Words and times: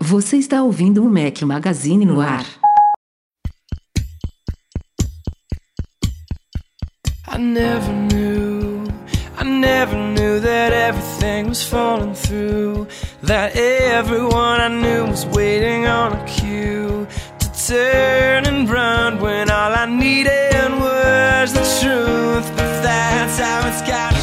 Você 0.00 0.36
está 0.36 0.62
ouvindo 0.62 1.04
o 1.04 1.08
Mac 1.08 1.40
Magazine 1.42 2.04
no 2.04 2.20
ar. 2.20 2.44
I 7.32 7.38
never 7.38 7.92
knew, 7.92 8.84
I 9.38 9.44
never 9.44 10.01
everything 11.22 11.48
was 11.48 11.62
falling 11.62 12.14
through. 12.14 12.88
That 13.22 13.56
everyone 13.56 14.60
I 14.60 14.68
knew 14.68 15.06
was 15.06 15.24
waiting 15.26 15.86
on 15.86 16.14
a 16.14 16.24
cue 16.24 17.06
to 17.38 17.66
turn 17.66 18.46
and 18.46 18.68
run 18.68 19.20
when 19.20 19.48
all 19.50 19.72
I 19.72 19.86
needed 19.86 20.72
was 20.72 21.52
the 21.52 21.62
truth. 21.80 22.50
But 22.56 22.82
that's 22.82 23.38
how 23.38 23.68
it's 23.68 23.82
gotta 23.82 24.16
be. 24.16 24.22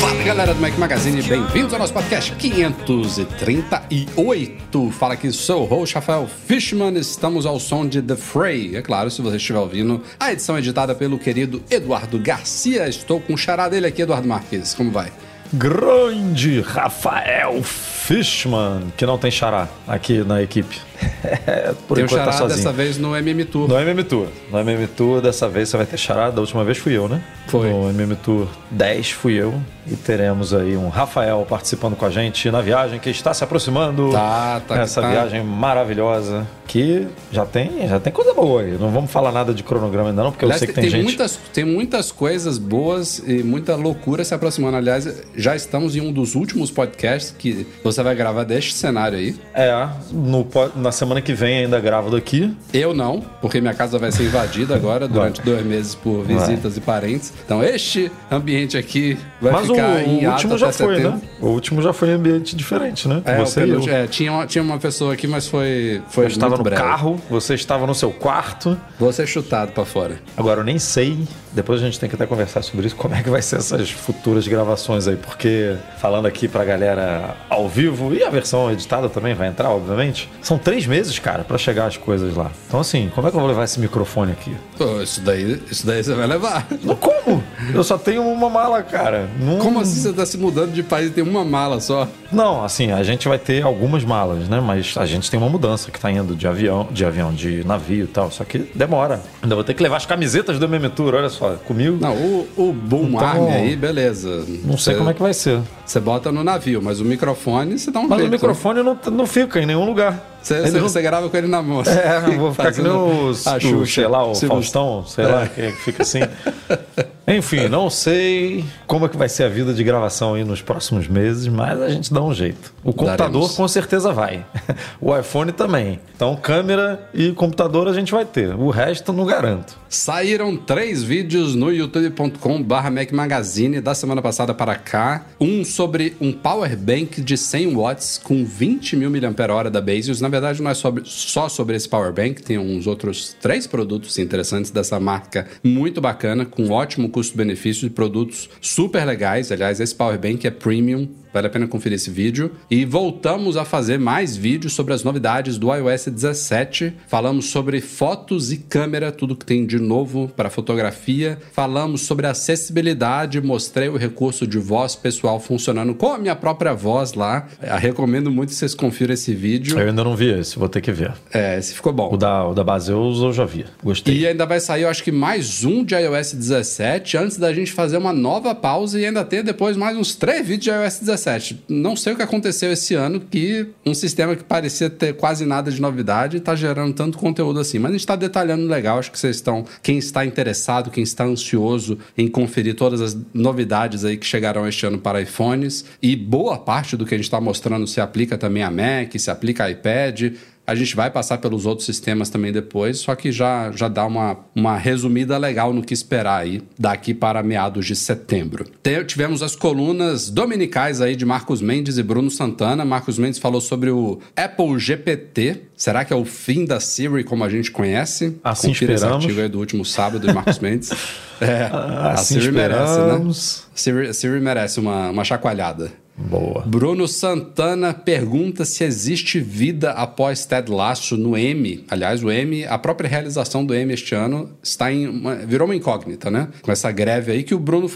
Fala 0.00 0.24
galera 0.24 0.52
do 0.54 0.60
Mac 0.60 0.76
Magazine, 0.76 1.22
bem-vindos 1.22 1.72
ao 1.72 1.78
nosso 1.78 1.92
podcast 1.92 2.34
538. 2.34 4.90
Fala 4.90 5.14
aqui, 5.14 5.30
sou 5.30 5.62
o 5.62 5.66
host 5.66 5.94
Rafael 5.94 6.26
Fishman. 6.26 6.98
Estamos 6.98 7.46
ao 7.46 7.60
som 7.60 7.86
de 7.86 8.02
The 8.02 8.16
Fray. 8.16 8.76
É 8.76 8.82
claro, 8.82 9.08
se 9.10 9.22
você 9.22 9.36
estiver 9.36 9.60
ouvindo, 9.60 10.02
a 10.18 10.32
edição 10.32 10.56
é 10.56 10.58
editada 10.58 10.96
pelo 10.96 11.16
querido 11.16 11.62
Eduardo 11.70 12.18
Garcia. 12.18 12.88
Estou 12.88 13.20
com 13.20 13.34
o 13.34 13.38
xará 13.38 13.68
dele 13.68 13.86
aqui, 13.86 14.02
Eduardo 14.02 14.26
Marques. 14.26 14.74
Como 14.74 14.90
vai? 14.90 15.12
Grande 15.52 16.60
Rafael 16.60 17.60
Fishman, 17.64 18.92
que 18.96 19.04
não 19.04 19.18
tem 19.18 19.32
xará 19.32 19.68
aqui 19.86 20.22
na 20.22 20.40
equipe. 20.40 20.80
Por 21.88 21.94
Tem 21.96 22.04
o 22.04 22.06
enquanto 22.06 22.24
tá 22.24 22.32
sozinho. 22.32 22.56
dessa 22.56 22.72
vez 22.72 22.98
no 22.98 23.16
MM 23.16 23.44
Tour. 23.44 23.68
No 23.68 23.78
MM 23.78 24.04
Tour. 24.04 24.26
No 24.50 24.58
MM 24.60 24.86
Tour, 24.88 25.20
dessa 25.20 25.48
vez 25.48 25.68
você 25.68 25.76
vai 25.76 25.86
ter 25.86 25.96
charada. 25.96 26.32
Da 26.32 26.40
última 26.40 26.64
vez 26.64 26.78
fui 26.78 26.96
eu, 26.96 27.08
né? 27.08 27.22
Foi. 27.48 27.70
No 27.70 27.88
MM 27.90 28.14
Tour 28.16 28.46
10 28.70 29.10
fui 29.12 29.34
eu. 29.34 29.54
E 29.86 29.96
teremos 29.96 30.54
aí 30.54 30.76
um 30.76 30.88
Rafael 30.88 31.44
participando 31.48 31.96
com 31.96 32.04
a 32.06 32.10
gente 32.10 32.50
na 32.50 32.60
viagem 32.60 33.00
que 33.00 33.10
está 33.10 33.34
se 33.34 33.42
aproximando. 33.42 34.12
Tá, 34.12 34.60
tá, 34.66 34.76
Essa 34.76 35.00
tá. 35.00 35.10
viagem 35.10 35.42
maravilhosa 35.42 36.46
que 36.68 37.08
já 37.32 37.44
tem, 37.44 37.88
já 37.88 37.98
tem 37.98 38.12
coisa 38.12 38.32
boa 38.32 38.62
aí. 38.62 38.76
Não 38.78 38.90
vamos 38.90 39.10
falar 39.10 39.32
nada 39.32 39.52
de 39.52 39.64
cronograma 39.64 40.10
ainda 40.10 40.22
não, 40.22 40.30
porque 40.30 40.44
eu 40.44 40.48
Aliás, 40.48 40.60
sei 40.60 40.68
que 40.68 40.74
tem, 40.74 40.82
tem, 40.82 40.90
gente... 40.92 41.02
muitas, 41.04 41.36
tem 41.52 41.64
muitas 41.64 42.12
coisas 42.12 42.58
boas 42.58 43.18
e 43.26 43.42
muita 43.42 43.74
loucura 43.74 44.22
se 44.24 44.32
aproximando. 44.32 44.76
Aliás, 44.76 45.22
já 45.34 45.56
estamos 45.56 45.96
em 45.96 46.00
um 46.00 46.12
dos 46.12 46.36
últimos 46.36 46.70
podcasts 46.70 47.34
que 47.36 47.66
você 47.82 48.00
vai 48.04 48.14
gravar 48.14 48.44
deste 48.44 48.74
cenário 48.74 49.18
aí. 49.18 49.34
É, 49.52 49.88
no, 50.12 50.44
po- 50.44 50.70
na 50.90 50.92
semana 50.92 51.20
que 51.22 51.32
vem 51.32 51.58
ainda 51.58 51.78
gravo 51.78 52.10
daqui. 52.10 52.52
Eu 52.74 52.92
não, 52.92 53.20
porque 53.40 53.60
minha 53.60 53.72
casa 53.72 53.96
vai 53.96 54.10
ser 54.10 54.24
invadida 54.24 54.74
agora 54.74 55.06
durante 55.06 55.40
dois 55.40 55.64
meses 55.64 55.94
por 55.94 56.24
visitas 56.24 56.76
e 56.76 56.80
parentes. 56.80 57.32
Então, 57.44 57.62
este 57.62 58.10
ambiente 58.30 58.76
aqui 58.76 59.16
vai 59.40 59.52
Mas 59.52 59.70
o, 59.70 59.74
ficar 59.74 60.02
em 60.02 60.16
o 60.26 60.28
ato 60.28 60.32
último 60.34 60.58
já 60.58 60.72
foi, 60.72 60.96
setembro. 60.96 61.18
né? 61.18 61.22
O 61.40 61.46
último 61.46 61.80
já 61.80 61.92
foi 61.92 62.08
em 62.08 62.12
ambiente 62.14 62.56
diferente, 62.56 63.06
né? 63.06 63.22
É, 63.24 63.36
Você 63.38 63.60
o 63.60 63.62
e 63.66 63.68
eu. 63.70 63.74
penúltimo- 63.76 63.94
é, 63.96 64.06
tinha, 64.08 64.32
uma, 64.32 64.46
tinha 64.46 64.62
uma 64.64 64.78
pessoa 64.78 65.14
aqui, 65.14 65.28
mas 65.28 65.46
foi, 65.46 66.02
foi 66.08 66.24
Eu 66.24 66.28
estava 66.28 66.56
no 66.56 66.64
breve. 66.64 66.82
carro, 66.82 67.20
você 67.30 67.54
estava 67.54 67.86
no 67.86 67.94
seu 67.94 68.10
quarto. 68.10 68.76
Vou 68.98 69.12
ser 69.12 69.28
chutado 69.28 69.70
pra 69.70 69.84
fora. 69.84 70.16
Agora 70.36 70.60
eu 70.60 70.64
nem 70.64 70.78
sei, 70.80 71.16
depois 71.52 71.80
a 71.80 71.84
gente 71.84 71.98
tem 71.98 72.08
que 72.08 72.14
até 72.14 72.26
conversar 72.26 72.62
sobre 72.62 72.86
isso, 72.86 72.96
como 72.96 73.14
é 73.14 73.22
que 73.22 73.30
vai 73.30 73.42
ser 73.42 73.56
essas 73.56 73.90
futuras 73.90 74.46
gravações 74.46 75.06
aí, 75.06 75.16
porque 75.16 75.76
falando 75.98 76.26
aqui 76.26 76.48
pra 76.48 76.64
galera 76.64 77.36
ao 77.48 77.68
vivo 77.68 78.14
e 78.14 78.22
a 78.22 78.30
versão 78.30 78.70
editada 78.70 79.08
também 79.08 79.34
vai 79.34 79.48
entrar, 79.48 79.70
obviamente, 79.70 80.30
são 80.42 80.58
três 80.58 80.86
meses, 80.86 81.18
cara, 81.18 81.44
pra 81.44 81.58
chegar 81.58 81.86
as 81.86 81.96
coisas 81.96 82.34
lá. 82.34 82.50
Então 82.66 82.80
assim, 82.80 83.10
como 83.14 83.26
é 83.28 83.30
que 83.30 83.36
eu 83.36 83.40
vou 83.40 83.48
levar 83.48 83.64
esse 83.64 83.78
microfone 83.80 84.32
aqui? 84.32 84.56
Pô, 84.76 85.00
isso 85.02 85.20
daí, 85.20 85.62
isso 85.70 85.86
daí 85.86 86.02
você 86.02 86.14
vai 86.14 86.26
levar. 86.26 86.66
Não, 86.82 86.96
como? 86.96 87.29
Eu 87.74 87.84
só 87.84 87.98
tenho 87.98 88.22
uma 88.22 88.48
mala, 88.48 88.82
cara. 88.82 89.28
Não... 89.38 89.58
Como 89.58 89.80
assim 89.80 90.00
você 90.00 90.12
tá 90.12 90.24
se 90.24 90.38
mudando 90.38 90.72
de 90.72 90.82
país 90.82 91.08
e 91.08 91.10
tem 91.10 91.24
uma 91.24 91.44
mala 91.44 91.80
só? 91.80 92.08
Não, 92.32 92.64
assim, 92.64 92.92
a 92.92 93.02
gente 93.02 93.28
vai 93.28 93.38
ter 93.38 93.62
algumas 93.62 94.04
malas, 94.04 94.48
né? 94.48 94.60
Mas 94.60 94.94
a 94.96 95.06
gente 95.06 95.30
tem 95.30 95.38
uma 95.38 95.48
mudança 95.48 95.90
que 95.90 95.98
tá 95.98 96.10
indo 96.10 96.34
de 96.34 96.46
avião, 96.46 96.88
de 96.90 97.04
avião, 97.04 97.32
de 97.32 97.64
navio 97.64 98.04
e 98.04 98.08
tal. 98.08 98.30
Só 98.30 98.44
que 98.44 98.58
demora. 98.74 99.20
Ainda 99.42 99.54
vou 99.54 99.64
ter 99.64 99.74
que 99.74 99.82
levar 99.82 99.96
as 99.96 100.06
camisetas 100.06 100.58
do 100.58 100.64
MM 100.64 100.88
Tour, 100.90 101.14
olha 101.14 101.28
só, 101.28 101.50
comigo. 101.66 101.98
Não, 102.00 102.14
o, 102.14 102.48
o 102.56 102.72
Boom 102.72 103.08
Então, 103.08 103.20
Army 103.20 103.48
aí, 103.50 103.76
beleza. 103.76 104.44
Não 104.64 104.78
sei 104.78 104.94
como 104.94 105.10
é 105.10 105.14
que 105.14 105.22
vai 105.22 105.34
ser. 105.34 105.60
Você 105.84 105.98
bota 105.98 106.30
no 106.30 106.44
navio, 106.44 106.80
mas 106.80 107.00
o 107.00 107.04
microfone 107.04 107.78
você 107.78 107.90
dá 107.90 108.00
um 108.00 108.08
Mas 108.08 108.18
jeito. 108.18 108.28
o 108.28 108.32
microfone 108.32 108.82
não, 108.82 108.98
não 109.10 109.26
fica 109.26 109.60
em 109.60 109.66
nenhum 109.66 109.84
lugar. 109.84 110.30
Você, 110.42 111.02
grava 111.02 111.28
com 111.28 111.36
ele 111.36 111.46
na 111.48 111.60
mão. 111.62 111.82
É, 111.90 112.20
vou 112.36 112.52
ficar 112.52 112.72
que 112.72 112.80
nem 112.80 112.92
os, 112.92 113.46
a 113.46 113.56
o, 113.56 113.60
Xuxa. 113.60 113.94
sei 114.02 114.06
lá, 114.06 114.24
o 114.24 114.34
Faustão, 114.34 115.04
sei 115.06 115.26
lá, 115.26 115.46
quem 115.46 115.64
é 115.64 115.72
que 115.72 115.82
fica 115.82 116.02
assim. 116.02 116.20
Enfim, 117.36 117.68
não 117.68 117.88
sei 117.88 118.64
como 118.86 119.06
é 119.06 119.08
que 119.08 119.16
vai 119.16 119.28
ser 119.28 119.44
a 119.44 119.48
vida 119.48 119.72
de 119.72 119.84
gravação 119.84 120.34
aí 120.34 120.42
nos 120.44 120.60
próximos 120.60 121.06
meses, 121.06 121.46
mas 121.46 121.80
a 121.80 121.88
gente 121.88 122.12
dá 122.12 122.22
um 122.22 122.34
jeito. 122.34 122.72
O 122.82 122.92
computador 122.92 123.28
Daremos. 123.42 123.56
com 123.56 123.68
certeza 123.68 124.12
vai. 124.12 124.44
O 125.00 125.16
iPhone 125.16 125.52
também. 125.52 125.98
Então, 126.14 126.36
câmera 126.36 127.08
e 127.14 127.32
computador 127.32 127.88
a 127.88 127.92
gente 127.92 128.12
vai 128.12 128.24
ter. 128.24 128.54
O 128.54 128.68
resto 128.70 129.12
não 129.12 129.24
garanto. 129.24 129.78
Saíram 129.88 130.56
três 130.56 131.02
vídeos 131.02 131.54
no 131.54 131.72
youtube.com 131.72 132.62
barra 132.62 132.90
Mac 132.90 133.10
Magazine 133.12 133.80
da 133.80 133.94
semana 133.94 134.20
passada 134.20 134.52
para 134.54 134.74
cá. 134.76 135.26
Um 135.40 135.64
sobre 135.64 136.16
um 136.20 136.32
power 136.32 136.76
bank 136.76 137.20
de 137.22 137.36
100 137.36 137.74
watts 137.74 138.20
com 138.22 138.44
20 138.44 138.96
mil 138.96 139.10
mAh 139.10 139.70
da 139.70 139.80
Basius. 139.80 140.20
Na 140.20 140.28
verdade, 140.28 140.62
não 140.62 140.70
é 140.70 140.74
sobre- 140.74 141.02
só 141.06 141.48
sobre 141.48 141.76
esse 141.76 141.88
power 141.88 142.12
bank, 142.12 142.42
tem 142.42 142.58
uns 142.58 142.86
outros 142.86 143.34
três 143.40 143.66
produtos 143.66 144.18
interessantes 144.18 144.70
dessa 144.70 145.00
marca 145.00 145.46
muito 145.64 146.00
bacana, 146.00 146.44
com 146.44 146.68
ótimo 146.70 147.08
custo-benefício 147.20 147.86
de 147.86 147.94
produtos 147.94 148.48
super 148.62 149.04
legais. 149.04 149.52
Aliás, 149.52 149.78
esse 149.78 149.94
power 149.94 150.18
bank 150.18 150.46
é 150.46 150.50
premium, 150.50 151.06
Vale 151.32 151.46
a 151.46 151.50
pena 151.50 151.66
conferir 151.66 151.96
esse 151.96 152.10
vídeo. 152.10 152.52
E 152.70 152.84
voltamos 152.84 153.56
a 153.56 153.64
fazer 153.64 153.98
mais 153.98 154.36
vídeos 154.36 154.72
sobre 154.72 154.92
as 154.92 155.04
novidades 155.04 155.58
do 155.58 155.72
iOS 155.72 156.06
17. 156.06 156.92
Falamos 157.06 157.46
sobre 157.46 157.80
fotos 157.80 158.50
e 158.52 158.56
câmera, 158.56 159.12
tudo 159.12 159.36
que 159.36 159.44
tem 159.44 159.64
de 159.64 159.78
novo 159.78 160.30
para 160.36 160.50
fotografia. 160.50 161.38
Falamos 161.52 162.02
sobre 162.02 162.26
acessibilidade, 162.26 163.40
mostrei 163.40 163.88
o 163.88 163.96
recurso 163.96 164.46
de 164.46 164.58
voz 164.58 164.96
pessoal 164.96 165.38
funcionando 165.38 165.94
com 165.94 166.12
a 166.12 166.18
minha 166.18 166.34
própria 166.34 166.74
voz 166.74 167.14
lá. 167.14 167.46
Eu 167.62 167.76
recomendo 167.76 168.30
muito 168.30 168.50
que 168.50 168.56
vocês 168.56 168.74
confiram 168.74 169.14
esse 169.14 169.34
vídeo. 169.34 169.78
Eu 169.78 169.88
ainda 169.88 170.02
não 170.02 170.16
vi 170.16 170.30
esse, 170.30 170.58
vou 170.58 170.68
ter 170.68 170.80
que 170.80 170.90
ver. 170.90 171.12
É, 171.32 171.58
esse 171.58 171.74
ficou 171.74 171.92
bom. 171.92 172.12
O 172.12 172.16
da, 172.16 172.48
o 172.48 172.54
da 172.54 172.64
Baseus 172.64 173.18
eu 173.20 173.32
já 173.32 173.44
vi. 173.44 173.64
Gostei. 173.82 174.18
E 174.18 174.26
ainda 174.26 174.44
vai 174.44 174.58
sair, 174.58 174.82
eu 174.82 174.88
acho 174.88 175.04
que 175.04 175.12
mais 175.12 175.64
um 175.64 175.84
de 175.84 175.94
iOS 175.94 176.32
17 176.32 177.16
antes 177.16 177.36
da 177.36 177.52
gente 177.52 177.72
fazer 177.72 177.98
uma 177.98 178.12
nova 178.12 178.54
pausa 178.54 178.98
e 178.98 179.06
ainda 179.06 179.24
ter 179.24 179.42
depois 179.42 179.76
mais 179.76 179.96
uns 179.96 180.16
três 180.16 180.46
vídeos 180.46 180.64
de 180.64 180.70
iOS 180.70 180.98
17. 181.00 181.19
Não 181.68 181.96
sei 181.96 182.12
o 182.12 182.16
que 182.16 182.22
aconteceu 182.22 182.72
esse 182.72 182.94
ano 182.94 183.20
que 183.20 183.66
um 183.84 183.94
sistema 183.94 184.34
que 184.36 184.44
parecia 184.44 184.88
ter 184.88 185.14
quase 185.14 185.44
nada 185.44 185.70
de 185.70 185.80
novidade 185.80 186.38
está 186.38 186.54
gerando 186.54 186.94
tanto 186.94 187.18
conteúdo 187.18 187.60
assim. 187.60 187.78
Mas 187.78 187.90
a 187.90 187.92
gente 187.92 188.00
está 188.00 188.16
detalhando 188.16 188.66
legal. 188.66 188.98
Acho 188.98 189.10
que 189.10 189.18
vocês 189.18 189.36
estão, 189.36 189.64
quem 189.82 189.98
está 189.98 190.24
interessado, 190.24 190.90
quem 190.90 191.02
está 191.02 191.24
ansioso 191.24 191.98
em 192.16 192.28
conferir 192.28 192.74
todas 192.74 193.00
as 193.00 193.16
novidades 193.34 194.04
aí 194.04 194.16
que 194.16 194.26
chegarão 194.26 194.66
este 194.66 194.86
ano 194.86 194.98
para 194.98 195.20
iPhones 195.20 195.84
e 196.02 196.16
boa 196.16 196.58
parte 196.58 196.96
do 196.96 197.04
que 197.04 197.14
a 197.14 197.18
gente 197.18 197.26
está 197.26 197.40
mostrando 197.40 197.86
se 197.86 198.00
aplica 198.00 198.38
também 198.38 198.62
a 198.62 198.70
Mac, 198.70 199.14
se 199.18 199.30
aplica 199.30 199.64
a 199.64 199.70
iPad. 199.70 200.32
A 200.70 200.74
gente 200.76 200.94
vai 200.94 201.10
passar 201.10 201.38
pelos 201.38 201.66
outros 201.66 201.84
sistemas 201.84 202.30
também 202.30 202.52
depois, 202.52 202.98
só 202.98 203.14
que 203.16 203.32
já, 203.32 203.72
já 203.72 203.88
dá 203.88 204.06
uma, 204.06 204.38
uma 204.54 204.76
resumida 204.76 205.36
legal 205.36 205.72
no 205.72 205.82
que 205.82 205.92
esperar 205.92 206.40
aí 206.42 206.62
daqui 206.78 207.12
para 207.12 207.42
meados 207.42 207.84
de 207.86 207.96
setembro. 207.96 208.64
Te- 208.82 209.04
tivemos 209.04 209.42
as 209.42 209.56
colunas 209.56 210.30
dominicais 210.30 211.00
aí 211.00 211.16
de 211.16 211.26
Marcos 211.26 211.60
Mendes 211.60 211.98
e 211.98 212.02
Bruno 212.02 212.30
Santana. 212.30 212.84
Marcos 212.84 213.18
Mendes 213.18 213.38
falou 213.40 213.60
sobre 213.60 213.90
o 213.90 214.20
Apple 214.36 214.78
GPT. 214.78 215.62
Será 215.76 216.04
que 216.04 216.12
é 216.12 216.16
o 216.16 216.24
fim 216.24 216.64
da 216.64 216.78
Siri 216.78 217.24
como 217.24 217.42
a 217.42 217.48
gente 217.48 217.70
conhece? 217.70 218.36
Assim 218.44 218.68
Confira 218.68 218.92
esse 218.92 219.02
esperamos. 219.02 219.24
artigo 219.24 219.40
aí 219.40 219.48
do 219.48 219.58
último 219.58 219.84
sábado 219.84 220.26
de 220.26 220.32
Marcos 220.32 220.58
Mendes. 220.60 220.90
É, 221.42 221.70
a 221.72 222.10
Assim 222.12 222.34
Siri 222.38 222.52
merece, 222.52 222.98
né? 222.98 223.00
esperamos. 223.06 223.66
A 223.74 223.78
Siri, 223.78 224.08
a 224.08 224.12
Siri 224.12 224.40
merece 224.40 224.78
uma, 224.78 225.08
uma 225.08 225.24
chacoalhada. 225.24 225.90
Boa. 226.16 226.62
Bruno 226.66 227.08
Santana 227.08 227.94
pergunta 227.94 228.64
se 228.66 228.84
existe 228.84 229.40
vida 229.40 229.92
após 229.92 230.44
Ted 230.44 230.70
Lasso 230.70 231.16
no 231.16 231.36
M. 231.36 231.82
Aliás, 231.90 232.22
o 232.22 232.30
M, 232.30 232.64
a 232.66 232.76
própria 232.78 233.08
realização 233.08 233.64
do 233.64 233.74
M 233.74 233.92
este 233.94 234.14
ano 234.14 234.50
está 234.62 234.92
em 234.92 235.08
uma- 235.08 235.36
virou 235.36 235.66
uma 235.66 235.74
incógnita, 235.74 236.30
né? 236.30 236.48
Com 236.60 236.70
essa 236.70 236.90
greve 236.92 237.32
aí 237.32 237.42
que 237.42 237.54
o 237.54 237.58
Bruno 237.58 237.88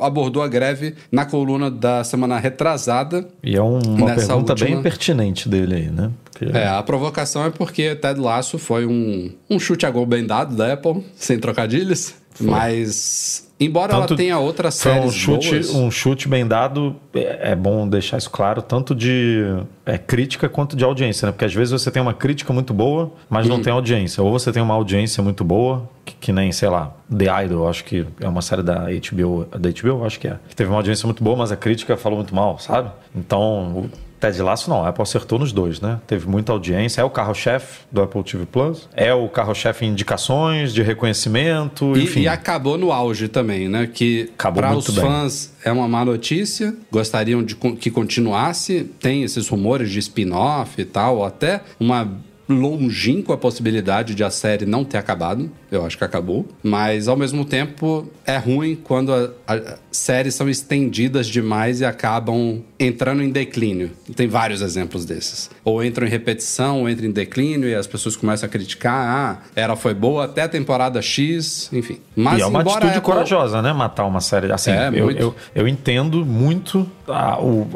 abordou 0.00 0.42
a 0.42 0.48
greve 0.48 0.94
na 1.10 1.24
coluna 1.24 1.70
da 1.70 2.04
semana 2.04 2.38
retrasada. 2.38 3.26
E 3.42 3.56
é 3.56 3.62
um- 3.62 3.78
uma 3.78 4.14
pergunta 4.14 4.52
última- 4.52 4.70
bem 4.70 4.82
pertinente 4.82 5.48
dele 5.48 5.74
aí, 5.74 5.90
né? 5.90 6.10
Porque- 6.30 6.56
É, 6.56 6.66
a 6.66 6.82
provocação 6.82 7.44
é 7.46 7.50
porque 7.50 7.94
Ted 7.94 8.18
Lasso 8.20 8.58
foi 8.58 8.84
um, 8.84 9.30
um 9.48 9.58
chute 9.58 9.86
a 9.86 9.90
gol 9.90 10.04
bem 10.04 10.26
dado 10.26 10.54
da 10.56 10.72
Apple, 10.74 11.02
sem 11.14 11.38
trocadilhos. 11.38 12.14
Mas, 12.40 13.48
embora 13.60 13.92
Tanto- 13.92 14.12
ela 14.14 14.16
tenha 14.16 14.38
outras 14.38 14.80
Foi 14.82 14.92
séries 14.92 15.08
um 15.08 15.10
chute, 15.12 15.50
boas... 15.50 15.70
um 15.74 15.90
chute 15.90 16.28
bem 16.28 16.46
dado, 16.46 16.96
é, 17.14 17.52
é 17.52 17.56
bom 17.56 17.86
deixar 17.88 18.18
isso 18.18 18.30
claro, 18.30 18.62
tanto 18.62 18.94
de 18.94 19.44
é, 19.86 19.98
crítica 19.98 20.48
quanto 20.48 20.76
de 20.76 20.84
audiência, 20.84 21.26
né? 21.26 21.32
Porque 21.32 21.44
às 21.44 21.54
vezes 21.54 21.70
você 21.72 21.90
tem 21.90 22.00
uma 22.02 22.14
crítica 22.14 22.52
muito 22.52 22.72
boa, 22.74 23.12
mas 23.28 23.46
Uhum. 23.46 23.56
não 23.56 23.62
tem 23.62 23.72
audiência. 23.72 24.22
Ou 24.22 24.30
você 24.30 24.52
tem 24.52 24.62
uma 24.62 24.74
audiência 24.74 25.22
muito 25.22 25.44
boa, 25.44 25.88
que, 26.04 26.14
que 26.14 26.32
nem, 26.32 26.50
sei 26.52 26.68
lá, 26.68 26.92
The 27.16 27.44
Idol, 27.44 27.68
acho 27.68 27.84
que 27.84 28.06
é 28.20 28.28
uma 28.28 28.42
série 28.42 28.62
da 28.62 28.86
HBO, 28.88 29.46
da 29.50 29.70
HBO, 29.70 30.04
acho 30.04 30.18
que 30.18 30.28
é. 30.28 30.36
Que 30.48 30.56
teve 30.56 30.70
uma 30.70 30.76
audiência 30.78 31.06
muito 31.06 31.22
boa, 31.22 31.36
mas 31.36 31.52
a 31.52 31.56
crítica 31.56 31.96
falou 31.96 32.18
muito 32.18 32.34
mal, 32.34 32.58
sabe? 32.58 32.90
Então, 33.14 33.40
o 33.76 33.90
Ted 34.22 34.40
Lasso 34.40 34.70
não, 34.70 34.84
a 34.84 34.88
Apple 34.88 35.02
acertou 35.02 35.38
nos 35.38 35.52
dois, 35.52 35.80
né? 35.80 35.98
Teve 36.06 36.28
muita 36.28 36.52
audiência, 36.52 37.00
é 37.00 37.04
o 37.04 37.10
carro-chefe 37.10 37.80
do 37.90 38.00
Apple 38.02 38.22
TV 38.22 38.46
Plus, 38.46 38.88
é 38.94 39.12
o 39.12 39.28
carro-chefe 39.28 39.84
em 39.84 39.88
indicações, 39.88 40.72
de 40.72 40.80
reconhecimento, 40.82 41.96
E, 41.96 42.04
enfim. 42.04 42.20
e 42.20 42.28
acabou 42.28 42.78
no 42.78 42.92
auge 42.92 43.26
também, 43.28 43.68
né? 43.68 43.88
Que 43.92 44.30
para 44.36 44.76
os 44.76 44.88
bem. 44.88 45.04
fãs 45.04 45.52
é 45.64 45.72
uma 45.72 45.88
má 45.88 46.04
notícia, 46.04 46.74
gostariam 46.90 47.42
de 47.42 47.56
que 47.56 47.90
continuasse. 47.90 48.84
Tem 49.00 49.22
esses 49.24 49.48
rumores 49.48 49.90
de 49.90 49.98
spin-off 49.98 50.80
e 50.80 50.84
tal, 50.84 51.24
até 51.24 51.60
uma 51.80 52.08
longínqua 52.48 53.36
possibilidade 53.36 54.14
de 54.14 54.22
a 54.24 54.30
série 54.30 54.66
não 54.66 54.84
ter 54.84 54.98
acabado. 54.98 55.50
Eu 55.70 55.84
acho 55.86 55.96
que 55.96 56.04
acabou. 56.04 56.46
Mas, 56.62 57.08
ao 57.08 57.16
mesmo 57.16 57.44
tempo, 57.44 58.06
é 58.26 58.36
ruim 58.36 58.76
quando 58.82 59.12
a- 59.14 59.30
a- 59.46 59.78
séries 59.90 60.34
são 60.34 60.48
estendidas 60.48 61.26
demais 61.26 61.80
e 61.80 61.84
acabam 61.84 62.60
entrando 62.78 63.22
em 63.22 63.30
declínio. 63.30 63.90
Tem 64.14 64.26
vários 64.28 64.60
exemplos 64.60 65.04
desses. 65.04 65.50
Ou 65.64 65.82
entram 65.84 66.06
em 66.06 66.10
repetição, 66.10 66.80
ou 66.80 66.88
entram 66.90 67.06
em 67.06 67.12
declínio 67.12 67.68
e 67.68 67.74
as 67.74 67.86
pessoas 67.86 68.16
começam 68.16 68.46
a 68.46 68.50
criticar. 68.50 68.92
Ah, 68.94 69.38
ela 69.56 69.76
foi 69.76 69.94
boa 69.94 70.24
até 70.24 70.42
a 70.42 70.48
temporada 70.48 71.00
X, 71.00 71.70
enfim. 71.72 71.98
Mas, 72.14 72.38
e 72.38 72.42
é 72.42 72.46
uma 72.46 72.60
atitude 72.60 72.86
a 72.86 72.88
Apple- 72.88 73.00
corajosa, 73.02 73.62
né? 73.62 73.72
Matar 73.72 74.04
uma 74.06 74.20
série. 74.20 74.52
Assim, 74.52 74.70
É, 74.72 74.88
eu, 74.92 75.10
eu, 75.10 75.34
eu 75.54 75.68
entendo 75.68 76.24
muito 76.26 76.86
a, 77.08 77.40
o, 77.40 77.68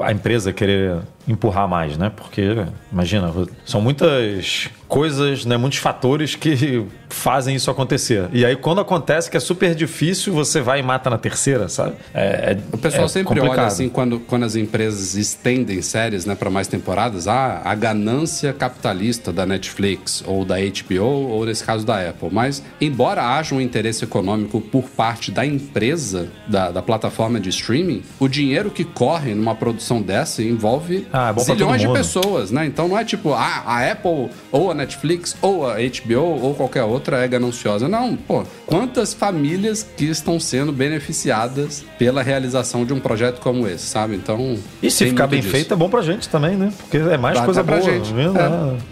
a- 0.00 0.06
a 0.06 0.12
empresa 0.12 0.52
querer 0.52 0.96
empurrar 1.28 1.68
mais, 1.68 1.96
né? 1.96 2.10
Porque, 2.14 2.56
imagina, 2.90 3.32
são 3.64 3.80
muitas 3.80 4.70
coisas, 4.88 5.44
né? 5.44 5.56
muitos 5.56 5.78
fatores 5.78 6.34
que 6.34 6.84
fazem 7.08 7.54
isso 7.56 7.70
acontecer. 7.70 8.28
E 8.32 8.44
aí, 8.44 8.56
quando 8.56 8.80
acontece 8.80 9.30
que 9.30 9.36
é 9.36 9.40
super 9.40 9.74
difícil, 9.74 10.32
você 10.32 10.60
vai 10.60 10.80
e 10.80 10.82
mata 10.82 11.08
na 11.10 11.18
terceira, 11.18 11.68
sabe? 11.68 11.94
É, 12.14 12.52
é- 12.52 12.58
O 12.72 12.78
pessoal 12.78 13.04
é 13.06 13.08
sempre 13.08 13.28
complicado. 13.28 13.58
olha 13.58 13.66
assim 13.66 13.88
quando, 13.88 14.20
quando 14.20 14.44
as 14.44 14.56
empresas 14.56 15.14
estendem 15.14 15.80
séries 15.82 16.26
né, 16.26 16.34
para 16.34 16.50
mais 16.50 16.66
temporadas, 16.68 17.26
ah, 17.28 17.62
a 17.64 17.74
ganância 17.74 18.52
capitalista 18.52 19.32
da 19.32 19.46
Netflix 19.46 20.22
ou 20.26 20.44
da 20.44 20.56
HBO 20.56 21.04
ou 21.04 21.44
nesse 21.46 21.64
caso 21.64 21.84
da 21.86 22.08
Apple. 22.08 22.28
Mas 22.30 22.62
embora 22.80 23.22
haja 23.36 23.54
um 23.54 23.60
interesse 23.60 24.04
econômico 24.04 24.60
por 24.60 24.84
parte 24.84 25.30
da 25.30 25.44
empresa 25.44 26.28
da, 26.48 26.70
da 26.70 26.82
plataforma 26.82 27.38
de 27.40 27.48
streaming, 27.50 28.02
o 28.18 28.28
dinheiro 28.28 28.70
que 28.70 28.84
corre 28.84 29.34
numa 29.34 29.54
produção 29.54 30.02
dessa 30.02 30.42
envolve 30.42 31.06
Ah, 31.12 31.34
é 31.36 31.40
zilhões 31.40 31.80
de 31.80 31.88
pessoas, 31.88 32.50
né? 32.50 32.66
Então 32.66 32.88
não 32.88 32.98
é 32.98 33.04
tipo 33.04 33.32
ah, 33.32 33.62
a 33.66 33.90
Apple 33.90 34.28
ou 34.52 34.70
a 34.70 34.74
Netflix 34.76 35.36
ou 35.42 35.68
a 35.68 35.76
HBO 35.76 36.40
ou 36.42 36.54
qualquer 36.54 36.84
outra 36.84 37.24
é 37.24 37.28
gananciosa. 37.28 37.88
Não, 37.88 38.14
pô, 38.16 38.44
quantas 38.66 39.12
famílias 39.14 39.82
que 39.96 40.04
estão 40.04 40.38
sendo 40.38 40.72
beneficiadas 40.72 41.84
pela 41.98 42.22
realização 42.22 42.84
de 42.84 42.92
um 42.92 43.00
projeto 43.00 43.40
como 43.40 43.66
esse, 43.66 43.86
sabe? 43.86 44.14
Então. 44.14 44.56
E 44.82 44.90
se 44.90 45.06
ficar 45.06 45.26
bem 45.26 45.40
disso. 45.40 45.52
feito, 45.52 45.72
é 45.74 45.76
bom 45.76 45.88
pra 45.88 46.02
gente 46.02 46.28
também, 46.28 46.56
né? 46.56 46.72
Porque 46.78 46.98
é 46.98 47.16
mais 47.16 47.38
Dá 47.38 47.44
coisa 47.44 47.64
pra 47.64 47.78
boa. 47.78 47.90
gente. 47.90 48.12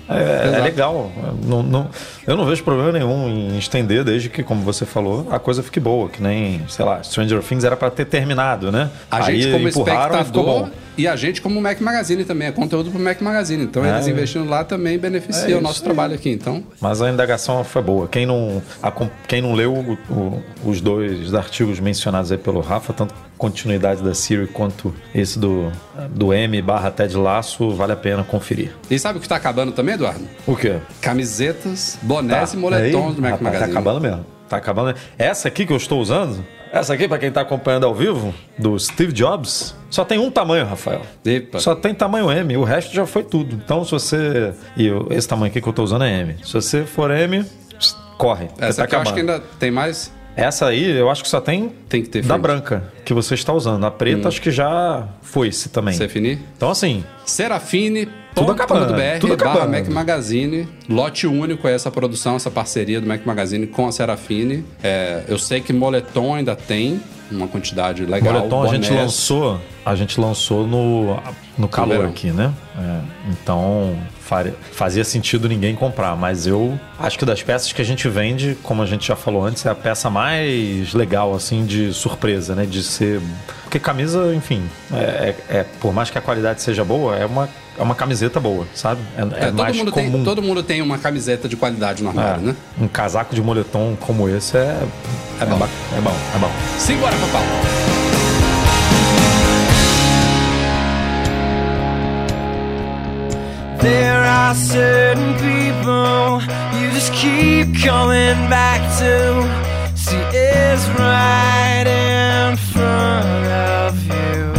É. 0.08 0.14
É, 0.16 0.58
é- 0.58 0.62
legal. 0.62 1.12
Não, 1.46 1.62
não- 1.62 1.90
eu 2.26 2.36
não 2.36 2.44
vejo 2.46 2.62
problema 2.64 2.92
nenhum 2.92 3.28
em 3.28 3.58
estender, 3.58 4.04
desde 4.04 4.28
que, 4.28 4.42
como 4.42 4.62
você 4.62 4.84
falou, 4.86 5.26
a 5.30 5.38
coisa 5.38 5.62
fique 5.62 5.80
boa. 5.80 6.08
Que 6.08 6.22
nem, 6.22 6.62
sei 6.68 6.84
lá, 6.84 7.02
Stranger 7.02 7.42
Things 7.42 7.64
era 7.64 7.76
pra 7.76 7.90
ter 7.90 8.04
terminado, 8.06 8.70
né? 8.72 8.90
A 9.10 9.20
gente, 9.22 9.50
como 9.50 9.68
empurraram 9.68 10.20
e 10.20 10.24
ficou 10.24 10.44
bom. 10.44 10.68
e 10.96 11.06
a 11.08 11.16
gente, 11.16 11.40
como 11.42 11.60
Mac 11.60 11.80
Magazine 11.80 12.24
também, 12.24 12.48
é 12.48 12.52
conteúdo 12.52 12.90
pro 12.90 13.00
Mac 13.00 13.20
Magazine. 13.20 13.64
Então, 13.64 13.84
É. 13.84 13.90
eles 13.94 14.06
investindo 14.08 14.48
lá 14.48 14.64
também 14.64 14.98
beneficia 14.98 15.54
É 15.54 15.58
o 15.58 15.60
nosso 15.60 15.80
aí. 15.80 15.84
trabalho 15.84 16.14
aqui. 16.14 16.30
Então, 16.30 16.62
Mas 16.80 17.02
a 17.02 17.10
indagação 17.10 17.62
foi 17.64 17.82
boa. 17.82 18.06
Quem 18.08 18.26
não, 18.26 18.62
a 18.82 18.92
quem 19.28 19.42
não 19.42 19.52
leu 19.54 19.72
o- 19.74 19.98
o- 20.12 20.42
os 20.64 20.80
dois 20.80 21.34
artigos 21.34 21.80
mencionados 21.80 22.30
aí 22.32 22.38
pelo 22.38 22.60
Rafa, 22.60 22.92
tanto 22.92 23.14
continuidade 23.38 24.02
da 24.02 24.14
Siri 24.14 24.46
quanto 24.46 24.94
esse 25.14 25.38
do, 25.38 25.70
do 26.10 26.32
M 26.32 26.60
barra 26.62 26.90
Ted 26.90 27.16
Laço, 27.16 27.70
vale 27.70 27.92
a 27.92 27.96
pena 27.96 28.22
conferir. 28.24 28.72
e 28.90 28.98
sabe 28.98 29.18
o 29.18 29.20
que 29.22 29.28
tá 29.28 29.36
acabando 29.36 29.72
também, 29.72 29.94
Eduardo? 29.94 30.24
O 30.46 30.56
quê? 30.56 30.76
Camisetas, 31.00 31.98
bonés 32.02 32.50
Tá. 32.52 32.56
e 32.56 32.60
moletons 32.60 33.06
Aí, 33.10 33.14
do 33.14 33.22
Mac 33.22 33.30
rapaz, 33.32 33.42
Magazine. 33.42 33.72
Tá 33.72 33.78
acabando 33.80 34.00
mesmo. 34.00 34.26
Tá 34.48 34.56
acabando. 34.58 34.94
Essa 35.18 35.48
aqui 35.48 35.64
que 35.66 35.72
eu 35.72 35.76
estou 35.76 36.00
usando, 36.00 36.44
essa 36.72 36.92
aqui, 36.92 37.06
pra 37.08 37.18
quem 37.18 37.30
tá 37.30 37.40
acompanhando 37.40 37.86
ao 37.86 37.94
vivo, 37.94 38.34
do 38.58 38.78
Steve 38.78 39.12
Jobs, 39.12 39.74
só 39.88 40.04
tem 40.04 40.18
um 40.18 40.30
tamanho, 40.30 40.66
Rafael. 40.66 41.02
Epa. 41.24 41.58
Só 41.60 41.74
tem 41.74 41.94
tamanho 41.94 42.30
M, 42.30 42.56
o 42.56 42.64
resto 42.64 42.92
já 42.94 43.06
foi 43.06 43.22
tudo. 43.22 43.54
Então, 43.56 43.84
se 43.84 43.92
você. 43.92 44.52
E 44.76 44.90
esse 45.10 45.26
tamanho 45.28 45.50
aqui 45.50 45.60
que 45.60 45.68
eu 45.68 45.72
tô 45.72 45.82
usando 45.82 46.04
é 46.04 46.20
M. 46.20 46.36
Se 46.44 46.52
você 46.52 46.84
for 46.84 47.10
M, 47.10 47.44
corre. 48.18 48.48
Essa 48.58 48.78
tá 48.78 48.84
aqui 48.84 48.94
eu 48.96 49.00
acho 49.00 49.14
que 49.14 49.20
acabando. 49.20 49.32
ainda 49.42 49.44
tem 49.58 49.70
mais. 49.70 50.12
Essa 50.36 50.66
aí, 50.66 50.90
eu 50.90 51.08
acho 51.10 51.22
que 51.22 51.28
só 51.28 51.40
tem, 51.40 51.70
Tem 51.88 52.02
que 52.02 52.08
ter 52.08 52.22
da 52.22 52.34
frente. 52.34 52.42
branca 52.42 52.92
que 53.04 53.14
você 53.14 53.34
está 53.34 53.52
usando. 53.52 53.84
A 53.86 53.90
preta, 53.90 54.28
acho 54.28 54.40
que 54.42 54.50
já 54.50 55.06
foi-se 55.22 55.68
também. 55.68 55.94
Você 55.94 56.08
finir? 56.08 56.40
Então, 56.56 56.70
assim, 56.70 57.04
Tudo 58.34 58.50
acabando, 58.52 58.88
Serafine.com.br 58.88 59.20
tudo 59.20 59.36
barra 59.36 59.52
acabando. 59.52 59.78
Mac 59.78 59.88
Magazine. 59.88 60.68
Lote 60.88 61.26
único 61.26 61.68
é 61.68 61.74
essa 61.74 61.90
produção, 61.90 62.36
essa 62.36 62.50
parceria 62.50 63.00
do 63.00 63.06
Mac 63.06 63.24
Magazine 63.24 63.66
com 63.66 63.86
a 63.86 63.92
Serafine. 63.92 64.64
É, 64.82 65.22
eu 65.28 65.38
sei 65.38 65.60
que 65.60 65.72
moletom 65.72 66.34
ainda 66.34 66.56
tem 66.56 67.00
uma 67.30 67.46
quantidade 67.46 68.04
legal. 68.04 68.34
Moletom 68.34 68.62
a 68.64 68.68
gente 68.68 68.92
lançou, 68.92 69.60
a 69.86 69.94
gente 69.94 70.20
lançou 70.20 70.66
no, 70.66 71.16
no 71.56 71.68
calor 71.68 72.06
aqui, 72.06 72.30
né? 72.30 72.52
É, 72.76 73.00
então 73.30 73.96
fazia 74.72 75.04
sentido 75.04 75.48
ninguém 75.48 75.74
comprar, 75.74 76.16
mas 76.16 76.46
eu 76.46 76.78
acho 76.98 77.18
que 77.18 77.24
das 77.24 77.42
peças 77.42 77.72
que 77.72 77.80
a 77.82 77.84
gente 77.84 78.08
vende, 78.08 78.56
como 78.62 78.82
a 78.82 78.86
gente 78.86 79.06
já 79.08 79.16
falou 79.16 79.44
antes, 79.44 79.64
é 79.66 79.70
a 79.70 79.74
peça 79.74 80.08
mais 80.10 80.92
legal 80.94 81.34
assim 81.34 81.64
de 81.66 81.92
surpresa, 81.92 82.54
né? 82.54 82.64
De 82.66 82.82
ser 82.82 83.20
porque 83.62 83.78
camisa, 83.78 84.32
enfim, 84.34 84.62
é, 84.92 85.34
é- 85.50 85.56
é- 85.58 85.64
por 85.80 85.92
mais 85.92 86.08
que 86.10 86.16
a 86.16 86.20
qualidade 86.20 86.62
seja 86.62 86.84
boa, 86.84 87.16
é 87.16 87.26
uma 87.26 87.48
é 87.76 87.82
uma 87.82 87.94
camiseta 87.96 88.38
boa, 88.38 88.64
sabe? 88.72 89.00
É, 89.18 89.22
é 89.22 89.24
É, 89.24 89.46
todo, 89.46 89.56
mais 89.56 89.76
mundo 89.76 89.90
comum. 89.90 90.12
tem, 90.12 90.24
todo 90.24 90.40
mundo 90.40 90.62
tem 90.62 90.80
uma 90.80 90.96
camiseta 90.96 91.48
de 91.48 91.56
qualidade 91.56 92.04
no 92.04 92.10
É, 92.10 92.12
armário, 92.12 92.42
né? 92.42 92.56
Um 92.80 92.86
casaco 92.86 93.34
de 93.34 93.42
moletom 93.42 93.96
como 94.00 94.28
esse 94.28 94.56
é 94.56 94.78
É 95.40 95.44
bom. 95.44 95.58
ba- 95.58 95.68
é 95.96 96.00
bom, 96.00 96.14
é 96.36 96.38
bom. 96.38 96.50
Simbora, 96.78 97.16
papai. 97.16 97.83
There 103.84 104.24
are 104.24 104.54
certain 104.54 105.34
people 105.34 106.40
you 106.80 106.90
just 106.92 107.12
keep 107.12 107.66
coming 107.84 108.48
back 108.48 108.80
to. 109.00 109.94
See, 109.94 110.16
is 110.16 110.88
right 110.98 111.84
in 111.86 112.56
front 112.56 113.46
of 113.46 114.06
you. 114.06 114.53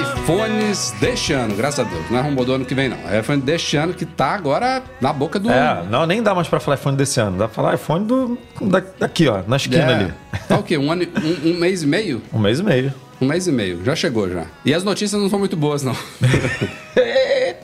iPhones 0.00 0.92
deste 1.00 1.32
ano, 1.32 1.54
graças 1.54 1.80
a 1.80 1.88
Deus. 1.88 2.10
Não 2.10 2.18
é 2.18 2.20
rumor 2.22 2.44
do 2.44 2.52
ano 2.52 2.64
que 2.64 2.74
vem, 2.74 2.88
não. 2.88 2.96
É 3.08 3.20
iPhone 3.20 3.40
deste 3.40 3.76
ano 3.76 3.94
que 3.94 4.04
tá 4.04 4.34
agora 4.34 4.82
na 5.00 5.12
boca 5.12 5.38
do. 5.38 5.50
É, 5.50 5.84
não, 5.90 6.06
nem 6.06 6.22
dá 6.22 6.34
mais 6.34 6.48
pra 6.48 6.60
falar 6.60 6.76
iPhone 6.76 6.96
desse 6.96 7.20
ano. 7.20 7.38
Dá 7.38 7.46
pra 7.48 7.54
falar 7.54 7.74
iPhone 7.74 8.04
do, 8.04 8.38
da- 8.60 8.82
daqui, 8.98 9.28
ó, 9.28 9.42
na 9.46 9.56
esquina 9.56 9.82
É. 9.90 9.94
ali. 9.94 10.14
Tá 10.48 10.58
o 10.58 10.62
quê? 10.62 10.76
Um, 10.76 10.90
ano, 10.92 11.04
um, 11.44 11.50
um 11.50 11.54
mês 11.58 11.82
e 11.82 11.86
meio? 11.86 12.20
Um 12.32 12.38
mês 12.38 12.58
e 12.58 12.62
meio. 12.62 12.92
Um 13.20 13.26
mês 13.26 13.46
e 13.46 13.52
meio. 13.52 13.82
Já 13.84 13.96
chegou, 13.96 14.28
já. 14.28 14.44
E 14.64 14.74
as 14.74 14.84
notícias 14.84 15.20
não 15.20 15.30
são 15.30 15.38
muito 15.38 15.56
boas, 15.56 15.82
não. 15.82 15.96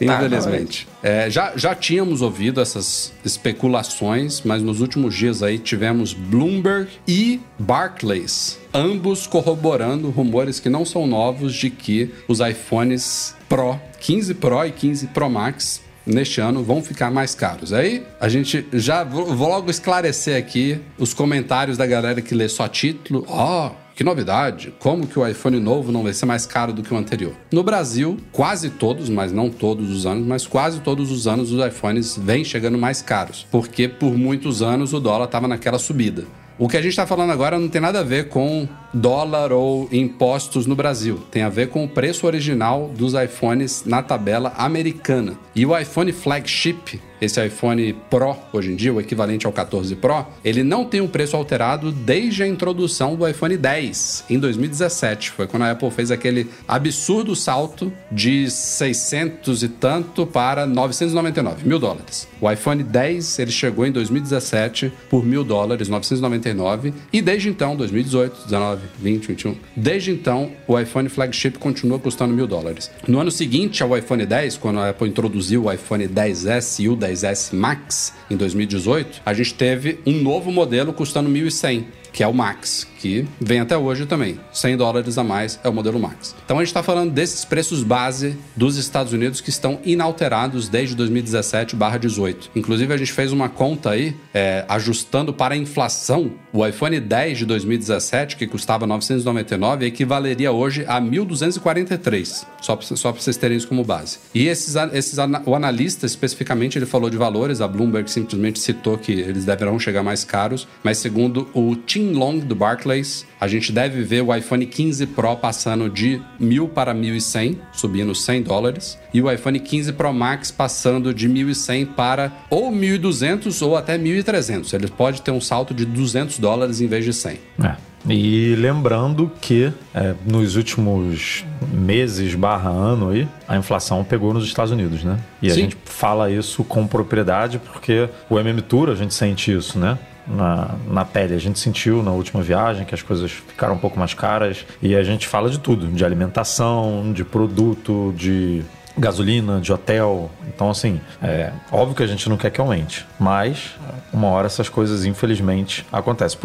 Infelizmente. 0.05 0.89
É, 1.03 1.31
já, 1.31 1.53
já 1.57 1.75
tínhamos 1.75 2.23
ouvido 2.23 2.61
essas 2.61 3.13
especulações, 3.25 4.43
mas 4.43 4.63
nos 4.63 4.81
últimos 4.81 5.15
dias 5.15 5.43
aí 5.43 5.59
tivemos 5.59 6.13
Bloomberg 6.13 6.89
e 7.07 7.41
Barclays, 7.59 8.59
ambos 8.73 9.27
corroborando 9.27 10.11
rumores 10.11 10.59
que 10.59 10.69
não 10.69 10.85
são 10.85 11.07
novos 11.07 11.55
de 11.55 11.71
que 11.71 12.13
os 12.27 12.41
iPhones 12.41 13.35
Pro, 13.49 13.79
15 14.01 14.35
Pro 14.35 14.65
e 14.65 14.73
15 14.73 15.09
Pro 15.09 15.29
Max, 15.29 15.83
neste 16.07 16.41
ano 16.41 16.63
vão 16.63 16.83
ficar 16.83 17.11
mais 17.11 17.35
caros. 17.35 17.73
Aí 17.73 18.05
a 18.21 18.29
gente 18.29 18.67
já 18.73 19.05
vou 19.05 19.33
logo 19.33 19.71
esclarecer 19.71 20.37
aqui 20.37 20.81
os 20.99 21.15
comentários 21.15 21.77
da 21.77 21.87
galera 21.87 22.21
que 22.21 22.35
lê 22.35 22.49
só 22.49 22.69
título. 22.69 23.25
Ó, 23.29 23.71
que 23.95 24.05
novidade! 24.05 24.73
Como 24.79 25.07
que 25.07 25.19
o 25.19 25.27
iPhone 25.27 25.59
novo 25.61 25.93
não 25.93 26.03
vai 26.03 26.13
ser 26.13 26.27
mais 26.27 26.47
caro 26.47 26.73
do 26.73 26.83
que 26.83 26.93
o 26.93 26.97
anterior? 26.97 27.35
No 27.53 27.63
Brasil, 27.63 28.17
quase 28.33 28.71
todos, 28.71 29.09
mas 29.09 29.33
não 29.33 29.51
todos 29.51 29.91
os 29.91 30.07
anos, 30.07 30.27
mas 30.27 30.47
quase 30.47 30.81
todos 30.81 31.11
os 31.11 31.27
anos 31.27 31.53
os 31.53 31.65
iPhones 31.65 32.17
vêm 32.17 32.45
chegando 32.45 32.79
mais 32.79 33.03
caros, 33.03 33.47
porque 33.51 33.89
por 33.89 34.17
muitos 34.17 34.63
anos 34.63 34.93
o 34.93 35.01
dólar 35.01 35.27
estava 35.27 35.47
naquela 35.47 35.79
subida. 35.79 36.25
O 36.59 36.69
que 36.69 36.77
a 36.77 36.83
gente 36.83 36.91
está 36.91 37.07
falando 37.07 37.31
agora 37.31 37.59
não 37.59 37.69
tem 37.69 37.81
nada 37.81 38.01
a 38.01 38.05
ver 38.05 38.29
com 38.29 38.69
dólar 38.93 39.53
ou 39.53 39.89
impostos 39.91 40.67
no 40.67 40.77
Brasil. 40.77 41.21
Tem 41.31 41.43
a 41.43 41.49
ver 41.49 41.69
com 41.69 41.85
o 41.85 41.89
preço 41.89 42.27
original 42.27 42.91
dos 42.97 43.15
iPhones 43.15 43.85
na 43.87 44.03
tabela 44.03 44.53
americana. 44.57 45.39
E 45.55 45.65
o 45.65 45.77
iPhone 45.77 46.13
flagship, 46.13 47.01
esse 47.21 47.45
iPhone 47.45 47.95
Pro 48.11 48.37
hoje 48.53 48.73
em 48.73 48.77
dia, 48.77 48.93
o 48.93 49.01
equivalente 49.01 49.47
ao 49.47 49.53
14 49.53 49.95
Pro, 49.97 50.27
ele 50.45 50.63
não 50.63 50.85
tem 50.85 51.01
um 51.01 51.09
preço 51.09 51.37
alterado 51.37 51.93
desde 51.93 52.43
a 52.43 52.49
introdução 52.49 53.15
do 53.15 53.27
iPhone 53.29 53.57
10 53.57 54.25
em 54.29 54.39
2017. 54.39 55.31
Foi 55.31 55.47
quando 55.47 55.63
a 55.63 55.71
Apple 55.71 55.91
fez 55.91 56.11
aquele 56.11 56.49
absurdo 56.67 57.37
salto 57.37 57.93
de 58.11 58.51
600 58.51 59.63
e 59.63 59.69
tanto 59.69 60.27
para 60.27 60.67
999 60.67 61.67
mil 61.67 61.79
dólares. 61.79 62.29
O 62.41 62.51
iPhone 62.51 62.83
10 62.83 63.39
ele 63.39 63.53
chegou 63.53 63.87
em 63.87 63.93
2017 63.93 64.93
por 65.09 65.25
mil 65.25 65.45
dólares, 65.45 65.89
999, 65.89 66.93
e 67.13 67.23
desde 67.23 67.49
então, 67.49 67.77
2018, 67.77 68.45
19, 68.45 68.82
20, 68.99 69.27
21, 69.27 69.57
desde 69.77 70.11
então 70.11 70.53
o 70.67 70.79
iPhone 70.79 71.09
flagship 71.09 71.53
continua 71.53 71.99
custando 71.99 72.35
mil 72.35 72.47
dólares. 72.47 72.91
No 73.07 73.19
ano 73.19 73.31
seguinte 73.31 73.83
ao 73.83 73.97
iPhone 73.97 74.25
10, 74.25 74.57
quando 74.59 74.81
a 74.81 74.91
Apple 74.91 75.09
introduziu 75.09 75.65
o 75.65 75.73
iPhone 75.73 76.07
10s 76.07 76.83
e 76.83 76.89
o 76.89 76.97
10s 76.97 77.55
Max 77.55 78.15
em 78.31 78.37
2018, 78.37 79.23
a 79.25 79.35
gente 79.35 79.55
teve 79.55 80.01
um 80.07 80.21
novo 80.21 80.51
modelo 80.51 80.93
custando 80.93 81.31
1.100 81.31 81.85
que 82.13 82.23
é 82.23 82.27
o 82.27 82.35
Max, 82.35 82.87
que 83.03 83.27
vem 83.41 83.59
até 83.59 83.77
hoje 83.77 84.07
também. 84.07 84.39
100 84.53 84.77
dólares 84.77 85.19
a 85.19 85.25
mais 85.25 85.59
é 85.65 85.69
o 85.69 85.73
modelo 85.73 85.99
Max. 85.99 86.37
Então 86.45 86.59
a 86.59 86.61
gente 86.61 86.69
está 86.69 86.85
falando 86.85 87.11
desses 87.11 87.45
preços 87.45 87.83
base 87.83 88.39
dos 88.55 88.77
Estados 88.77 89.13
Unidos 89.13 89.41
que 89.41 89.51
estão 89.51 89.81
inalterados 89.85 90.69
desde 90.69 90.95
2017/18. 90.95 92.51
Inclusive 92.55 92.95
a 92.95 92.97
gente 92.97 93.13
fez 93.13 93.33
uma 93.33 93.49
conta 93.49 93.91
aí, 93.91 94.15
é, 94.33 94.65
ajustando 94.69 95.33
para 95.33 95.55
a 95.55 95.57
inflação, 95.57 96.31
o 96.53 96.65
iPhone 96.65 97.01
10 97.01 97.39
de 97.39 97.47
2017, 97.47 98.37
que 98.37 98.47
custava 98.47 98.87
999, 98.87 99.85
equivaleria 99.87 100.53
hoje 100.53 100.85
a 100.87 101.01
1.243, 101.01 102.47
só 102.61 102.77
para 102.77 102.97
só 102.97 103.11
vocês 103.11 103.37
terem 103.37 103.57
isso 103.57 103.67
como 103.67 103.83
base. 103.83 104.19
E 104.33 104.47
esses, 104.47 104.77
esses, 104.93 105.19
o 105.45 105.55
analista 105.57 106.07
especificamente 106.07 106.79
ele 106.79 106.87
falou 106.87 107.11
de 107.11 107.17
valores, 107.17 107.61
a 107.61 107.67
Bloomberg 107.67 108.09
simplesmente 108.09 108.61
citou 108.61 108.97
que 108.97 109.13
eles 109.13 109.45
deverão 109.45 109.79
chegar 109.79 110.05
mais 110.05 110.23
caros, 110.23 110.69
mas 110.85 110.99
segundo 110.99 111.49
o 111.53 111.75
Tim 111.75 112.13
Long 112.13 112.39
do 112.39 112.55
Barclays, 112.55 112.92
a 113.41 113.49
gente 113.49 113.73
deve 113.73 114.03
ver 114.03 114.23
o 114.23 114.35
iPhone 114.35 114.65
15 114.67 115.07
Pro 115.07 115.37
passando 115.37 115.89
de 115.89 116.21
1.000 116.41 116.69
para 116.69 116.95
1.100, 116.95 117.59
subindo 117.73 118.15
100 118.15 118.43
dólares, 118.43 118.99
e 119.13 119.21
o 119.21 119.31
iPhone 119.31 119.59
15 119.59 119.93
Pro 119.93 120.13
Max 120.13 120.51
passando 120.51 121.13
de 121.13 121.29
1.100 121.29 121.87
para 121.95 122.33
ou 122.51 122.71
1.200 122.71 123.65
ou 123.67 123.77
até 123.77 123.99
1.300. 123.99 124.73
Ele 124.75 124.89
pode 124.89 125.23
ter 125.23 125.31
um 125.31 125.41
salto 125.41 125.75
de 125.75 125.85
200 125.85 126.39
dólares 126.39 126.81
em 126.81 126.87
vez 126.87 127.05
de 127.05 127.13
100. 127.13 127.39
É. 127.65 127.93
E 128.09 128.57
lembrando 128.57 129.31
que 129.41 129.73
é, 129.95 130.15
nos 130.27 130.57
últimos 130.57 131.45
meses 131.73 132.35
barra 132.35 132.69
ano 132.69 133.11
aí, 133.11 133.29
a 133.47 133.57
inflação 133.57 134.03
pegou 134.03 134.35
nos 134.35 134.45
Estados 134.45 134.73
Unidos, 134.73 135.05
né? 135.05 135.19
E 135.41 135.49
Sim. 135.49 135.53
a 135.53 135.55
gente 135.55 135.77
fala 135.85 136.31
isso 136.31 136.65
com 136.65 136.87
propriedade 136.87 137.61
porque 137.61 138.09
o 138.29 138.39
MM 138.39 138.61
Tour 138.63 138.91
a 138.91 138.95
gente 138.95 139.15
sente 139.15 139.53
isso, 139.53 139.79
né? 139.79 139.97
Na, 140.27 140.75
na 140.87 141.05
pele. 141.05 141.35
A 141.35 141.39
gente 141.39 141.59
sentiu 141.59 142.03
na 142.03 142.11
última 142.11 142.43
viagem 142.43 142.85
que 142.85 142.95
as 142.95 143.03
coisas 143.03 143.31
ficaram 143.31 143.75
um 143.75 143.79
pouco 143.79 143.99
mais 143.99 144.15
caras 144.15 144.65
e 144.81 144.95
a 144.95 145.03
gente 145.03 145.27
fala 145.27 145.51
de 145.51 145.59
tudo, 145.59 145.87
de 145.89 146.05
alimentação, 146.05 147.13
de 147.13 147.25
produto, 147.25 148.13
de 148.17 148.65
gasolina, 148.97 149.61
de 149.61 149.73
hotel. 149.73 150.31
Então, 150.49 150.71
assim, 150.71 151.01
é 151.23 151.53
óbvio 151.71 151.97
que 151.97 152.03
a 152.03 152.07
gente 152.07 152.29
não 152.29 152.37
quer 152.37 152.51
que 152.51 152.61
aumente, 152.61 153.07
mas 153.19 153.75
uma 154.13 154.29
hora 154.29 154.47
essas 154.47 154.69
coisas, 154.69 155.05
infelizmente, 155.05 155.87
acontecem. 155.93 156.39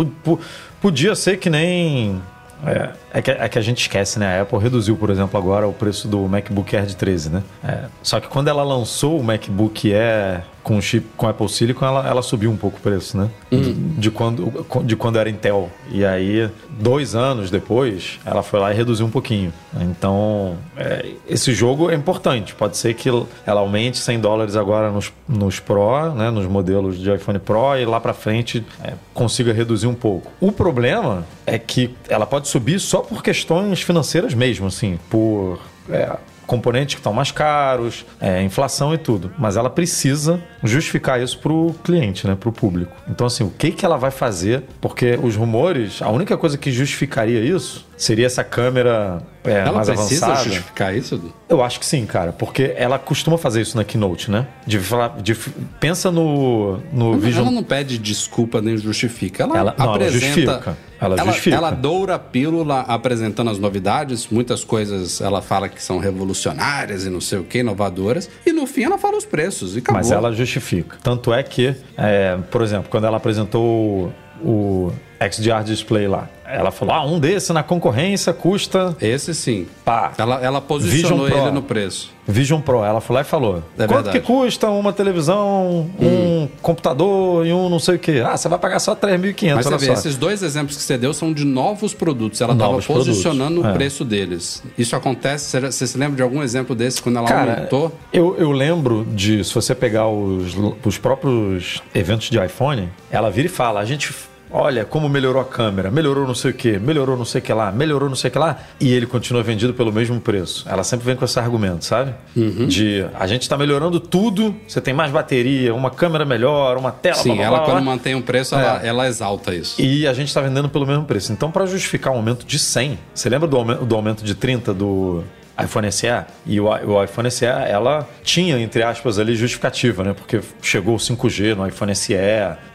Podia 0.81 1.15
ser 1.15 1.37
que 1.37 1.49
nem 1.49 2.21
é, 2.65 2.89
é, 3.13 3.21
que, 3.21 3.31
é 3.31 3.49
que 3.49 3.59
a 3.59 3.61
gente 3.61 3.81
esquece, 3.81 4.17
né? 4.17 4.39
A 4.39 4.41
Apple 4.41 4.59
reduziu, 4.59 4.95
por 4.95 5.09
exemplo, 5.09 5.37
agora 5.37 5.67
o 5.67 5.73
preço 5.73 6.07
do 6.07 6.19
MacBook 6.27 6.75
Air 6.75 6.85
de 6.85 6.95
13, 6.95 7.29
né? 7.29 7.43
É, 7.63 7.83
só 8.01 8.19
que 8.19 8.27
quando 8.27 8.47
ela 8.47 8.63
lançou 8.63 9.19
o 9.19 9.23
MacBook 9.23 9.93
Air 9.93 10.43
com 10.67 10.81
chip 10.81 11.07
com 11.15 11.29
Apple 11.29 11.47
Silicon, 11.47 11.85
ela, 11.85 12.05
ela 12.05 12.21
subiu 12.21 12.51
um 12.51 12.57
pouco 12.57 12.77
o 12.77 12.81
preço, 12.81 13.17
né? 13.17 13.29
Uhum. 13.49 13.61
De, 13.61 13.73
de, 13.73 14.11
quando, 14.11 14.65
de 14.83 14.97
quando 14.97 15.17
era 15.17 15.29
Intel. 15.29 15.71
E 15.89 16.03
aí, 16.03 16.51
dois 16.77 17.15
anos 17.15 17.49
depois, 17.49 18.19
ela 18.25 18.43
foi 18.43 18.59
lá 18.59 18.73
e 18.73 18.75
reduziu 18.75 19.05
um 19.05 19.09
pouquinho. 19.09 19.53
Então, 19.79 20.57
é, 20.75 21.13
esse 21.25 21.53
jogo 21.53 21.89
é 21.89 21.95
importante. 21.95 22.53
Pode 22.53 22.75
ser 22.75 22.95
que 22.95 23.07
ela 23.45 23.61
aumente 23.61 23.97
100 23.97 24.19
dólares 24.19 24.57
agora 24.57 24.91
nos, 24.91 25.13
nos 25.25 25.57
Pro, 25.57 26.13
né? 26.13 26.29
Nos 26.29 26.45
modelos 26.45 26.99
de 26.99 27.09
iPhone 27.13 27.39
Pro 27.39 27.77
e 27.77 27.85
lá 27.85 28.01
para 28.01 28.13
frente 28.13 28.61
é, 28.83 28.91
consiga 29.13 29.53
reduzir 29.53 29.87
um 29.87 29.95
pouco. 29.95 30.29
O 30.37 30.51
problema 30.51 31.25
é 31.45 31.57
que 31.57 31.95
ela 32.09 32.25
pode 32.25 32.49
subir 32.49 32.81
só 32.81 32.99
por 32.99 33.23
questões 33.23 33.81
financeiras 33.81 34.33
mesmo, 34.33 34.67
assim, 34.67 34.99
por 35.09 35.61
é, 35.89 36.17
componentes 36.47 36.95
que 36.95 36.99
estão 36.99 37.13
mais 37.13 37.31
caros, 37.31 38.05
é, 38.19 38.41
inflação 38.41 38.93
e 38.93 38.97
tudo. 38.97 39.31
Mas 39.37 39.57
ela 39.57 39.69
precisa 39.69 40.41
justificar 40.63 41.21
isso 41.21 41.37
para 41.37 41.53
o 41.53 41.75
cliente, 41.83 42.25
né, 42.25 42.35
para 42.35 42.49
o 42.49 42.51
público. 42.51 42.95
Então, 43.07 43.27
assim, 43.27 43.43
o 43.43 43.51
que, 43.51 43.71
que 43.71 43.85
ela 43.85 43.97
vai 43.97 44.09
fazer? 44.09 44.63
Porque 44.81 45.19
os 45.21 45.35
rumores, 45.35 46.01
a 46.01 46.09
única 46.09 46.35
coisa 46.37 46.57
que 46.57 46.71
justificaria 46.71 47.41
isso 47.41 47.86
seria 47.97 48.27
essa 48.27 48.43
câmera 48.43 49.21
é, 49.43 49.59
ela 49.59 49.73
mais 49.73 49.89
precisa 49.89 50.27
avançada. 50.27 50.49
justificar 50.49 50.95
isso? 50.95 51.33
Eu 51.49 51.63
acho 51.63 51.79
que 51.79 51.85
sim, 51.85 52.05
cara, 52.05 52.31
porque 52.31 52.73
ela 52.77 52.99
costuma 52.99 53.37
fazer 53.37 53.61
isso 53.61 53.75
na 53.75 53.83
keynote, 53.83 54.29
né? 54.29 54.47
De 54.65 54.79
falar, 54.79 55.19
de, 55.19 55.35
pensa 55.79 56.11
no, 56.11 56.77
no 56.93 57.13
ela, 57.13 57.17
Vision. 57.17 57.45
Ela 57.47 57.51
não 57.51 57.63
pede 57.63 57.97
desculpa 57.97 58.61
nem 58.61 58.77
justifica. 58.77 59.43
Ela, 59.43 59.57
ela 59.57 59.75
não, 59.77 59.93
apresenta. 59.93 60.25
Ela 60.25 60.35
justifica. 60.35 60.77
Ela, 60.99 61.15
ela, 61.15 61.25
justifica. 61.25 61.55
ela 61.55 61.71
doura 61.71 62.15
a 62.15 62.19
pílula 62.19 62.81
apresentando 62.81 63.49
as 63.49 63.57
novidades. 63.57 64.27
Muitas 64.29 64.63
coisas 64.63 65.21
ela 65.21 65.41
fala 65.41 65.69
que 65.69 65.81
são 65.81 65.97
revolucionárias 65.97 67.05
e 67.05 67.09
não 67.09 67.21
sei 67.21 67.39
o 67.39 67.43
que, 67.43 67.59
inovadoras. 67.59 68.29
E 68.45 68.51
no 68.51 68.67
fim 68.67 68.83
ela 68.83 68.97
fala 68.97 69.17
os 69.17 69.25
preços 69.25 69.75
e 69.75 69.79
acabou. 69.79 70.01
Mas 70.01 70.11
ela 70.11 70.31
justifica. 70.31 70.97
Tanto 71.01 71.33
é 71.33 71.41
que, 71.43 71.75
é, 71.97 72.37
por 72.51 72.61
exemplo, 72.61 72.89
quando 72.89 73.05
ela 73.05 73.17
apresentou 73.17 74.11
o 74.43 74.91
XDR 75.19 75.63
Display 75.63 76.07
lá. 76.07 76.29
Ela 76.47 76.71
falou: 76.71 76.93
ah, 76.93 77.05
um 77.05 77.19
desse 77.19 77.51
na 77.51 77.61
concorrência 77.61 78.33
custa. 78.33 78.95
Esse 79.01 79.35
sim. 79.35 79.67
Pá. 79.83 80.13
Ela, 80.17 80.41
ela 80.41 80.61
posicionou 80.61 81.27
ele 81.27 81.51
no 81.51 81.61
preço. 81.61 82.15
Vision 82.25 82.61
Pro. 82.61 82.83
Ela 82.83 83.01
falou 83.01 83.15
lá 83.15 83.21
e 83.21 83.29
falou: 83.29 83.63
é 83.77 83.87
quanto 83.87 84.03
verdade. 84.05 84.19
que 84.19 84.25
custa 84.25 84.69
uma 84.69 84.93
televisão, 84.93 85.89
hum. 85.99 86.07
um 86.43 86.49
computador 86.61 87.45
e 87.45 87.53
um 87.53 87.69
não 87.69 87.79
sei 87.79 87.95
o 87.95 87.99
quê? 87.99 88.23
Ah, 88.25 88.35
você 88.35 88.47
vai 88.47 88.59
pagar 88.59 88.79
só 88.79 88.95
3.500. 88.95 89.55
Mas 89.55 89.65
você 89.65 89.77
vê, 89.87 89.93
esses 89.93 90.15
dois 90.15 90.41
exemplos 90.41 90.77
que 90.77 90.83
você 90.83 90.97
deu 90.97 91.13
são 91.13 91.33
de 91.33 91.45
novos 91.45 91.93
produtos. 91.93 92.39
Ela 92.39 92.53
estava 92.53 92.79
posicionando 92.81 93.61
produtos. 93.61 93.65
o 93.65 93.69
é. 93.69 93.73
preço 93.73 94.05
deles. 94.05 94.63
Isso 94.77 94.95
acontece. 94.95 95.59
Você 95.59 95.85
se 95.87 95.97
lembra 95.97 96.15
de 96.15 96.21
algum 96.21 96.41
exemplo 96.41 96.75
desse 96.75 97.01
quando 97.01 97.17
ela 97.17 97.27
Cara, 97.27 97.55
aumentou? 97.55 97.91
Eu, 98.11 98.35
eu 98.37 98.51
lembro 98.51 99.05
de, 99.13 99.43
se 99.43 99.53
você 99.53 99.75
pegar 99.75 100.07
os, 100.07 100.55
os 100.83 100.97
próprios 100.97 101.81
eventos 101.93 102.29
de 102.29 102.43
iPhone, 102.43 102.89
ela 103.11 103.29
vira 103.29 103.47
e 103.47 103.51
fala: 103.51 103.79
a 103.79 103.85
gente 103.85 104.13
Olha 104.51 104.85
como 104.85 105.09
melhorou 105.09 105.41
a 105.41 105.45
câmera, 105.45 105.91
melhorou 105.91 106.25
não 106.25 106.35
sei 106.35 106.51
o 106.51 106.53
que, 106.53 106.79
melhorou 106.79 107.17
não 107.17 107.25
sei 107.25 107.39
o 107.39 107.43
que 107.43 107.53
lá, 107.53 107.71
melhorou 107.71 108.07
não 108.07 108.15
sei 108.15 108.29
o 108.29 108.31
que 108.31 108.39
lá, 108.39 108.59
e 108.79 108.91
ele 108.91 109.05
continua 109.05 109.43
vendido 109.43 109.73
pelo 109.73 109.91
mesmo 109.91 110.19
preço. 110.19 110.65
Ela 110.67 110.83
sempre 110.83 111.05
vem 111.05 111.15
com 111.15 111.25
esse 111.25 111.39
argumento, 111.39 111.83
sabe? 111.85 112.13
Uhum. 112.35 112.67
De 112.67 113.05
a 113.13 113.27
gente 113.27 113.41
está 113.41 113.57
melhorando 113.57 113.99
tudo, 113.99 114.55
você 114.67 114.79
tem 114.79 114.93
mais 114.93 115.11
bateria, 115.11 115.73
uma 115.73 115.91
câmera 115.91 116.25
melhor, 116.25 116.77
uma 116.77 116.91
tela. 116.91 117.15
Sim, 117.15 117.35
blá, 117.35 117.35
blá, 117.35 117.45
ela 117.45 117.57
blá, 117.57 117.65
quando 117.65 117.83
mantém 117.83 118.15
o 118.15 118.21
preço, 118.21 118.55
é. 118.55 118.59
ela, 118.59 118.85
ela, 118.85 119.07
exalta 119.07 119.53
isso. 119.53 119.81
E 119.81 120.07
a 120.07 120.13
gente 120.13 120.29
está 120.29 120.41
vendendo 120.41 120.69
pelo 120.69 120.85
mesmo 120.85 121.03
preço. 121.03 121.31
Então, 121.31 121.51
para 121.51 121.65
justificar 121.65 122.13
um 122.13 122.17
aumento 122.17 122.45
de 122.45 122.57
100, 122.57 122.97
você 123.13 123.29
lembra 123.29 123.47
do 123.47 123.57
aumento, 123.57 123.85
do 123.85 123.95
aumento 123.95 124.23
de 124.23 124.35
30 124.35 124.73
do 124.73 125.23
iPhone 125.63 125.91
SE. 125.91 126.07
E 126.45 126.59
o, 126.59 126.65
o, 126.65 127.03
iPhone 127.03 127.29
SE, 127.31 127.45
ela 127.45 128.07
tinha, 128.23 128.59
entre 128.59 128.83
aspas, 128.83 129.19
ali 129.19 129.35
justificativa, 129.35 130.03
né? 130.03 130.13
Porque 130.13 130.41
chegou 130.61 130.95
o 130.95 130.97
5G 130.97 131.55
no 131.55 131.67
iPhone 131.67 131.95
SE, 131.95 132.15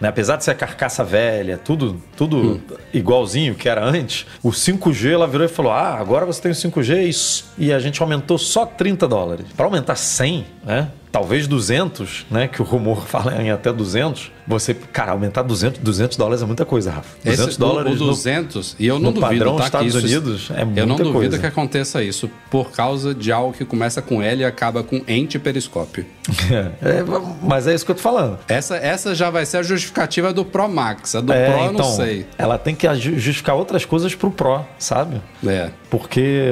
né? 0.00 0.08
Apesar 0.08 0.36
de 0.36 0.44
ser 0.44 0.54
carcaça 0.56 1.04
velha, 1.04 1.58
tudo, 1.58 2.02
tudo 2.16 2.36
hum. 2.36 2.60
igualzinho 2.92 3.54
que 3.54 3.68
era 3.68 3.84
antes, 3.84 4.26
o 4.42 4.50
5G 4.50 5.12
ela 5.12 5.26
virou 5.26 5.46
e 5.46 5.48
falou: 5.48 5.72
ah, 5.72 5.96
agora 5.98 6.26
você 6.26 6.42
tem 6.42 6.52
o 6.52 6.54
5G 6.54 7.44
e, 7.58 7.66
e 7.66 7.72
a 7.72 7.78
gente 7.78 8.00
aumentou 8.02 8.38
só 8.38 8.66
30 8.66 9.08
dólares. 9.08 9.46
Para 9.56 9.66
aumentar 9.66 9.96
100, 9.96 10.46
né? 10.64 10.88
talvez 11.12 11.46
200, 11.46 12.26
né? 12.30 12.48
Que 12.48 12.62
o 12.62 12.64
rumor 12.64 13.04
fala 13.06 13.40
em 13.40 13.50
até 13.50 13.70
200. 13.70 14.32
Você, 14.46 14.74
cara, 14.74 15.12
aumentar 15.12 15.42
200, 15.42 15.80
200 15.80 16.16
dólares 16.16 16.42
é 16.42 16.46
muita 16.46 16.64
coisa, 16.64 16.90
Rafa. 16.90 17.16
200 17.24 17.48
Esse, 17.48 17.58
dólares. 17.58 18.00
O, 18.00 18.04
o 18.04 18.06
200, 18.08 18.72
no, 18.72 18.84
e 18.84 18.86
eu 18.86 18.98
não 18.98 19.12
duvido, 19.12 19.20
padrão 19.20 19.56
tá, 19.56 19.64
Estados 19.64 19.94
isso, 19.94 19.98
Unidos 19.98 20.50
é 20.50 20.64
muita 20.64 20.80
Eu 20.80 20.86
não 20.86 20.96
duvido 20.96 21.12
coisa. 21.12 21.38
que 21.38 21.46
aconteça 21.46 22.02
isso 22.02 22.28
por 22.50 22.72
causa 22.72 23.14
de 23.14 23.30
algo 23.30 23.52
que 23.52 23.64
começa 23.64 24.02
com 24.02 24.20
L 24.20 24.42
e 24.42 24.44
acaba 24.44 24.82
com 24.82 25.02
ente 25.06 25.38
periscópio. 25.38 26.04
É, 26.82 27.02
mas 27.42 27.66
é 27.66 27.74
isso 27.74 27.84
que 27.84 27.90
eu 27.90 27.94
tô 27.94 28.02
falando. 28.02 28.38
Essa, 28.48 28.76
essa 28.76 29.14
já 29.14 29.30
vai 29.30 29.46
ser 29.46 29.58
a 29.58 29.62
justificativa 29.62 30.32
do 30.32 30.44
Pro 30.44 30.68
Max. 30.68 31.14
A 31.14 31.20
do 31.20 31.32
é, 31.32 31.50
Pro 31.50 31.58
eu 31.58 31.72
então, 31.72 31.86
não 31.86 31.96
sei. 31.96 32.26
Ela 32.36 32.58
tem 32.58 32.74
que 32.74 32.92
justificar 32.94 33.54
outras 33.54 33.84
coisas 33.84 34.14
pro 34.14 34.30
Pro, 34.30 34.64
sabe? 34.78 35.20
É. 35.46 35.70
Porque, 35.90 36.50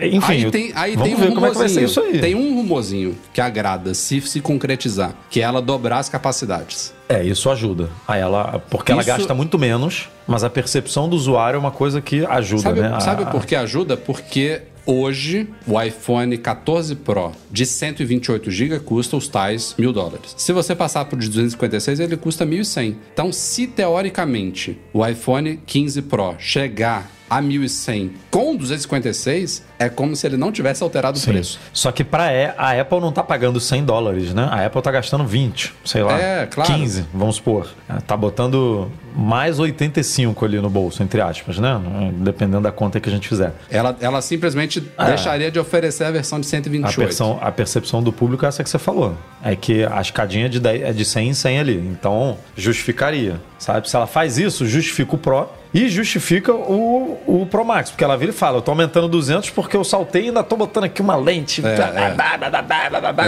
enfim, 0.00 0.44
aí 0.44 0.50
tem, 0.50 0.72
aí 0.74 0.96
vamos 0.96 1.08
tem 1.08 1.18
um 1.18 1.20
ver 1.20 1.34
como 1.34 1.46
é 1.46 1.50
que 1.50 1.58
vai 1.58 1.68
ser 1.68 1.84
isso 1.84 2.00
aí. 2.00 2.18
Tem 2.18 2.34
um 2.34 2.54
rumorzinho 2.56 3.16
que 3.32 3.40
agrada, 3.40 3.94
se 3.94 4.20
se 4.20 4.40
concretizar, 4.40 5.14
que 5.30 5.40
é 5.40 5.44
ela 5.44 5.62
dobrar 5.62 5.98
as 5.98 6.08
capacidades. 6.08 6.92
É, 7.08 7.24
isso 7.24 7.48
ajuda 7.50 7.88
a 8.06 8.16
ela, 8.16 8.62
porque 8.70 8.92
ela 8.92 9.00
Isso- 9.00 9.10
gasta 9.10 9.32
muito 9.34 9.58
menos, 9.58 10.08
mas 10.26 10.44
a 10.44 10.50
percepção 10.50 11.08
do 11.08 11.16
usuário 11.16 11.56
é 11.56 11.60
uma 11.60 11.70
coisa 11.70 12.00
que 12.02 12.24
ajuda, 12.26 12.62
Sabe, 12.62 12.80
né? 12.80 12.92
A- 12.94 13.00
sabe 13.00 13.24
por 13.30 13.46
que 13.46 13.56
ajuda? 13.56 13.96
Porque 13.96 14.60
hoje 14.84 15.48
o 15.66 15.80
iPhone 15.80 16.36
14 16.36 16.94
Pro 16.96 17.32
de 17.50 17.64
128 17.64 18.50
GB 18.50 18.80
custa 18.80 19.16
os 19.16 19.26
tais 19.28 19.74
mil 19.78 19.92
dólares. 19.92 20.34
Se 20.36 20.52
você 20.52 20.74
passar 20.74 21.04
por 21.06 21.18
de 21.18 21.28
256, 21.28 21.98
ele 22.00 22.16
custa 22.16 22.44
1.100. 22.44 22.96
Então, 23.12 23.32
se 23.32 23.66
teoricamente 23.66 24.78
o 24.92 25.06
iPhone 25.06 25.58
15 25.66 26.02
Pro 26.02 26.34
chegar 26.38 27.10
a 27.28 27.42
1.100 27.42 28.10
com 28.30 28.56
256, 28.56 29.64
é 29.78 29.88
como 29.88 30.16
se 30.16 30.26
ele 30.26 30.36
não 30.36 30.50
tivesse 30.50 30.82
alterado 30.82 31.18
o 31.18 31.20
Sim. 31.20 31.32
preço. 31.32 31.58
Só 31.72 31.92
que 31.92 32.02
pra 32.04 32.30
é, 32.32 32.54
a 32.56 32.80
Apple 32.80 33.00
não 33.00 33.12
tá 33.12 33.22
pagando 33.22 33.60
100 33.60 33.84
dólares, 33.84 34.34
né? 34.34 34.48
A 34.50 34.66
Apple 34.66 34.82
tá 34.82 34.90
gastando 34.90 35.24
20, 35.24 35.74
sei 35.84 36.02
lá. 36.02 36.18
É, 36.20 36.46
claro. 36.46 36.72
15, 36.72 37.06
vamos 37.12 37.36
supor. 37.36 37.68
É, 37.88 37.98
Tá 38.08 38.16
botando 38.16 38.90
mais 39.14 39.58
85 39.58 40.44
ali 40.44 40.60
no 40.60 40.70
bolso, 40.70 41.02
entre 41.02 41.20
aspas, 41.20 41.58
né? 41.58 41.80
Dependendo 42.14 42.62
da 42.62 42.72
conta 42.72 42.98
que 43.00 43.08
a 43.08 43.12
gente 43.12 43.28
fizer. 43.28 43.52
Ela, 43.70 43.96
ela 44.00 44.22
simplesmente 44.22 44.80
deixaria 44.80 45.50
de 45.50 45.58
oferecer 45.58 46.04
a 46.04 46.10
versão 46.10 46.40
de 46.40 46.46
A 46.46 46.50
128. 46.50 46.94
percepção, 46.96 47.38
a 47.40 47.50
percepção 47.52 48.02
do 48.02 48.12
público 48.12 48.44
é 48.44 48.48
essa 48.48 48.62
que 48.64 48.70
você 48.70 48.78
falou. 48.78 49.14
É 49.42 49.54
que 49.54 49.84
a 49.84 50.00
escadinha 50.00 50.46
é 50.46 50.48
de, 50.48 50.60
10 50.60 50.82
é 50.82 50.92
de 50.92 51.04
100 51.04 51.28
em 51.28 51.34
100 51.34 51.58
ali. 51.58 51.76
Então, 51.76 52.38
justificaria. 52.56 53.40
Sabe? 53.58 53.90
Se 53.90 53.96
ela 53.96 54.06
faz 54.06 54.38
isso, 54.38 54.66
justifica 54.66 55.14
o 55.14 55.18
Pro 55.18 55.48
e 55.72 55.88
justifica 55.88 56.52
o, 56.54 57.18
o 57.26 57.46
Pro 57.50 57.64
Max. 57.64 57.90
Porque 57.90 58.04
ela 58.04 58.16
vira 58.16 58.30
e 58.30 58.34
fala, 58.34 58.58
eu 58.58 58.62
tô 58.62 58.70
aumentando 58.70 59.08
200 59.08 59.50
porque 59.50 59.76
eu 59.76 59.84
saltei 59.84 60.24
e 60.24 60.26
ainda 60.28 60.42
tô 60.42 60.56
botando 60.56 60.84
aqui 60.84 61.00
uma 61.02 61.16
lente. 61.16 61.64
É, 61.66 61.76
é. 62.04 62.10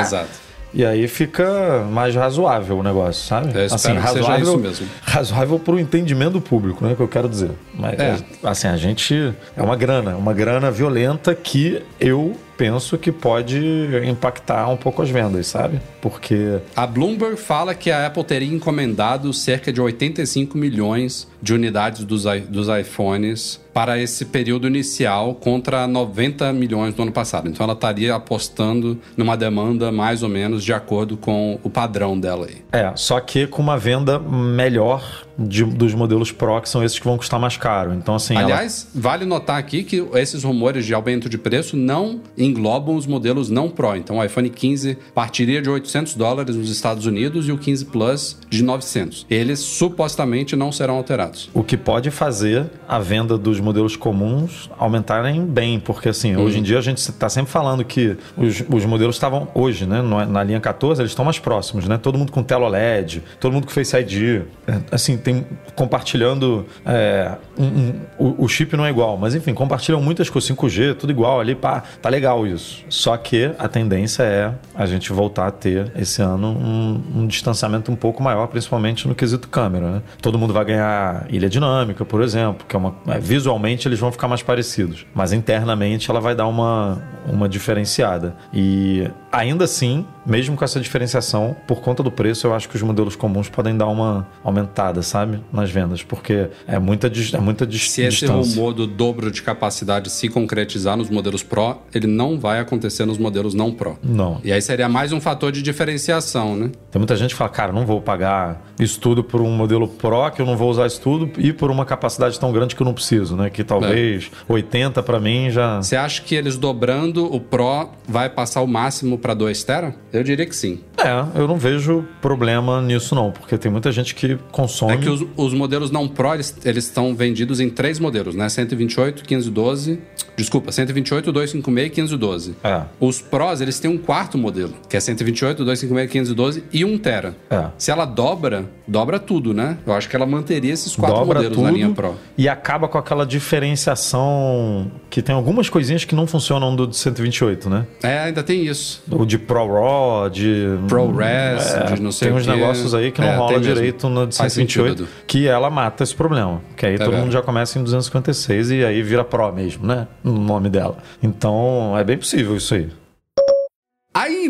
Exato. 0.01 0.29
E 0.73 0.85
aí 0.87 1.09
fica 1.09 1.85
mais 1.91 2.15
razoável 2.15 2.79
o 2.79 2.83
negócio, 2.83 3.27
sabe? 3.27 3.49
Eu 3.53 3.67
espero 3.67 4.01
que 4.01 4.09
seja 4.09 4.39
isso 4.39 4.57
mesmo. 4.59 4.87
Razoável 5.03 5.59
pro 5.59 5.81
entendimento 5.81 6.33
do 6.35 6.41
público, 6.41 6.85
né? 6.85 6.95
Que 6.95 7.01
eu 7.03 7.09
quero 7.09 7.29
dizer. 7.29 7.51
Mas, 7.75 7.99
É. 7.99 8.17
assim, 8.45 8.69
a 8.69 8.77
gente... 8.77 9.35
É 9.57 9.63
uma 9.63 9.75
grana. 9.75 10.17
Uma 10.17 10.33
grana 10.33 10.71
violenta 10.71 11.35
que 11.35 11.83
eu 11.99 12.37
penso 12.61 12.99
que 12.99 13.11
pode 13.11 13.59
impactar 14.07 14.69
um 14.69 14.76
pouco 14.76 15.00
as 15.00 15.09
vendas, 15.09 15.47
sabe? 15.47 15.81
Porque... 15.99 16.59
A 16.76 16.87
Bloomberg 16.87 17.38
fala 17.38 17.75
que 17.75 17.90
a 17.90 18.05
Apple 18.05 18.23
teria 18.23 18.55
encomendado 18.55 19.33
cerca 19.33 19.73
de 19.73 19.81
85 19.81 20.59
milhões 20.59 21.26
de 21.40 21.55
unidades 21.55 22.05
dos, 22.05 22.25
dos 22.50 22.69
iPhones 22.69 23.59
para 23.73 23.99
esse 23.99 24.26
período 24.26 24.67
inicial 24.67 25.35
contra 25.35 25.87
90 25.87 26.52
milhões 26.52 26.95
do 26.95 27.02
ano 27.02 27.12
passado. 27.12 27.49
Então 27.49 27.64
ela 27.64 27.73
estaria 27.73 28.14
apostando 28.14 28.99
numa 29.17 29.38
demanda 29.38 29.90
mais 29.90 30.23
ou 30.23 30.29
menos 30.29 30.62
de 30.62 30.75
acordo 30.75 31.17
com 31.17 31.59
o 31.62 31.71
padrão 31.71 32.19
dela 32.19 32.47
aí. 32.47 32.62
É, 32.73 32.93
só 32.95 33.19
que 33.21 33.47
com 33.47 33.62
uma 33.62 33.79
venda 33.79 34.19
melhor 34.19 35.25
de- 35.41 35.65
dos 35.65 35.95
modelos 35.95 36.31
Pro, 36.33 36.61
que 36.61 36.69
são 36.69 36.83
esses 36.85 36.99
que 36.99 37.05
vão 37.05 37.17
custar 37.17 37.41
mais 37.41 37.57
caro. 37.57 37.93
Então, 37.95 38.15
assim... 38.15 38.35
ela- 38.35 38.45
Aliás, 38.45 38.89
vale 38.95 39.25
notar 39.25 39.59
aqui 39.59 39.83
que 39.83 40.05
esses 40.15 40.45
rumores 40.45 40.85
de 40.87 40.95
aumento 40.95 41.29
de 41.29 41.39
preço 41.39 41.77
não 41.77 42.21
englobam 42.37 42.95
os 42.95 43.07
modelos 43.07 43.49
não 43.51 43.69
Pro. 43.69 43.97
Então, 43.97 44.19
o 44.19 44.25
iPhone 44.25 44.49
15 44.51 44.99
partiria 45.15 45.61
de 45.63 45.69
800 45.71 46.15
dólares 46.15 46.57
nos 46.57 46.71
Estados 46.71 47.07
Unidos 47.07 47.49
e 47.49 47.53
o 47.53 47.59
15 47.59 47.85
Plus 47.87 48.39
de 48.49 48.63
900. 48.63 49.27
Eles 49.31 49.59
supostamente 49.61 50.55
não 50.55 50.71
serão 50.71 50.97
alterados. 50.97 51.51
O 51.55 51.63
que 51.65 51.77
pode 51.77 52.11
fazer 52.11 52.67
a 52.89 52.99
venda 52.99 53.37
dos 53.39 53.59
modelos 53.61 53.97
comuns 53.97 54.71
aumentarem 54.79 55.45
bem, 55.45 55.81
porque 55.81 56.09
assim, 56.09 56.37
hoje 56.37 56.59
em 56.59 56.63
dia 56.63 56.79
a 56.79 56.83
gente 56.83 56.99
está 56.99 57.29
sempre 57.29 57.51
falando 57.51 57.85
que 57.85 58.17
os, 58.37 58.63
os 58.69 58.85
modelos 58.85 59.17
estavam 59.17 59.49
hoje, 59.55 59.87
né, 59.87 60.01
na 60.03 60.43
linha 60.43 60.61
14, 60.61 61.01
eles 61.03 61.11
estão 61.13 61.25
mais 61.25 61.39
próximos, 61.39 61.87
né? 61.87 61.99
Todo 61.99 62.19
mundo 62.19 62.31
com 62.33 62.43
tela 62.43 62.67
OLED, 62.67 63.23
todo 63.39 63.53
mundo 63.53 63.67
com 63.67 63.73
Face 63.73 63.97
ID, 63.97 64.43
assim, 64.91 65.17
tem 65.17 65.30
compartilhando 65.75 66.67
é, 66.85 67.33
um- 67.59 67.65
um- 67.65 67.95
o, 68.19 68.45
o 68.45 68.49
chip 68.49 68.77
não 68.77 68.85
é 68.87 68.91
igual, 68.91 69.17
mas 69.17 69.35
enfim, 69.35 69.55
compartilham 69.55 70.01
muitas 70.01 70.29
coisas 70.31 70.49
5G, 70.51 70.95
tudo 70.95 71.11
igual 71.11 71.41
ali, 71.41 71.55
pá, 71.55 71.83
tá 72.01 72.09
legal 72.09 72.47
isso. 72.47 72.85
Só 72.89 73.17
que 73.17 73.51
a 73.59 73.69
tendência 73.69 74.23
é 74.23 74.53
a 74.75 74.87
gente 74.87 75.13
voltar 75.13 75.47
a 75.47 75.51
ter 75.51 75.91
esse 75.97 76.23
ano 76.23 76.49
um, 76.49 77.03
um 77.23 77.27
distanciamento 77.27 77.91
um 77.91 77.97
pouco 77.97 78.23
maior, 78.23 78.47
principalmente 78.49 79.07
no 79.09 79.15
quesito 79.15 79.49
câmera, 79.49 79.91
né? 79.91 80.03
Todo 80.21 80.39
mundo 80.39 80.53
vai 80.53 80.65
ganhar 80.65 81.27
ilha 81.31 81.49
dinâmica, 81.49 82.05
por 82.05 82.23
exemplo, 82.23 82.67
que 82.69 82.75
é 82.77 82.79
uma 82.79 82.95
é, 83.09 83.19
visualmente 83.19 83.89
eles 83.89 83.99
vão 83.99 84.13
ficar 84.13 84.29
mais 84.29 84.43
parecidos, 84.43 85.07
mas 85.15 85.33
internamente 85.33 86.11
ela 86.11 86.21
vai 86.21 86.35
dar 86.35 86.47
uma 86.47 87.02
uma 87.31 87.49
diferenciada. 87.49 88.35
E 88.52 89.09
ainda 89.31 89.65
assim, 89.65 90.07
mesmo 90.26 90.57
com 90.57 90.65
essa 90.65 90.81
diferenciação, 90.81 91.54
por 91.67 91.81
conta 91.81 92.02
do 92.02 92.11
preço, 92.11 92.47
eu 92.47 92.54
acho 92.54 92.69
que 92.69 92.75
os 92.76 92.83
modelos 92.83 93.15
comuns 93.15 93.49
podem 93.49 93.76
dar 93.76 93.87
uma 93.87 94.26
aumentada, 94.43 95.02
sabe, 95.11 95.41
nas 95.53 95.71
vendas, 95.71 96.03
porque 96.03 96.49
é 96.67 96.79
muita 96.79 97.09
é 97.09 97.41
muita 97.41 97.67
dis 97.67 97.91
Se 97.91 98.03
esse 98.03 98.21
distância. 98.21 98.55
rumor 98.57 98.73
do 98.73 98.87
dobro 98.87 99.31
de 99.31 99.43
capacidade 99.43 100.11
se 100.11 100.29
concretizar 100.29 100.97
nos 100.97 101.11
modelos 101.11 101.43
Pro, 101.43 101.79
ele 101.95 102.07
não 102.07 102.39
vai 102.39 102.61
acontecer 102.61 103.05
nos 103.05 103.19
modelos 103.19 103.55
não 103.55 103.73
Pro. 103.73 103.99
Não. 104.03 104.41
E 104.45 104.53
aí 104.53 104.63
seria 104.63 104.89
mais 104.89 105.13
um 105.13 105.21
fator 105.21 105.51
de 105.53 105.63
diferenciação, 105.63 106.57
né? 106.57 106.71
Tem 106.91 106.99
muita 106.99 107.17
gente 107.17 107.31
que 107.31 107.37
fala, 107.37 107.51
cara, 107.51 107.73
não 107.73 107.85
vou 107.85 108.01
pagar 108.01 108.63
isso 108.79 109.01
tudo 109.01 109.23
por 109.25 109.41
um 109.41 109.51
modelo 109.51 109.89
Pro, 109.89 110.31
que 110.31 110.41
eu 110.41 110.47
não 110.47 110.57
vou 110.57 110.71
usar 110.71 110.87
isso 110.87 111.01
tudo, 111.01 111.31
e 111.39 111.53
por 111.53 111.71
uma 111.71 111.85
capacidade 111.85 112.39
tão 112.39 112.53
grande 112.53 112.75
que 112.77 112.83
eu 112.83 112.85
não 112.85 112.95
preciso, 112.95 113.37
né? 113.37 113.51
Que 113.51 113.65
talvez 113.65 114.31
80 114.49 115.03
para 115.03 115.19
mim 115.19 115.51
já. 115.51 115.83
Você 115.83 115.97
acha 115.97 116.23
que 116.23 116.35
eles 116.35 116.57
dobrando 116.57 117.25
o 117.33 117.41
Pro 117.41 117.91
vai 118.07 118.29
passar 118.29 118.63
o 118.63 118.67
máximo 118.67 119.19
para 119.19 119.35
2 119.35 119.65
tera? 119.65 119.95
Eu 120.13 120.23
diria 120.23 120.47
que 120.47 120.55
sim. 120.55 120.81
É, 120.99 121.41
eu 121.41 121.49
não 121.49 121.57
vejo 121.57 122.05
problema 122.21 122.81
nisso 122.83 123.15
não, 123.15 123.31
porque 123.31 123.57
tem 123.57 123.71
muita 123.71 123.91
gente 123.91 124.15
que 124.15 124.39
consome. 124.53 124.93
É 124.93 124.97
que 125.00 125.08
os, 125.08 125.25
os 125.36 125.54
modelos 125.54 125.91
não 125.91 126.06
Pro, 126.08 126.34
eles, 126.34 126.54
eles 126.65 126.84
estão 126.84 127.15
vendidos 127.15 127.60
em 127.60 127.69
três 127.71 127.99
modelos, 127.99 128.34
né? 128.34 128.49
128, 128.49 129.25
512... 129.25 129.99
Desculpa, 130.36 130.73
128, 130.73 131.30
256 131.32 131.86
e 131.86 131.91
512. 131.91 132.54
É. 132.65 132.82
Os 132.99 133.21
Pros, 133.21 133.60
eles 133.60 133.78
têm 133.78 133.91
um 133.91 133.99
quarto 133.99 134.39
modelo, 134.39 134.73
que 134.89 134.97
é 134.97 135.00
128, 135.00 135.63
256, 135.65 136.10
512 136.10 136.65
e 136.73 136.82
1 136.82 136.97
tera. 136.99 137.36
É. 137.50 137.67
Se 137.76 137.91
ela 137.91 138.06
dobra, 138.06 138.65
dobra 138.89 139.19
tudo, 139.19 139.52
né? 139.52 139.76
Eu 139.86 139.93
acho 139.93 140.08
que 140.08 140.17
ela 140.17 140.25
manteria 140.25 140.73
esses 140.73 140.97
quatro 140.97 141.17
dobra 141.19 141.34
modelos 141.41 141.56
tudo 141.58 141.67
na 141.67 141.71
linha 141.71 141.91
Pro. 141.91 142.15
e 142.39 142.49
acaba 142.49 142.89
com 142.89 142.97
aquela 142.97 143.26
diferenciação 143.26 144.91
que 145.10 145.21
tem 145.21 145.34
algumas 145.34 145.69
coisinhas 145.69 146.04
que 146.04 146.15
não 146.15 146.26
funcionam 146.26 146.75
do 146.75 146.86
de 146.86 146.97
128, 146.97 147.69
né? 147.69 147.86
É, 148.02 148.19
ainda 148.21 148.43
tem 148.43 148.65
isso. 148.67 149.02
O 149.10 149.26
de 149.26 149.39
Pro 149.39 149.67
Raw, 149.67 150.30
de 150.30 150.67
ProRes, 150.89 151.67
É, 151.75 151.95
de 151.95 152.00
não 152.00 152.13
sei 152.13 152.28
tem 152.28 152.36
uns 152.36 152.47
negócios 152.47 152.95
aí 152.95 153.10
que 153.10 153.21
não 153.21 153.28
É, 153.28 153.36
rola 153.36 153.49
tem 153.50 153.58
mesmo. 153.58 153.75
direito 153.75 154.08
no 154.08 154.26
de 154.26 154.36
Faz 154.36 154.52
128, 154.52 154.90
sentido. 154.91 155.09
que 155.26 155.47
ela 155.47 155.71
mata 155.71 156.03
esse 156.03 156.15
problema. 156.15 156.61
Que 156.76 156.87
aí 156.87 156.93
todo 156.93 157.07
verdade. 157.07 157.23
mundo 157.23 157.33
já 157.33 157.43
começa 157.43 157.79
em 157.79 157.83
256 157.83 158.71
e 158.71 158.85
aí 158.85 159.03
vira 159.03 159.25
Pro 159.25 159.53
mesmo, 159.53 159.87
né? 159.87 160.07
No 160.23 160.39
nome 160.39 160.69
dela. 160.69 160.99
Então, 161.23 161.97
é 161.97 162.05
bem 162.05 162.19
possível 162.19 162.57
isso 162.57 162.75
aí. 162.75 162.89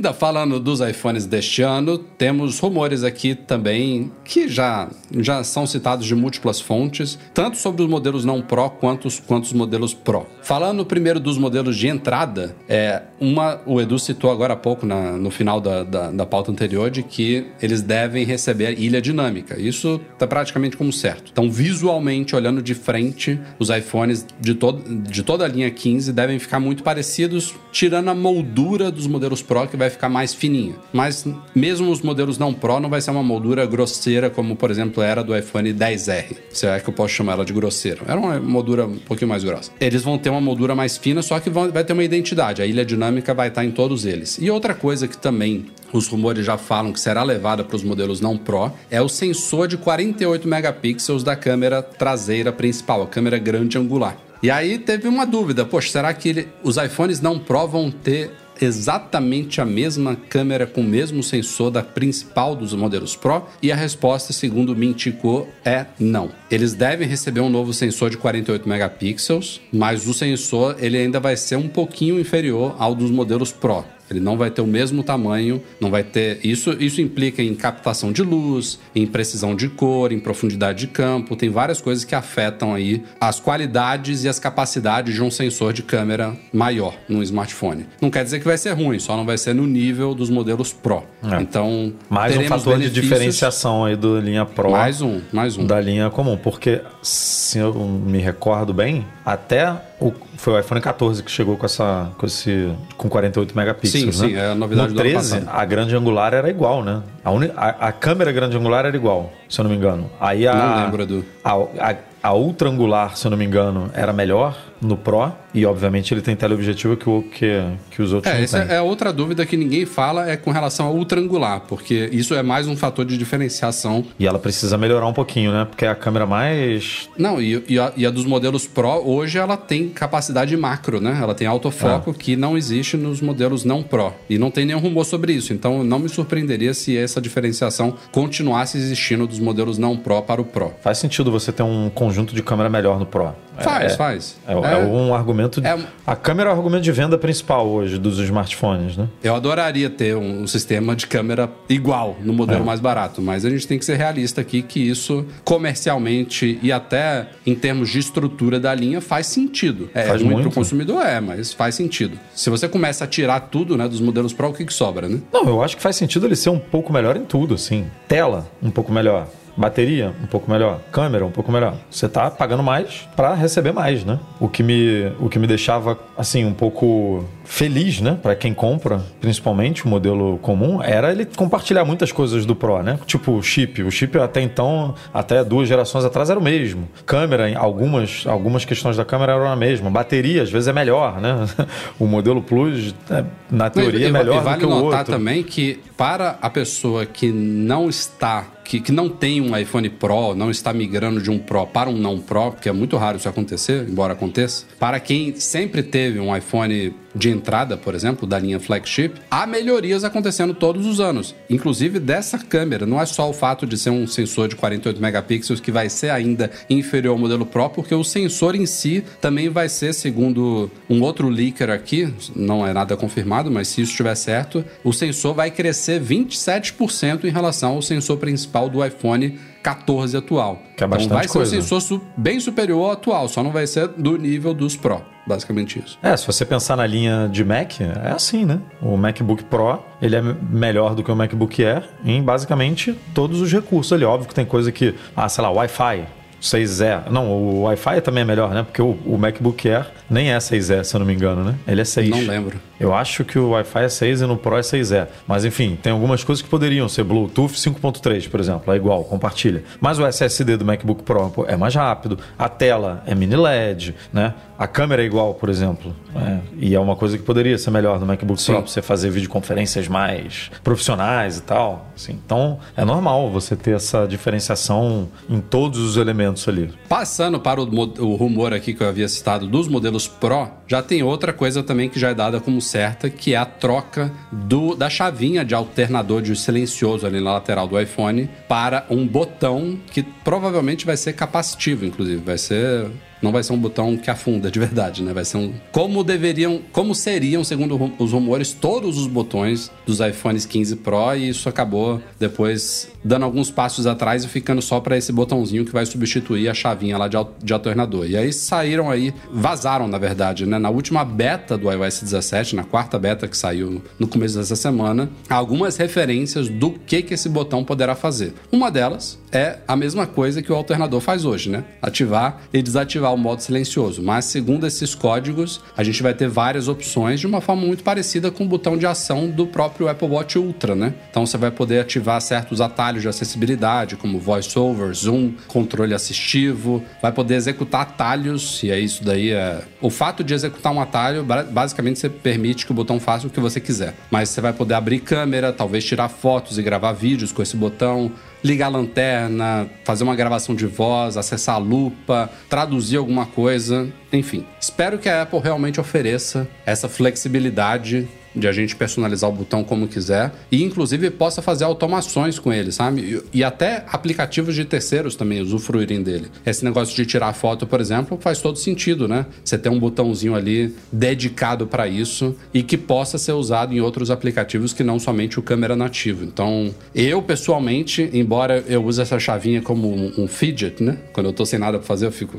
Ainda 0.01 0.15
falando 0.15 0.59
dos 0.59 0.81
iPhones 0.81 1.27
deste 1.27 1.61
ano, 1.61 1.99
temos 1.99 2.59
rumores 2.59 3.05
aqui 3.05 3.35
também 3.35 4.11
que 4.25 4.49
já, 4.49 4.89
já 5.19 5.45
são 5.45 5.67
citados 5.67 6.07
de 6.07 6.15
múltiplas 6.15 6.59
fontes, 6.59 7.19
tanto 7.35 7.59
sobre 7.59 7.83
os 7.83 7.89
modelos 7.91 8.25
não 8.25 8.41
Pro 8.41 8.71
quanto 8.71 9.07
os, 9.07 9.21
quanto 9.21 9.45
os 9.45 9.53
modelos 9.53 9.93
Pro. 9.93 10.25
Falando 10.41 10.87
primeiro 10.87 11.21
dos 11.21 11.37
modelos 11.37 11.77
de 11.77 11.87
entrada, 11.87 12.57
é 12.67 13.03
uma, 13.21 13.61
o 13.67 13.79
Edu 13.79 13.99
citou 13.99 14.31
agora 14.31 14.55
há 14.55 14.57
pouco, 14.57 14.87
na- 14.87 15.19
no 15.19 15.31
final 15.31 15.61
da, 15.61 15.85
da, 15.85 16.11
da 16.11 16.25
pauta 16.25 16.51
anterior, 16.51 16.91
de 16.91 17.03
que 17.03 17.49
eles 17.61 17.83
devem 17.83 18.25
receber 18.25 18.81
ilha 18.81 19.03
dinâmica. 19.03 19.61
Isso 19.61 20.01
está 20.15 20.27
praticamente 20.27 20.79
como 20.79 20.91
certo. 20.91 21.29
Então, 21.31 21.51
visualmente, 21.51 22.35
olhando 22.35 22.63
de 22.63 22.73
frente, 22.75 23.39
os 23.59 23.69
iPhones 23.69 24.25
de, 24.41 24.55
todo, 24.55 24.83
de 25.03 25.23
toda 25.23 25.45
a 25.45 25.49
linha 25.49 25.71
15 25.71 26.11
devem 26.11 26.39
ficar 26.39 26.59
muito 26.59 26.83
parecidos, 26.83 27.55
tirando 27.71 28.09
a 28.09 28.15
moldura 28.15 28.91
dos 28.91 29.07
modelos 29.07 29.43
Pro, 29.43 29.69
que 29.69 29.77
vai 29.77 29.90
ficar 29.91 30.09
mais 30.09 30.33
fininha. 30.33 30.75
Mas 30.93 31.27
mesmo 31.55 31.91
os 31.91 32.01
modelos 32.03 32.39
não 32.39 32.55
Pro, 32.55 32.81
não 32.81 32.89
vai 32.89 33.01
ser 33.01 33.11
uma 33.11 33.23
moldura 33.23 33.67
grosseira, 33.67 34.31
como, 34.31 34.57
por 34.57 34.71
exemplo, 34.71 35.03
era 35.03 35.23
do 35.23 35.37
iPhone 35.37 35.73
10R. 35.73 36.37
Se 36.53 36.67
é 36.67 36.79
que 36.81 36.89
eu 36.89 36.95
posso 36.95 37.15
chamar 37.15 37.33
ela 37.33 37.45
de 37.45 37.53
grosseira. 37.53 38.01
Era 38.07 38.19
uma 38.19 38.39
moldura 38.41 38.87
um 38.87 38.97
pouquinho 38.99 39.29
mais 39.29 39.45
grossa. 39.45 39.71
Eles 39.81 40.03
vão 40.03 40.17
ter 40.19 40.31
uma 40.31 40.41
moldura 40.41 40.75
mais 40.75 40.97
fina, 40.97 41.23
só 41.23 41.39
que 41.41 41.51
vão- 41.51 41.71
vai 41.71 41.85
ter 41.85 41.93
uma 41.93 42.05
identidade. 42.05 42.63
A 42.63 42.67
ilha 42.67 42.85
dinâmica 42.85 43.35
vai 43.35 43.49
estar 43.49 43.65
em 43.65 43.71
todos 43.71 44.05
eles. 44.07 44.39
E 44.41 44.51
outra 44.51 44.75
coisa 44.75 45.07
que 45.09 45.17
também 45.19 45.67
os 45.93 46.07
rumores 46.07 46.47
já 46.47 46.57
falam 46.57 46.93
que 46.93 47.01
será 47.01 47.23
levada 47.23 47.65
para 47.65 47.77
os 47.77 47.83
modelos 47.83 48.21
não 48.21 48.37
Pro 48.39 48.71
é 48.91 49.03
o 49.03 49.09
sensor 49.09 49.67
de 49.67 49.77
48 49.77 50.47
megapixels 50.47 51.23
da 51.25 51.35
câmera 51.35 51.83
traseira 51.83 52.53
principal, 52.53 53.03
a 53.03 53.07
câmera 53.07 53.39
grande 53.39 53.77
angular. 53.77 54.17
E 54.43 54.51
aí 54.51 54.79
teve 54.79 55.07
uma 55.07 55.27
dúvida, 55.27 55.67
poxa, 55.67 55.91
será 55.91 56.15
que 56.15 56.29
ele- 56.31 56.49
os 56.63 56.77
iPhones 56.79 57.21
não 57.21 57.39
Pro 57.39 57.67
vão 57.67 57.91
ter 57.91 58.31
exatamente 58.61 59.61
a 59.61 59.65
mesma 59.65 60.17
câmera 60.17 60.67
com 60.67 60.81
o 60.81 60.85
mesmo 60.85 61.23
sensor 61.23 61.71
da 61.71 61.83
principal 61.83 62.55
dos 62.55 62.75
modelos 62.75 63.17
Pro? 63.17 63.47
E 63.63 63.73
a 63.73 63.77
resposta, 63.77 64.33
segundo 64.33 64.77
Mintico, 64.77 65.47
é 65.65 65.87
não. 65.99 66.31
Eles 66.51 66.75
devem 66.75 67.09
receber 67.09 67.41
um 67.41 67.51
novo 67.51 67.73
sensor 67.73 68.11
de 68.11 68.17
48 68.17 68.69
megapixels, 68.69 69.61
mas 69.73 70.07
o 70.07 70.15
sensor 70.15 70.77
ele 70.79 70.99
ainda 70.99 71.21
vai 71.21 71.37
ser 71.37 71.57
um 71.57 71.69
pouquinho 71.69 72.19
inferior 72.19 72.75
ao 72.79 72.95
dos 72.95 73.11
modelos 73.11 73.53
Pro. 73.53 73.85
Ele 74.11 74.21
não 74.21 74.37
vai 74.37 74.51
ter 74.51 74.61
o 74.61 74.67
mesmo 74.67 75.03
tamanho, 75.03 75.63
não 75.81 75.91
vai 75.91 76.03
ter. 76.03 76.41
Isso, 76.45 76.73
isso 76.73 77.01
implica 77.01 77.43
em 77.43 77.55
captação 77.55 78.13
de 78.13 78.23
luz, 78.23 78.79
em 78.95 79.07
precisão 79.07 79.55
de 79.55 79.69
cor, 79.69 80.13
em 80.13 80.19
profundidade 80.19 80.81
de 80.81 80.87
campo. 80.89 81.37
Tem 81.37 81.49
várias 81.49 81.81
coisas 81.81 82.05
que 82.05 82.15
afetam 82.15 82.75
aí 82.75 83.03
as 83.21 83.39
qualidades 83.39 84.25
e 84.25 84.29
as 84.29 84.39
capacidades 84.39 85.15
de 85.15 85.23
um 85.23 85.31
sensor 85.31 85.73
de 85.73 85.83
câmera 85.83 86.37
maior 86.53 86.95
no 87.09 87.23
smartphone. 87.23 87.87
Não 88.01 88.11
quer 88.11 88.25
dizer 88.25 88.41
que 88.41 88.45
vai 88.45 88.59
ser 88.59 88.73
ruim, 88.73 88.99
só 88.99 89.17
não 89.17 89.25
vai 89.25 89.39
ser 89.39 89.55
no 89.55 89.67
nível 89.67 90.15
dos 90.15 90.31
modelos 90.31 90.73
Pro. 90.73 91.05
É. 91.23 91.41
Então, 91.41 91.93
Mais 92.09 92.37
um 92.37 92.45
fator 92.45 92.79
de 92.79 92.91
diferenciação 92.91 93.85
aí 93.85 93.97
da 93.97 94.21
linha 94.21 94.45
Pro. 94.45 94.71
Mais 94.71 95.01
um, 95.01 95.21
mais 95.33 95.57
um. 95.57 95.67
da 95.67 95.81
linha 95.81 96.11
comum, 96.11 96.37
porque 96.37 96.81
se 97.03 97.59
eu 97.59 97.75
me 97.75 98.19
recordo 98.19 98.73
bem, 98.73 99.07
até 99.25 99.90
o, 100.01 100.13
foi 100.37 100.55
o 100.55 100.59
iPhone 100.59 100.81
14 100.81 101.23
que 101.23 101.31
chegou 101.31 101.57
com 101.57 101.67
essa 101.67 102.11
com 102.17 102.27
esse 102.27 102.73
com 102.97 103.09
48 103.09 103.55
megapixels, 103.57 104.17
Sim, 104.17 104.23
né? 104.23 104.29
sim, 104.31 104.37
é 104.37 104.47
a 104.51 104.55
novidade 104.55 104.89
no 104.89 104.95
do 104.95 105.01
ano 105.01 105.11
13, 105.11 105.41
passado. 105.41 105.55
a 105.57 105.65
grande 105.65 105.95
angular 105.95 106.33
era 106.35 106.49
igual, 106.49 106.83
né? 106.83 107.03
A, 107.25 107.31
uni- 107.31 107.53
a- 107.57 107.77
a 107.89 107.93
câmera 107.93 108.33
grande 108.33 108.57
angular 108.57 108.85
era 108.87 108.97
igual, 108.97 109.31
se 109.49 109.61
eu 109.61 109.65
não 109.65 109.71
me 109.71 109.77
engano. 109.77 110.11
Aí 110.21 110.47
a 110.49 110.55
Não 110.55 110.85
lembro, 110.85 111.03
Edu. 111.03 111.25
a, 111.45 111.53
a, 111.53 111.95
a 112.23 112.35
ultra 112.35 112.69
angular, 112.69 113.17
se 113.17 113.27
eu 113.27 113.31
não 113.31 113.39
me 113.39 113.45
engano, 113.45 113.91
era 113.95 114.13
melhor 114.13 114.57
no 114.81 114.97
Pro 114.97 115.33
e 115.53 115.67
obviamente 115.67 116.15
ele 116.15 116.21
tem 116.23 116.35
teleobjetivo 116.37 116.97
que 116.97 117.09
o 117.09 117.23
que, 117.23 117.63
que 117.91 118.01
os 118.03 118.13
outros 118.13 118.33
É, 118.33 118.37
não 118.39 118.45
essa 118.45 118.65
têm. 118.65 118.77
é 118.77 118.81
outra 118.81 119.13
dúvida 119.13 119.45
que 119.45 119.57
ninguém 119.57 119.85
fala 119.85 120.31
é 120.31 120.37
com 120.37 120.51
relação 120.51 120.87
ao 120.87 120.95
ultrangular, 120.95 121.61
porque 121.69 122.09
isso 122.13 122.35
é 122.35 122.43
mais 122.43 122.67
um 122.67 122.77
fator 122.77 123.05
de 123.05 123.19
diferenciação. 123.19 124.05
E 124.19 124.27
ela 124.27 124.39
precisa 124.39 124.79
melhorar 124.79 125.07
um 125.07 125.13
pouquinho, 125.13 125.53
né? 125.53 125.67
Porque 125.69 125.85
é 125.85 125.89
a 125.89 125.95
câmera 125.95 126.25
mais 126.27 127.09
Não, 127.19 127.41
e, 127.41 127.63
e 127.69 127.79
a, 127.79 127.93
e 127.97 128.07
a 128.07 128.11
dos 128.11 128.25
modelos 128.25 128.67
Pro, 128.67 129.03
hoje 129.07 129.39
ela 129.39 129.57
tem 129.57 129.89
capacidade 129.89 130.57
macro, 130.57 131.01
né? 131.01 131.19
Ela 131.21 131.35
tem 131.35 131.47
autofoco 131.47 132.15
que 132.15 132.37
não 132.37 132.57
existe 132.57 132.97
nos 132.97 133.21
modelos 133.21 133.65
não 133.65 133.83
Pro. 133.83 134.13
E 134.29 134.39
não 134.39 134.51
tem 134.51 134.65
nenhum 134.65 134.79
rumor 134.79 135.05
sobre 135.05 135.33
isso. 135.33 135.53
Então 135.53 135.83
não 135.85 135.99
me 135.99 136.09
surpreenderia 136.09 136.73
se 136.73 136.97
essa 136.97 137.21
diferenciação 137.21 137.95
continuasse 138.13 138.79
existindo 138.79 139.27
dos 139.27 139.39
modelos 139.41 139.77
não 139.79 139.97
Pro 139.97 140.23
para 140.23 140.41
o 140.41 140.45
Pro. 140.45 140.73
faz 140.81 140.99
sentido 140.99 141.31
você 141.31 141.53
ter 141.53 141.63
um 141.63 141.91
conjunto 141.91 142.35
de 142.35 142.43
câmera 142.43 142.71
melhor 142.71 142.99
no 142.99 143.07
Pro. 143.07 143.35
É- 143.59 143.63
Faz, 143.63 143.93
é- 143.93 143.97
faz. 143.97 144.37
É, 144.49 144.55
é 144.73 144.85
um 144.85 145.15
argumento. 145.15 145.61
De, 145.61 145.67
é- 145.67 145.79
A 146.07 146.15
câmera 146.17 146.51
é 146.51 146.53
o 146.53 146.57
argumento 146.57 146.83
de 146.83 146.93
venda 146.93 147.17
principal 147.19 147.67
hoje 147.69 147.99
dos 147.99 148.19
smartphones, 148.19 148.97
né? 148.97 149.09
Eu 149.23 149.35
adoraria 149.35 149.89
ter 149.91 150.17
um, 150.17 150.43
um 150.43 150.47
sistema 150.47 150.95
de 150.97 151.07
câmera 151.07 151.49
igual 151.69 152.17
no 152.23 152.33
modelo 152.33 152.63
É. 152.63 152.65
mais 152.65 152.81
barato, 152.81 153.21
mas 153.23 153.45
a 153.45 153.51
gente 153.51 153.67
tem 153.67 153.79
que 153.79 153.85
ser 153.85 153.97
realista 153.97 154.41
aqui 154.41 154.63
que 154.63 154.81
isso 154.81 155.25
comercialmente 155.45 156.59
e 156.63 156.71
até 156.73 157.29
em 157.47 157.55
termos 157.55 157.89
de 157.91 157.99
estrutura 157.99 158.59
da 158.61 158.75
linha 158.75 159.01
faz 159.01 159.27
sentido. 159.27 159.89
É 159.95 160.03
Faz 160.05 160.21
ruim 160.23 160.33
muito. 160.33 160.47
pro 160.49 160.55
consumidor, 160.55 161.05
é, 161.05 161.21
mas 161.21 161.53
faz 161.53 161.75
sentido. 161.75 162.19
Se 162.35 162.51
você 162.51 162.69
começa 162.69 163.05
a 163.05 163.07
tirar 163.07 163.41
tudo 163.41 163.77
né, 163.77 163.89
dos 163.89 164.01
modelos 164.01 164.33
Pro, 164.33 164.49
o 164.49 164.53
que, 164.53 164.65
que 164.65 164.73
sobra, 164.73 165.09
né? 165.09 165.21
Não, 165.33 165.45
eu 165.47 165.63
acho 165.63 165.77
que 165.77 165.83
faz 165.83 165.97
sentido 165.97 166.27
ele 166.27 166.37
ser 166.37 166.51
um 166.51 166.59
pouco 166.59 166.93
melhor 166.93 167.17
em 167.17 167.25
tudo, 167.25 167.55
assim. 167.55 167.87
Tela, 168.09 168.49
um 168.63 168.71
pouco 168.71 168.93
melhor. 168.93 169.27
Bateria, 169.57 170.13
um 170.23 170.27
pouco 170.27 170.51
melhor. 170.51 170.81
Câmera, 170.93 171.25
um 171.25 171.31
pouco 171.31 171.51
melhor. 171.51 171.75
Você 171.91 172.09
tá 172.09 172.31
pagando 172.31 172.63
mais 172.63 173.09
para 173.17 173.35
receber 173.35 173.73
mais, 173.73 174.05
né? 174.05 174.19
O 174.39 174.49
que 174.49 174.63
me, 174.63 175.13
o 175.19 175.29
que 175.29 175.39
me 175.39 175.47
deixava, 175.47 175.99
assim, 176.17 176.45
um 176.45 176.55
pouco 176.55 177.25
feliz, 177.51 178.01
né? 178.01 178.17
Para 178.23 178.37
quem 178.37 178.55
compra, 178.55 179.05
principalmente 179.21 179.85
o 179.85 179.89
modelo 179.89 180.39
comum, 180.39 180.81
era 180.81 181.11
ele 181.11 181.27
compartilhar 181.27 181.85
muitas 181.85 182.13
coisas 182.13 182.47
do 182.47 182.55
Pro, 182.55 182.81
né? 182.81 182.99
Tipo 183.07 183.33
o 183.33 183.43
chip. 183.43 183.83
O 183.83 183.91
chip 183.91 184.17
até 184.19 184.41
então, 184.41 184.95
até 185.13 185.43
duas 185.43 185.67
gerações 185.67 186.05
atrás, 186.05 186.31
era 186.31 186.39
o 186.39 186.43
mesmo. 186.43 186.89
Câmera, 187.05 187.51
em 187.51 187.57
algumas, 187.57 188.25
algumas 188.25 188.65
questões 188.65 188.97
da 188.97 189.05
câmera 189.05 189.33
eram 189.33 189.49
a 189.49 189.57
mesma. 189.57 189.91
Bateria, 189.91 190.45
às 190.45 190.51
vezes, 190.51 190.69
é 190.69 190.73
melhor, 190.73 191.21
né? 191.21 191.47
O 191.99 192.07
modelo 192.07 192.41
Plus, 192.41 192.95
é, 193.11 193.25
na 193.51 193.69
teoria, 193.69 194.09
é 194.09 194.11
melhor 194.11 194.37
e 194.37 194.45
vale 194.45 194.57
do 194.57 194.61
que 194.61 194.67
o 194.67 194.69
notar 194.71 195.01
outro. 195.01 195.13
também 195.13 195.43
que 195.43 195.81
para 195.97 196.39
a 196.41 196.49
pessoa 196.49 197.05
que 197.05 197.31
não 197.31 197.89
está, 197.89 198.47
que, 198.65 198.81
que 198.81 198.93
não 198.93 199.09
tem 199.09 199.41
um 199.41 199.57
iPhone 199.57 199.91
Pro, 199.91 200.35
não 200.35 200.51
está 200.51 200.73
migrando 200.73 201.21
de 201.21 201.31
um 201.31 201.39
Pro 201.39 201.67
para 201.67 201.91
um 201.91 201.97
não 201.97 202.19
Pro, 202.19 202.53
porque 202.53 202.69
é 202.69 202.73
muito 202.73 202.97
raro 202.97 203.17
isso 203.17 203.29
acontecer, 203.29 203.87
embora 203.89 204.13
aconteça. 204.13 204.65
Para 204.79 205.01
quem 205.01 205.35
sempre 205.35 205.83
teve 205.83 206.21
um 206.21 206.35
iPhone 206.35 206.95
de 207.15 207.31
entrada, 207.31 207.77
por 207.77 207.95
exemplo, 207.95 208.27
da 208.27 208.39
linha 208.39 208.61
flagship, 208.61 209.13
há 209.31 209.47
melhorias 209.47 210.05
acontecendo 210.05 210.55
todos 210.55 210.87
os 210.87 211.01
anos. 211.01 211.35
Inclusive 211.49 211.99
dessa 211.99 212.39
câmera. 212.39 212.87
Não 212.87 213.01
é 213.01 213.07
só 213.07 213.29
o 213.29 213.33
fato 213.33 213.67
de 213.67 213.77
ser 213.77 213.91
um 213.91 214.07
sensor 214.07 214.49
de 214.49 214.57
48 214.57 215.01
megapixels 215.01 215.61
que 215.61 215.73
vai 215.73 215.89
ser 215.89 216.11
ainda 216.11 216.51
inferior 216.69 217.13
ao 217.13 217.19
modelo 217.19 217.45
Pro, 217.47 217.71
porque 217.71 217.95
o 217.95 218.05
sensor 218.05 218.55
em 218.55 218.67
si 218.67 219.05
também 219.21 219.49
vai 219.49 219.69
ser, 219.69 219.93
segundo 219.93 220.71
um 220.89 221.03
outro 221.03 221.29
leaker 221.29 221.71
aqui, 221.71 222.13
não 222.35 222.67
é 222.67 222.73
nada 222.73 222.97
confirmado, 222.97 223.51
mas 223.51 223.69
se 223.69 223.81
isso 223.81 223.91
estiver 223.91 224.15
certo, 224.15 224.65
o 224.85 224.93
sensor 224.93 225.35
vai 225.35 225.51
crescer 225.51 226.01
27% 226.01 227.25
em 227.25 227.31
relação 227.31 227.73
ao 227.73 227.83
sensor 227.83 228.19
principal 228.19 228.69
do 228.69 228.85
iPhone 228.85 229.39
14 229.63 230.17
atual. 230.17 230.63
Que 230.77 230.85
é 230.85 230.87
bastante 230.87 231.07
então 231.07 231.17
vai 231.17 231.27
ser 231.27 231.33
coisa. 231.33 231.59
um 231.59 231.63
sensor 231.63 232.01
bem 232.17 232.41
superior 232.41 232.85
ao 232.85 232.91
atual, 232.93 233.29
só 233.29 233.43
não 233.43 233.51
vai 233.51 233.67
ser 233.67 233.89
do 233.89 234.17
nível 234.17 234.55
dos 234.55 234.77
Pro. 234.77 235.03
Basicamente 235.27 235.79
isso. 235.79 235.99
É, 236.03 236.17
se 236.17 236.27
você 236.27 236.45
pensar 236.45 236.77
na 236.77 236.87
linha 236.87 237.29
de 237.31 237.45
Mac, 237.45 237.81
é 237.81 238.11
assim, 238.11 238.45
né? 238.45 238.61
O 238.81 238.97
MacBook 238.97 239.45
Pro, 239.45 239.79
ele 240.01 240.17
é 240.17 240.23
melhor 240.23 240.95
do 240.95 241.05
que 241.05 241.11
o 241.11 241.15
MacBook 241.17 241.65
Air 241.65 241.89
em 242.05 242.23
basicamente 242.23 242.99
todos 243.15 243.41
os 243.41 243.53
recursos 243.53 243.93
ali. 243.93 244.05
Óbvio 244.05 244.29
que 244.29 244.35
tem 244.35 244.47
coisa 244.47 244.73
que, 244.73 244.95
ah, 245.15 245.29
sei 245.29 245.43
lá, 245.43 245.51
Wi-Fi, 245.51 246.07
6E. 246.41 247.11
Não, 247.11 247.31
o 247.31 247.63
Wi-Fi 247.63 248.01
também 248.01 248.23
é 248.23 248.25
melhor, 248.25 248.51
né? 248.51 248.63
Porque 248.63 248.81
o, 248.81 248.99
o 249.05 249.19
MacBook 249.19 249.69
Air 249.69 249.87
nem 250.09 250.33
é 250.33 250.39
6E, 250.39 250.85
se 250.85 250.95
eu 250.95 251.01
não 251.01 251.07
me 251.07 251.15
engano, 251.15 251.45
né? 251.45 251.55
Ele 251.67 251.81
é 251.81 251.85
6. 251.85 252.09
Não 252.09 252.21
lembro. 252.21 252.61
Eu 252.79 252.95
acho 252.95 253.25
que 253.25 253.39
o 253.39 253.51
Wi-Fi 253.51 253.85
é 253.85 253.89
6 253.89 254.23
e 254.23 254.27
no 254.27 254.37
Pro 254.37 254.57
é 254.57 254.61
6E. 254.61 255.07
Mas 255.27 255.45
enfim, 255.45 255.79
tem 255.81 255.93
algumas 255.93 256.25
coisas 256.25 256.43
que 256.43 256.49
poderiam 256.49 256.89
ser 256.89 257.05
Bluetooth 257.05 257.53
5.3, 257.55 258.29
por 258.29 258.41
exemplo. 258.41 258.73
É 258.73 258.77
igual, 258.77 259.05
compartilha. 259.05 259.63
Mas 259.81 259.99
o 259.99 260.07
SSD 260.07 260.57
do 260.57 260.65
MacBook 260.65 261.03
Pro 261.03 261.33
é 261.47 261.57
mais 261.57 261.75
rápido. 261.75 262.19
A 262.39 262.49
tela 262.49 263.03
é 263.07 263.15
mini 263.15 263.37
LED, 263.37 263.95
né? 264.13 264.35
A 264.61 264.67
câmera 264.67 265.03
é 265.03 265.07
igual, 265.07 265.33
por 265.33 265.49
exemplo. 265.49 265.97
É, 266.15 266.39
e 266.59 266.75
é 266.75 266.79
uma 266.79 266.95
coisa 266.95 267.17
que 267.17 267.25
poderia 267.25 267.57
ser 267.57 267.71
melhor 267.71 267.99
no 267.99 268.05
MacBook 268.05 268.43
Sim. 268.43 268.53
Pro 268.53 268.63
pra 268.63 268.71
você 268.71 268.83
fazer 268.83 269.09
videoconferências 269.09 269.89
mais 269.89 270.51
profissionais 270.63 271.39
e 271.39 271.43
tal. 271.43 271.87
Assim, 271.97 272.13
então, 272.13 272.59
é 272.77 272.85
normal 272.85 273.31
você 273.31 273.57
ter 273.57 273.75
essa 273.75 274.05
diferenciação 274.05 275.09
em 275.31 275.41
todos 275.41 275.79
os 275.79 275.97
elementos 275.97 276.47
ali. 276.47 276.71
Passando 276.91 277.41
para 277.41 277.59
o, 277.59 277.65
o 277.65 278.17
rumor 278.17 278.53
aqui 278.53 278.75
que 278.75 278.83
eu 278.83 278.89
havia 278.91 279.09
citado 279.09 279.47
dos 279.47 279.67
modelos 279.67 280.07
Pro, 280.07 280.49
já 280.67 280.83
tem 280.83 281.03
outra 281.03 281.33
coisa 281.33 281.63
também 281.63 281.89
que 281.89 281.99
já 281.99 282.11
é 282.11 282.15
dada 282.15 282.39
como 282.39 282.61
certa, 282.61 283.09
que 283.09 283.33
é 283.33 283.39
a 283.39 283.47
troca 283.47 284.13
do, 284.31 284.75
da 284.75 284.91
chavinha 284.91 285.43
de 285.43 285.55
alternador 285.55 286.21
de 286.21 286.37
silencioso 286.37 287.07
ali 287.07 287.19
na 287.19 287.33
lateral 287.33 287.67
do 287.67 287.81
iPhone 287.81 288.29
para 288.47 288.85
um 288.91 289.09
botão 289.09 289.79
que 289.91 290.03
provavelmente 290.03 290.85
vai 290.85 290.99
ser 290.99 291.15
capacitivo, 291.15 291.87
inclusive. 291.87 292.23
Vai 292.23 292.37
ser. 292.37 292.91
Não 293.23 293.33
vai 293.33 293.43
ser 293.43 293.53
um 293.53 293.59
botão 293.59 293.97
que 293.97 294.11
afunda 294.11 294.51
de 294.51 294.59
verdade, 294.59 295.03
né? 295.03 295.13
Vai 295.13 295.25
ser 295.25 295.37
um. 295.37 295.53
Como 295.73 296.03
deveriam. 296.03 296.61
Como 296.73 296.95
seriam, 296.95 297.45
segundo 297.45 297.93
os 297.99 298.13
rumores, 298.13 298.53
todos 298.53 298.99
os 298.99 299.07
botões 299.07 299.71
dos 299.87 300.01
iPhones 300.01 300.47
15 300.47 300.77
Pro, 300.77 301.15
e 301.17 301.29
isso 301.29 301.49
acabou 301.49 302.01
depois 302.19 302.91
dando 303.05 303.25
alguns 303.25 303.51
passos 303.51 303.87
atrás 303.87 304.25
e 304.25 304.29
ficando 304.29 304.63
só 304.63 304.81
para 304.81 304.97
esse 304.97 305.13
botãozinho 305.13 305.65
que 305.65 305.73
vai 305.73 305.87
substituir 305.87 306.49
a 306.49 306.55
chavinha 306.55 306.97
lá 306.99 307.09
de, 307.09 307.17
de 307.43 307.53
alternador. 307.53 308.09
E 308.09 308.17
aí 308.17 308.33
saíram 308.33 308.91
aí, 308.91 309.13
vazaram 309.31 309.89
na 309.89 309.99
verdade, 309.99 310.47
né? 310.47 310.59
Na 310.59 310.71
última 310.71 311.05
beta 311.05 311.57
do 311.57 311.71
iOS 311.71 312.03
17, 312.03 312.57
na 312.57 312.65
quarta 312.65 312.99
beta 312.99 313.27
que 313.27 313.37
saiu 313.37 313.83
no 313.99 314.07
começo 314.07 314.37
dessa 314.37 314.57
semana, 314.57 315.11
algumas 315.29 315.77
referências 315.77 316.49
do 316.49 316.73
que, 316.73 317.03
que 317.03 317.15
esse 317.15 317.29
botão 317.29 317.65
poderá 317.65 317.95
fazer. 317.95 318.35
Uma 318.53 318.71
delas 318.71 319.19
é 319.33 319.59
a 319.67 319.77
mesma 319.77 320.07
coisa 320.07 320.43
que 320.43 320.53
o 320.53 320.57
alternador 320.57 321.01
faz 321.01 321.25
hoje, 321.25 321.51
né? 321.51 321.65
Ativar 321.81 322.43
e 322.53 322.63
desativar 322.63 323.10
o 323.13 323.19
modo 323.19 323.41
silencioso. 323.43 324.03
Mas 324.03 324.25
segundo 324.27 324.67
esses 324.67 324.95
códigos, 324.95 325.61
a 325.77 325.83
gente 325.83 326.03
vai 326.03 326.15
ter 326.15 326.29
várias 326.29 326.69
opções 326.69 327.21
de 327.21 327.27
uma 327.27 327.41
forma 327.41 327.67
muito 327.67 327.83
parecida 327.83 328.31
com 328.31 328.45
o 328.45 328.49
botão 328.49 328.77
de 328.77 328.87
ação 328.87 329.29
do 329.29 329.47
próprio 329.47 329.89
Apple 329.89 330.09
Watch 330.09 330.39
Ultra, 330.39 330.75
né? 330.75 330.95
Então 331.11 331.27
você 331.27 331.37
vai 331.37 331.51
poder 331.51 331.81
ativar 331.81 332.21
certos 332.21 332.61
atalhos 332.61 333.03
de 333.03 333.09
acessibilidade, 333.09 333.97
como 333.97 334.19
VoiceOver, 334.19 334.93
Zoom, 334.95 335.33
controle 335.47 335.95
assistivo, 335.95 336.83
vai 337.01 337.13
poder 337.13 337.35
executar 337.35 337.83
atalhos, 337.83 338.63
e 338.63 338.71
é 338.71 338.79
isso 338.79 339.05
daí 339.05 339.31
é. 339.31 339.63
O 339.81 339.91
fato 339.91 340.23
de 340.23 340.35
executar 340.35 340.73
um 340.73 340.81
atalho, 340.81 341.25
ba- 341.25 341.43
basicamente 341.43 341.99
você 341.99 342.09
permite 342.09 342.67
que 342.67 342.73
o 342.73 342.75
botão 342.75 343.01
faça 343.01 343.27
o 343.27 343.31
que 343.31 343.41
você 343.41 343.61
quiser. 343.61 343.95
Mas 344.11 344.29
você 344.29 344.41
vai 344.41 344.53
poder 344.53 344.75
abrir 344.75 345.01
câmera, 345.01 345.53
talvez 345.53 345.85
tirar 345.85 346.09
fotos 346.09 346.59
e 346.59 346.63
gravar 346.63 346.93
vídeos 346.93 347.33
com 347.33 347.43
esse 347.43 347.57
botão, 347.57 348.11
ligar 348.43 348.67
a 348.67 348.71
lanterna, 348.71 349.69
fazer 349.85 350.05
uma 350.05 350.17
gravação 350.17 350.55
de 350.55 350.67
voz, 350.67 351.17
acessar 351.17 351.57
a 351.57 351.59
lupa, 351.59 352.31
traduzir 352.49 352.97
alguma 352.97 353.27
coisa, 353.27 353.89
enfim. 354.13 354.45
Espero 354.61 354.99
que 354.99 355.09
a 355.09 355.23
Apple 355.23 355.41
realmente 355.41 355.81
ofereça 355.81 356.49
essa 356.65 356.89
flexibilidade 356.89 358.09
de 358.35 358.47
a 358.47 358.53
gente 358.53 358.77
personalizar 358.77 359.29
o 359.29 359.33
botão 359.33 359.65
como 359.65 359.89
quiser 359.89 360.33
e 360.51 360.63
inclusive 360.63 361.11
possa 361.11 361.43
fazer 361.43 361.65
automações 361.65 362.39
com 362.39 362.53
ele, 362.53 362.73
sabe? 362.73 363.23
E, 363.33 363.39
e 363.39 363.45
até 363.45 363.85
aplicativos 363.91 364.55
de 364.55 364.65
terceiros 364.65 365.17
também 365.17 365.41
usufruírem 365.41 366.03
dele. 366.03 366.29
Esse 366.45 366.65
negócio 366.65 366.95
de 366.95 367.05
tirar 367.07 367.33
foto, 367.33 367.67
por 367.67 367.81
exemplo, 367.81 368.19
faz 368.21 368.41
todo 368.41 368.59
sentido, 368.59 369.09
né? 369.09 369.27
Você 369.45 369.59
ter 369.59 369.69
um 369.69 369.79
botãozinho 369.79 370.35
ali 370.35 370.75
dedicado 370.93 371.67
para 371.67 371.89
isso 371.89 372.37
e 372.53 372.63
que 372.63 372.77
possa 372.77 373.19
ser 373.19 373.33
usado 373.33 373.75
em 373.75 373.81
outros 373.81 374.11
aplicativos 374.11 374.73
que 374.73 374.85
não 374.85 374.99
somente 374.99 375.39
o 375.39 375.43
câmera 375.43 375.75
nativo. 375.77 376.25
Então, 376.25 376.75
eu 376.95 377.23
pessoalmente, 377.23 378.09
embora 378.13 378.65
eu 378.69 378.85
use 378.85 379.01
essa 379.01 379.19
chavinha 379.19 379.63
como 379.63 379.93
um, 379.93 380.13
um 380.19 380.29
fidget, 380.29 380.83
né? 380.83 380.99
Quando 381.13 381.27
eu 381.27 381.33
tô 381.33 381.45
sem 381.45 381.59
nada 381.59 381.79
pra 381.79 381.87
fazer, 381.87 382.07
eu 382.07 382.13
fico. 382.13 382.39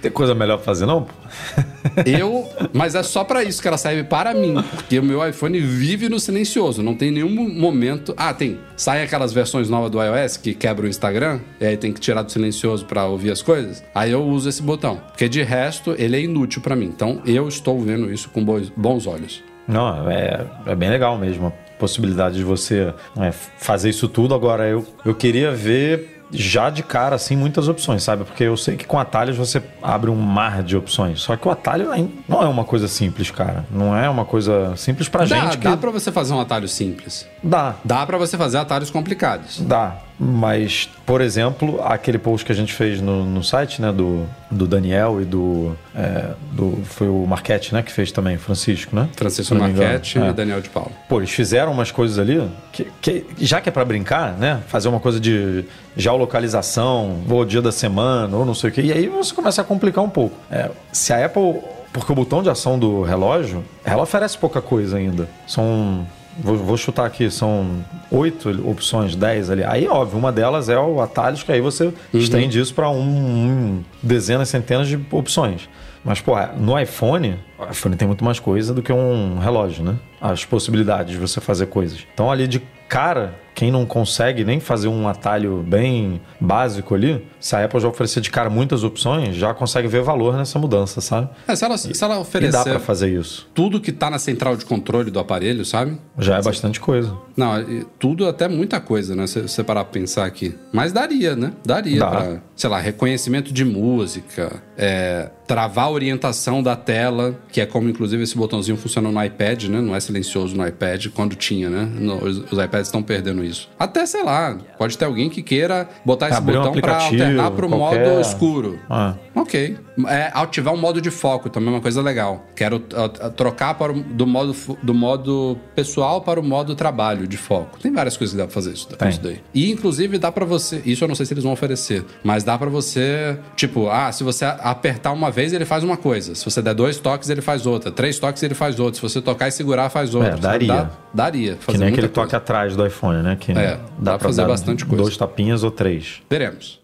Tem 0.00 0.10
coisa 0.10 0.34
melhor 0.34 0.56
pra 0.56 0.64
fazer, 0.64 0.86
não? 0.86 1.06
Eu, 2.06 2.48
mas 2.72 2.94
é 2.94 3.02
só 3.02 3.24
pra 3.24 3.42
isso 3.42 3.60
que 3.60 3.68
ela 3.68 3.76
serve 3.76 4.04
para 4.04 4.27
mim, 4.34 4.54
porque 4.74 4.98
o 4.98 5.02
meu 5.02 5.26
iPhone 5.26 5.58
vive 5.60 6.08
no 6.08 6.18
silencioso, 6.18 6.82
não 6.82 6.94
tem 6.94 7.10
nenhum 7.10 7.48
momento. 7.48 8.14
Ah, 8.16 8.32
tem. 8.32 8.58
Sai 8.76 9.02
aquelas 9.02 9.32
versões 9.32 9.68
novas 9.68 9.90
do 9.90 10.02
iOS 10.02 10.36
que 10.36 10.54
quebra 10.54 10.86
o 10.86 10.88
Instagram, 10.88 11.40
e 11.60 11.66
aí 11.66 11.76
tem 11.76 11.92
que 11.92 12.00
tirar 12.00 12.22
do 12.22 12.30
silencioso 12.30 12.84
pra 12.84 13.06
ouvir 13.06 13.30
as 13.30 13.42
coisas. 13.42 13.82
Aí 13.94 14.10
eu 14.12 14.24
uso 14.24 14.48
esse 14.48 14.62
botão, 14.62 15.00
porque 15.08 15.28
de 15.28 15.42
resto 15.42 15.94
ele 15.98 16.16
é 16.16 16.20
inútil 16.20 16.60
pra 16.62 16.76
mim. 16.76 16.86
Então 16.86 17.20
eu 17.26 17.48
estou 17.48 17.80
vendo 17.80 18.12
isso 18.12 18.28
com 18.30 18.44
bons, 18.76 19.06
olhos. 19.06 19.42
Não, 19.66 20.10
é, 20.10 20.46
é 20.66 20.74
bem 20.74 20.88
legal 20.88 21.18
mesmo 21.18 21.52
possibilidade 21.78 22.36
de 22.36 22.44
você 22.44 22.92
é, 23.18 23.30
fazer 23.30 23.90
isso 23.90 24.08
tudo. 24.08 24.34
Agora, 24.34 24.66
eu, 24.66 24.84
eu 25.04 25.14
queria 25.14 25.52
ver 25.52 26.17
já 26.30 26.68
de 26.70 26.82
cara, 26.82 27.16
assim, 27.16 27.36
muitas 27.36 27.68
opções, 27.68 28.02
sabe? 28.02 28.24
Porque 28.24 28.44
eu 28.44 28.56
sei 28.56 28.76
que 28.76 28.84
com 28.86 28.98
atalhos 28.98 29.36
você 29.36 29.62
abre 29.82 30.10
um 30.10 30.16
mar 30.16 30.62
de 30.62 30.76
opções. 30.76 31.20
Só 31.20 31.36
que 31.36 31.46
o 31.48 31.50
atalho 31.50 31.90
ain- 31.90 32.10
não 32.28 32.42
é 32.42 32.46
uma 32.46 32.64
coisa 32.64 32.86
simples, 32.88 33.30
cara. 33.30 33.64
Não 33.70 33.96
é 33.96 34.08
uma 34.10 34.24
coisa 34.24 34.76
simples 34.76 35.08
pra 35.08 35.24
Dá, 35.24 35.26
gente 35.40 35.58
que 35.58 35.64
dá 35.64 35.76
pra 35.76 35.90
você 35.90 36.12
fazer 36.12 36.34
um 36.34 36.40
atalho 36.40 36.68
simples. 36.68 37.26
dá. 37.42 37.74
Dá 37.84 38.04
pra 38.06 38.18
você 38.18 38.36
fazer 38.36 38.58
atalhos 38.58 38.90
complicados. 38.90 39.60
Dá, 39.60 39.96
mas, 40.18 40.88
por 41.06 41.20
exemplo, 41.20 41.80
aquele 41.82 42.18
post 42.18 42.44
que 42.44 42.50
a 42.50 42.54
gente 42.54 42.72
fez 42.72 43.00
no, 43.00 43.24
no 43.24 43.42
site, 43.44 43.80
né, 43.80 43.92
do, 43.92 44.26
do 44.50 44.66
Daniel 44.66 45.20
e 45.22 45.24
do, 45.24 45.76
é, 45.94 46.30
do. 46.52 46.78
Foi 46.84 47.08
o 47.08 47.24
Marquete, 47.26 47.72
né, 47.72 47.82
que 47.82 47.92
fez 47.92 48.10
também, 48.10 48.36
Francisco, 48.36 48.96
né? 48.96 49.08
Francisco 49.16 49.54
engano. 49.54 49.74
Marchetti 49.74 50.18
É. 50.18 50.28
e 50.28 50.32
Daniel 50.32 50.60
de 50.60 50.68
Paula. 50.70 50.90
Pô, 51.08 51.18
eles 51.18 51.30
fizeram 51.30 51.70
umas 51.72 51.90
coisas 51.92 52.18
ali 52.18 52.42
que, 52.72 52.86
que- 53.00 53.26
já 53.38 53.60
que 53.60 53.68
é 53.68 53.72
pra 53.72 53.84
brincar, 53.84 54.32
né? 54.32 54.60
Fazer 54.66 54.88
uma 54.88 54.98
coisa 55.00 55.20
de 55.20 55.64
geolocalização, 55.96 57.18
ou 57.28 57.44
dia 57.44 57.62
da 57.62 57.72
semana, 57.72 58.36
ou 58.36 58.44
não 58.44 58.54
sei 58.54 58.70
o 58.70 58.72
quê. 58.72 58.82
E 58.82 58.92
aí 58.92 59.06
você 59.08 59.34
começa 59.34 59.60
a 59.62 59.64
complicar 59.64 60.02
um 60.04 60.10
pouco. 60.10 60.34
É, 60.50 60.70
se 60.92 61.12
a 61.12 61.24
Apple. 61.24 61.60
Porque 61.90 62.12
o 62.12 62.14
botão 62.14 62.42
de 62.42 62.50
ação 62.50 62.78
do 62.78 63.02
relógio, 63.02 63.64
ela 63.82 64.02
oferece 64.02 64.36
pouca 64.36 64.60
coisa 64.60 64.98
ainda. 64.98 65.26
São. 65.46 66.06
Vou, 66.38 66.56
vou 66.56 66.76
chutar 66.76 67.06
aqui, 67.06 67.30
são 67.30 67.84
oito 68.10 68.48
opções, 68.68 69.16
dez 69.16 69.50
ali. 69.50 69.64
Aí, 69.64 69.88
óbvio, 69.88 70.18
uma 70.18 70.30
delas 70.30 70.68
é 70.68 70.78
o 70.78 71.00
atalhos, 71.00 71.42
que 71.42 71.50
aí 71.50 71.60
você 71.60 71.92
estende 72.14 72.60
isso 72.60 72.74
para 72.74 72.88
um, 72.88 73.00
um 73.00 73.84
dezenas, 74.02 74.48
centenas 74.48 74.86
de 74.88 74.98
opções. 75.10 75.68
Mas, 76.04 76.20
pô, 76.20 76.34
no 76.56 76.78
iPhone, 76.78 77.38
o 77.58 77.70
iPhone 77.70 77.96
tem 77.96 78.06
muito 78.06 78.24
mais 78.24 78.38
coisa 78.38 78.72
do 78.72 78.82
que 78.82 78.92
um 78.92 79.38
relógio, 79.38 79.84
né? 79.84 79.96
As 80.20 80.44
possibilidades 80.44 81.12
de 81.12 81.18
você 81.18 81.40
fazer 81.40 81.66
coisas. 81.66 82.06
Então, 82.12 82.30
ali 82.30 82.46
de 82.48 82.60
cara, 82.88 83.38
quem 83.54 83.70
não 83.70 83.84
consegue 83.84 84.44
nem 84.44 84.60
fazer 84.60 84.88
um 84.88 85.06
atalho 85.06 85.62
bem 85.66 86.22
básico 86.40 86.94
ali, 86.94 87.26
se 87.38 87.54
a 87.54 87.64
Apple 87.64 87.78
já 87.80 87.88
oferecer 87.88 88.20
de 88.22 88.30
cara 88.30 88.48
muitas 88.48 88.82
opções, 88.82 89.36
já 89.36 89.52
consegue 89.52 89.86
ver 89.88 90.00
valor 90.00 90.36
nessa 90.36 90.58
mudança, 90.58 91.00
sabe? 91.00 91.28
É, 91.46 91.54
se, 91.54 91.64
ela, 91.64 91.76
se 91.76 91.92
ela 92.02 92.14
E 92.14 92.16
dá 92.16 92.20
oferecer 92.20 92.70
pra 92.70 92.80
fazer 92.80 93.08
isso. 93.10 93.46
tudo 93.52 93.78
que 93.80 93.92
tá 93.92 94.08
na 94.08 94.18
central 94.18 94.56
de 94.56 94.64
controle 94.64 95.10
do 95.10 95.18
aparelho, 95.18 95.64
sabe? 95.64 95.98
Já 96.18 96.38
é 96.38 96.42
bastante 96.42 96.80
coisa. 96.80 97.14
Não, 97.36 97.60
e 97.60 97.84
tudo 97.98 98.26
até 98.26 98.48
muita 98.48 98.80
coisa, 98.80 99.14
né? 99.14 99.26
Se 99.26 99.42
você 99.42 99.62
parar 99.62 99.84
pra 99.84 99.92
pensar 99.92 100.24
aqui. 100.24 100.54
Mas 100.72 100.92
daria, 100.92 101.36
né? 101.36 101.52
Daria 101.66 101.98
Dá. 102.00 102.06
pra, 102.10 102.42
sei 102.56 102.70
lá, 102.70 102.78
reconhecimento 102.80 103.52
de 103.52 103.64
música, 103.64 104.62
é, 104.78 105.30
travar 105.46 105.86
a 105.86 105.90
orientação 105.90 106.62
da 106.62 106.74
tela, 106.76 107.38
que 107.52 107.60
é 107.60 107.66
como 107.66 107.88
inclusive 107.88 108.22
esse 108.22 108.36
botãozinho 108.36 108.76
funciona 108.78 109.10
no 109.10 109.22
iPad, 109.22 109.64
né? 109.64 109.80
Não 109.80 109.94
é 109.94 110.00
silencioso 110.08 110.56
no 110.56 110.66
iPad, 110.66 111.06
quando 111.14 111.36
tinha, 111.36 111.68
né? 111.70 111.88
No- 111.98 112.24
os, 112.24 112.38
os 112.50 112.58
iPads 112.58 112.88
estão 112.88 113.02
perdendo 113.02 113.44
isso. 113.44 113.68
Até, 113.78 114.04
sei 114.06 114.24
lá, 114.24 114.56
pode 114.76 114.96
ter 114.98 115.04
alguém 115.04 115.28
que 115.30 115.42
queira 115.42 115.88
botar 116.04 116.28
esse 116.28 116.38
Abrir 116.38 116.56
um 116.56 116.62
botão 116.62 116.72
pra 116.80 116.92
aplicativo, 116.96 117.22
alternar 117.22 117.50
pro 117.52 117.68
qualquer- 117.68 118.08
modo 118.08 118.20
escuro. 118.20 118.78
Ah. 118.90 119.14
Ok. 119.40 119.76
É, 120.08 120.30
ativar 120.34 120.72
um 120.72 120.76
modo 120.76 121.00
de 121.00 121.10
foco 121.10 121.48
também 121.50 121.68
é 121.70 121.72
uma 121.72 121.80
coisa 121.80 122.00
legal. 122.02 122.46
Quero 122.54 122.82
a- 122.94 123.30
trocar 123.30 123.74
para 123.74 123.92
o- 123.92 124.00
do, 124.02 124.26
modo, 124.26 124.54
do 124.82 124.94
modo 124.94 125.58
pessoal 125.74 126.20
para 126.20 126.38
o 126.38 126.42
modo 126.42 126.74
trabalho 126.74 127.26
de 127.26 127.36
foco. 127.36 127.78
Tem 127.80 127.92
várias 127.92 128.16
coisas 128.16 128.32
que 128.34 128.38
dá 128.38 128.44
pra 128.44 128.54
fazer 128.54 128.72
isso, 128.72 128.88
isso 129.08 129.20
daí. 129.20 129.40
E 129.54 129.70
inclusive 129.70 130.18
dá 130.18 130.30
pra 130.30 130.44
você. 130.44 130.82
Isso 130.84 131.04
eu 131.04 131.08
não 131.08 131.14
sei 131.14 131.26
se 131.26 131.34
eles 131.34 131.44
vão 131.44 131.52
oferecer, 131.52 132.04
mas 132.22 132.44
dá 132.44 132.56
pra 132.58 132.68
você. 132.68 133.38
Tipo, 133.56 133.88
ah, 133.88 134.10
se 134.12 134.22
você 134.24 134.44
apertar 134.44 135.12
uma 135.12 135.30
vez, 135.30 135.52
ele 135.52 135.64
faz 135.64 135.82
uma 135.84 135.96
coisa. 135.96 136.34
Se 136.34 136.44
você 136.44 136.62
der 136.62 136.74
dois 136.74 136.98
toques, 136.98 137.28
ele 137.30 137.40
faz 137.40 137.66
outra. 137.66 137.90
Três 137.90 138.18
toques, 138.18 138.42
ele 138.42 138.54
faz 138.54 138.78
outra. 138.78 138.94
Se 138.96 139.02
você 139.02 139.20
tocar 139.20 139.48
e 139.48 139.50
segurar, 139.52 139.88
faz 139.90 140.14
outra. 140.14 140.34
É, 140.34 140.36
daria. 140.36 140.68
Dá- 140.68 140.90
daria. 141.12 141.54
Que 141.56 141.64
Fazer 141.64 141.78
nem 141.78 141.88
muita 141.88 142.00
aquele 142.00 142.12
coisa. 142.12 142.26
toque 142.30 142.36
atrás 142.36 142.76
do 142.76 142.86
iPhone, 142.86 143.22
né? 143.22 143.36
Que 143.38 143.52
É, 143.52 143.78
dá 143.98 144.18
pra 144.18 144.28
fazer 144.28 144.42
dar 144.42 144.48
bastante 144.48 144.84
coisa. 144.86 145.02
Dois 145.04 145.16
tapinhas 145.16 145.62
ou 145.64 145.70
três. 145.70 146.22
Veremos. 146.30 146.80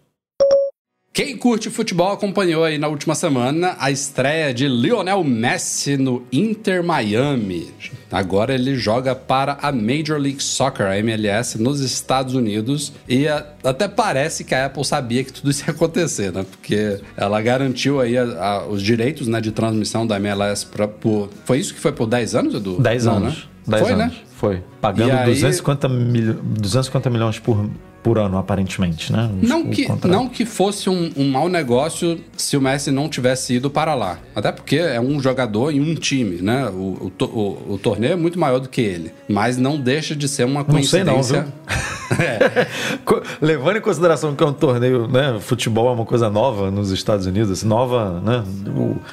Quem 1.14 1.37
curte 1.37 1.70
futebol 1.70 2.11
acompanhou 2.11 2.64
aí 2.64 2.77
na 2.77 2.88
última 2.88 3.14
semana 3.14 3.77
a 3.79 3.88
estreia 3.88 4.53
de 4.53 4.66
Lionel 4.66 5.22
Messi 5.22 5.96
no 5.96 6.24
Inter 6.33 6.83
Miami. 6.83 7.68
Agora 8.11 8.53
ele 8.53 8.74
joga 8.74 9.14
para 9.14 9.57
a 9.62 9.70
Major 9.70 10.18
League 10.18 10.42
Soccer, 10.42 10.87
a 10.87 10.98
MLS, 10.98 11.57
nos 11.57 11.79
Estados 11.79 12.35
Unidos. 12.35 12.92
E 13.09 13.29
a- 13.29 13.46
até 13.62 13.87
parece 13.87 14.42
que 14.42 14.57
a 14.57 14.66
Apple 14.66 14.85
sabia 14.85 15.22
que 15.22 15.33
tudo 15.33 15.53
isso 15.53 15.62
ia 15.64 15.70
acontecer, 15.70 16.33
né? 16.33 16.44
Porque 16.50 16.98
ela 17.16 17.40
garantiu 17.40 18.00
aí 18.00 18.18
a- 18.18 18.24
a- 18.24 18.66
os 18.66 18.83
direitos 18.83 19.29
né, 19.29 19.40
de 19.40 19.53
transmissão 19.53 20.05
da 20.05 20.16
MLS 20.16 20.66
pra, 20.66 20.88
por... 20.88 21.31
Foi 21.44 21.61
isso 21.61 21.72
que 21.74 21.79
foi 21.81 21.92
por 21.92 22.07
10 22.09 22.35
anos, 22.35 22.55
Edu? 22.57 22.81
10 22.83 23.05
Não, 23.05 23.18
anos. 23.18 23.35
né? 23.37 23.42
10 23.68 23.83
foi, 23.85 23.92
anos. 23.92 24.14
né? 24.14 24.20
Foi. 24.37 24.62
Pagando 24.81 25.11
E 25.11 25.12
aí- 25.12 25.27
250, 25.27 25.88
milho- 25.88 26.40
250 26.42 27.09
milhões 27.09 27.38
por, 27.38 27.70
por 28.04 28.18
ano, 28.18 28.36
aparentemente, 28.38 29.10
né? 29.12 29.28
Não 29.42 29.62
O 29.62 29.70
que, 29.70 29.88
não 30.06 30.28
que 30.28 30.44
fosse 30.44 30.88
um, 30.90 31.10
um 31.16 31.28
mau 31.28 31.48
negócio 31.48 32.20
se 32.36 32.54
o 32.56 32.60
Messi 32.60 32.90
não 32.92 33.08
tivesse 33.08 33.54
ido 33.54 33.70
para 33.70 33.94
lá. 33.94 34.18
Até 34.36 34.52
porque 34.52 34.76
é 34.76 35.00
um 35.00 35.18
jogador 35.18 35.72
em 35.72 35.80
um 35.80 35.94
time, 35.94 36.40
né? 36.42 36.66
O, 36.68 37.10
o, 37.18 37.24
o- 37.24 37.72
o 37.74 37.78
torneio 37.78 38.12
é 38.12 38.16
muito 38.16 38.38
maior 38.38 38.60
do 38.60 38.68
que 38.68 38.82
ele. 38.82 39.10
Mas 39.28 39.56
não 39.56 39.78
deixa 39.80 40.14
de 40.14 40.28
ser 40.28 40.44
uma 40.44 40.62
Não 40.68 40.82
sei 40.82 41.02
não, 41.02 41.14
coincidência. 41.14 41.52
Co- 43.04 43.22
Levando 43.40 43.78
em 43.78 43.80
consideração 43.80 44.34
que 44.34 44.42
é 44.44 44.46
um 44.46 44.52
torneio, 44.52 45.08
né? 45.08 45.38
Futebol 45.40 45.88
é 45.88 45.92
uma 45.92 46.04
coisa 46.04 46.28
nova 46.30 46.70
nos 46.70 46.90
Estados 46.90 47.26
Unidos, 47.26 47.62
nova, 47.62 48.20
né? 48.20 48.44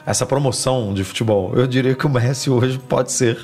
essa 0.05 0.25
promoção 0.25 0.93
de 0.93 1.03
futebol. 1.03 1.53
Eu 1.55 1.65
diria 1.67 1.95
que 1.95 2.05
o 2.05 2.09
Messi 2.09 2.49
hoje 2.49 2.77
pode 2.89 3.11
ser. 3.13 3.39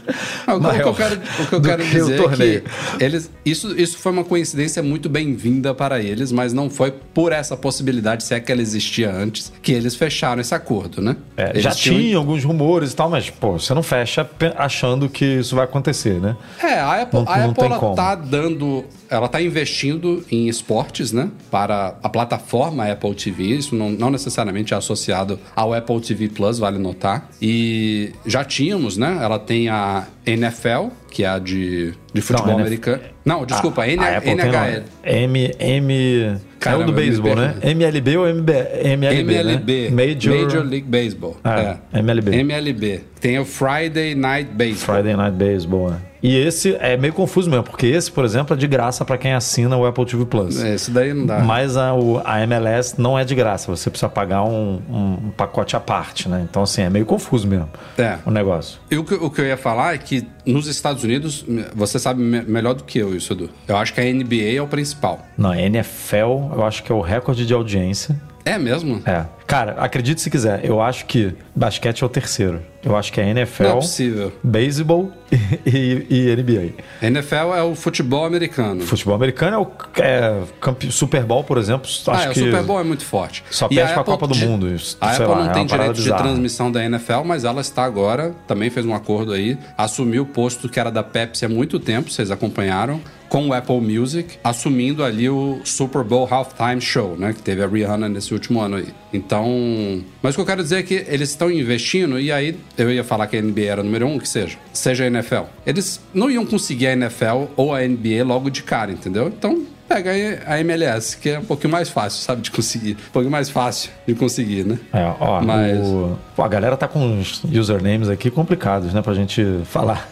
Ah, 0.46 0.56
o, 0.56 0.60
que- 0.60 0.78
que 0.78 0.82
eu 0.88 0.94
quero, 0.94 1.16
o 1.16 1.46
que 1.48 1.56
eu 1.56 1.62
quero 1.62 1.84
que 1.84 1.90
dizer 1.92 2.20
o 2.20 2.24
torneio. 2.24 2.64
é 2.94 2.98
que 2.98 3.04
eles, 3.04 3.32
isso, 3.46 3.80
isso 3.80 3.98
foi 3.98 4.12
uma 4.12 4.24
coincidência 4.26 4.84
muito 4.84 5.08
bem-vinda 5.38 5.74
para 5.74 6.02
eles, 6.02 6.32
mas 6.32 6.52
não 6.52 6.68
foi 6.70 6.92
por 6.92 7.32
essa 7.32 7.56
possibilidade, 7.56 8.24
se 8.24 8.34
é 8.34 8.40
que 8.40 8.52
ela 8.52 8.62
existia 8.62 9.12
antes, 9.14 9.54
que 9.62 9.72
eles 9.72 9.96
fecharam 9.96 10.42
esse 10.42 10.54
acordo, 10.56 11.00
né? 11.02 11.16
É, 11.38 11.60
já 11.60 11.70
tinham- 11.72 12.00
tinha 12.00 12.18
alguns 12.18 12.44
rumores 12.44 12.92
e 12.92 12.96
tal, 12.96 13.10
mas, 13.10 13.30
pô, 13.30 13.54
você 13.60 13.74
não 13.74 13.84
fecha 13.84 14.28
achando 14.58 15.08
que 15.08 15.24
isso 15.26 15.56
vai 15.56 15.66
acontecer, 15.66 16.20
né? 16.20 16.36
É, 16.62 16.74
a 16.80 17.04
Apple, 17.04 17.20
Não- 17.20 17.32
a 17.32 17.38
não 17.38 17.50
Apple 17.52 17.64
ela 17.66 17.80
como. 17.80 17.96
tá 17.96 18.16
dando. 18.16 18.84
Ela 19.10 19.28
tá 19.30 19.42
investindo 19.42 20.26
em 20.30 20.50
esportes, 20.50 21.12
né? 21.14 21.30
Para 21.50 21.96
a 22.04 22.10
plataforma 22.10 22.92
Apple 22.92 23.14
TV. 23.16 23.44
Isso 23.44 23.74
não, 23.76 23.90
não 23.90 24.10
necessariamente 24.10 24.74
é 24.74 24.78
associado 24.78 25.40
ao 25.56 25.74
Apple 25.74 26.02
TV 26.02 26.28
Plus, 26.28 26.60
vale 26.60 26.78
notar. 26.78 27.30
E 27.42 28.12
já 28.26 28.44
tínhamos, 28.44 28.98
né? 28.98 29.18
Ela 29.22 29.40
tem 29.40 29.70
a 29.70 30.08
NFL, 30.26 30.88
que 31.10 31.24
é 31.24 31.28
a 31.28 31.40
de, 31.40 31.94
de 32.14 32.22
futebol 32.22 32.54
NF 32.54 32.62
americano. 32.62 33.02
Não, 33.26 33.46
desculpa, 33.46 33.84
a, 33.84 33.88
N- 33.88 34.04
a 34.04 34.18
Apple 34.18 34.32
NHL. 34.32 34.84
M, 35.04 35.52
M... 35.60 36.38
Caramba, 36.60 36.82
é 36.82 36.86
o 36.86 36.88
do 36.88 36.94
beisebol, 36.94 37.36
né? 37.36 37.56
perdi. 37.60 37.76
MLB 37.76 38.18
ou 38.18 38.28
MB, 38.28 38.50
MLB, 38.84 39.34
MLB. 39.44 39.90
né? 39.90 40.06
Major, 40.06 40.64
League 40.64 40.88
Baseball. 40.88 41.38
É, 41.44 42.00
MLB. 42.00 42.44
MLB. 42.44 43.02
Tem 43.20 43.38
o 43.40 43.46
Friday 43.46 44.16
Night 44.16 44.50
Baseball. 44.52 44.96
Friday 44.96 45.16
Night 45.16 45.36
Baseball, 45.38 45.94
é. 45.94 46.07
E 46.22 46.36
esse 46.36 46.76
é 46.80 46.98
meio 46.98 47.14
confuso 47.14 47.50
mesmo, 47.50 47.64
porque 47.64 47.86
esse, 47.88 48.12
por 48.12 48.26
exemplo, 48.26 48.56
é 48.56 48.58
de 48.58 48.68
graça 48.68 49.06
para 49.06 49.18
quem 49.18 49.34
assina 49.34 49.78
o 49.78 49.86
Apple 49.86 50.06
TV 50.06 50.26
Plus. 50.26 50.62
É, 50.62 50.74
Esse 50.74 50.90
daí 50.92 51.14
não 51.14 51.26
dá. 51.26 51.40
Mas 51.40 51.78
a, 51.78 51.94
o- 51.94 52.22
a 52.26 52.42
MLS 52.42 52.96
não 53.00 53.18
é 53.20 53.24
de 53.24 53.36
graça, 53.36 53.68
você 53.74 53.90
precisa 53.90 54.10
pagar 54.10 54.44
um, 54.44 54.82
um 54.90 55.32
pacote 55.38 55.76
à 55.76 55.80
parte, 55.80 56.28
né? 56.28 56.46
Então, 56.50 56.64
assim, 56.64 56.82
é 56.82 56.90
meio 56.90 57.06
confuso 57.06 57.48
mesmo 57.48 57.70
É. 57.98 58.18
o 58.26 58.32
negócio. 58.32 58.80
E 58.90 58.98
o 58.98 59.04
que, 59.04 59.14
o 59.14 59.30
que 59.30 59.42
eu 59.42 59.46
ia 59.46 59.58
falar 59.58 59.94
é 59.94 59.98
que 60.00 60.28
nos 60.46 60.68
Estados 60.68 61.04
Unidos, 61.04 61.46
você 61.76 62.00
sabe 62.00 62.22
me- 62.24 62.42
melhor 62.42 62.74
do 62.74 62.84
que 62.84 62.98
eu 62.98 63.16
isso, 63.16 63.34
Edu. 63.34 63.50
Eu 63.68 63.78
acho 63.78 63.94
que 63.94 64.02
a 64.02 64.04
NBA 64.04 64.56
é 64.58 64.62
o 64.62 64.68
principal. 64.68 65.20
Não, 65.38 65.52
a 65.52 65.62
NFL, 65.62 66.54
eu 66.56 66.66
acho 66.66 66.84
que 66.84 66.92
é 66.92 66.96
o 66.96 67.02
recorde 67.02 67.46
de 67.46 67.54
audiência. 67.54 68.20
É 68.48 68.58
mesmo? 68.58 69.02
É. 69.06 69.26
Cara, 69.46 69.76
acredite 69.80 70.20
se 70.22 70.30
quiser, 70.30 70.64
eu 70.66 70.82
acho 70.82 71.06
que 71.06 71.34
basquete 71.56 72.04
é 72.04 72.06
o 72.06 72.10
terceiro. 72.10 72.62
Eu 72.84 72.96
acho 72.96 73.12
que 73.12 73.20
é 73.20 73.30
NFL, 73.30 73.64
Não 73.64 73.70
é 73.72 73.76
possível. 73.76 74.34
beisebol 74.44 75.12
e, 75.66 76.06
e, 76.10 76.36
NBA. 76.36 76.84
NFL 77.02 77.54
é 77.56 77.64
o 77.64 77.74
futebol 77.76 78.26
americano. 78.26 78.82
Futebol 78.82 79.16
americano 79.16 79.56
é 79.56 79.60
o 79.60 79.72
é, 80.02 80.90
Super 80.92 81.24
Bowl, 81.24 81.44
por 81.44 81.58
exemplo. 81.58 81.86
Acho 81.90 82.12
ah, 82.12 82.24
é, 82.24 82.34
que 82.34 82.40
o 82.42 82.46
Super 82.46 82.64
Bowl 82.64 82.80
é 82.80 82.84
muito 82.84 83.04
forte. 83.06 83.44
só 83.50 83.68
perde 83.68 83.84
a 83.84 83.94
pra 83.94 84.02
Apple 84.02 84.14
Copa 84.14 84.28
do 84.28 84.34
di- 84.34 84.46
Mundo. 84.46 84.74
Isso, 84.74 84.98
A 85.02 85.12
Apple 85.12 85.26
lá, 85.28 85.36
não 85.44 85.50
é 85.50 85.54
tem 85.54 85.66
direito 85.66 85.94
de 85.94 86.02
bizarra. 86.04 86.24
transmissão 86.24 86.72
da 86.72 86.84
NFL, 86.84 87.24
mas 87.26 87.44
ela 87.46 87.62
está 87.62 87.84
agora, 87.84 88.34
também 88.48 88.70
fez 88.70 88.86
um 88.86 88.94
acordo 88.94 89.32
aí, 89.34 89.58
assumiu 89.78 90.24
o 90.24 90.26
posto 90.26 90.68
que 90.70 90.80
era 90.80 90.92
da 90.92 91.04
Pepsi 91.04 91.46
há 91.46 91.50
muito 91.50 91.80
tempo, 91.80 92.10
vocês 92.12 92.32
acompanharam, 92.32 93.02
com 93.30 93.48
o 93.50 93.54
Apple 93.54 93.82
Music, 93.82 94.38
assumindo 94.44 95.04
ali 95.04 95.30
o 95.30 95.60
Super 95.64 96.04
Bowl 96.04 96.28
Halftime 96.30 96.80
Show, 96.82 97.16
né? 97.18 97.34
Que 97.34 97.42
teve 97.42 97.62
a 97.64 97.68
Rihanna 97.68 98.08
nesse 98.08 98.34
último 98.34 98.62
ano 98.62 98.78
aí. 98.78 98.88
Então. 99.14 100.02
Mas 100.22 100.34
o 100.34 100.38
que 100.38 100.42
eu 100.42 100.46
quero 100.46 100.64
dizer 100.64 100.78
é 100.80 100.84
que 100.84 101.06
eles 101.08 101.30
estão 101.30 101.52
investindo, 101.52 102.20
e 102.20 102.32
aí 102.32 102.58
eu 102.78 102.92
ia 102.92 103.04
falar 103.04 103.28
que 103.28 103.36
a 103.38 103.42
NBA 103.42 103.62
era 103.66 103.84
número 103.84 104.08
um, 104.08 104.18
que 104.20 104.28
seja, 104.28 104.58
seja 104.72 105.04
a 105.04 105.08
NFL. 105.08 105.44
Eles 105.66 106.00
não 106.14 106.30
iam 106.32 106.46
conseguir 106.46 106.88
a 106.88 106.94
NFL 106.94 107.46
ou 107.56 107.74
a 107.74 107.82
NBA 107.82 108.24
logo 108.26 108.50
de 108.50 108.64
cara, 108.64 108.92
entendeu? 108.92 109.28
Então, 109.28 109.64
pega 109.88 110.12
aí 110.12 110.40
a 110.46 110.60
MLS, 110.62 111.18
que 111.18 111.30
é 111.30 111.40
um 111.40 111.46
pouquinho 111.46 111.72
mais 111.72 111.90
fácil, 111.90 112.22
sabe, 112.22 112.42
de 112.42 112.52
conseguir. 112.52 112.94
Um 112.94 113.12
pouquinho 113.12 113.32
mais 113.32 113.50
fácil 113.50 113.90
de 114.08 114.14
conseguir, 114.16 114.66
né? 114.66 114.80
É, 114.94 115.14
ó, 115.20 115.42
Mas- 115.42 115.80
o- 115.86 116.18
pô, 116.36 116.44
a 116.44 116.48
galera 116.48 116.76
tá 116.78 116.88
com 116.88 117.00
uns 117.06 117.42
usernames 117.44 118.10
aqui 118.10 118.30
complicados, 118.30 118.94
né, 118.94 119.02
pra 119.02 119.14
gente 119.14 119.44
falar. 119.66 120.10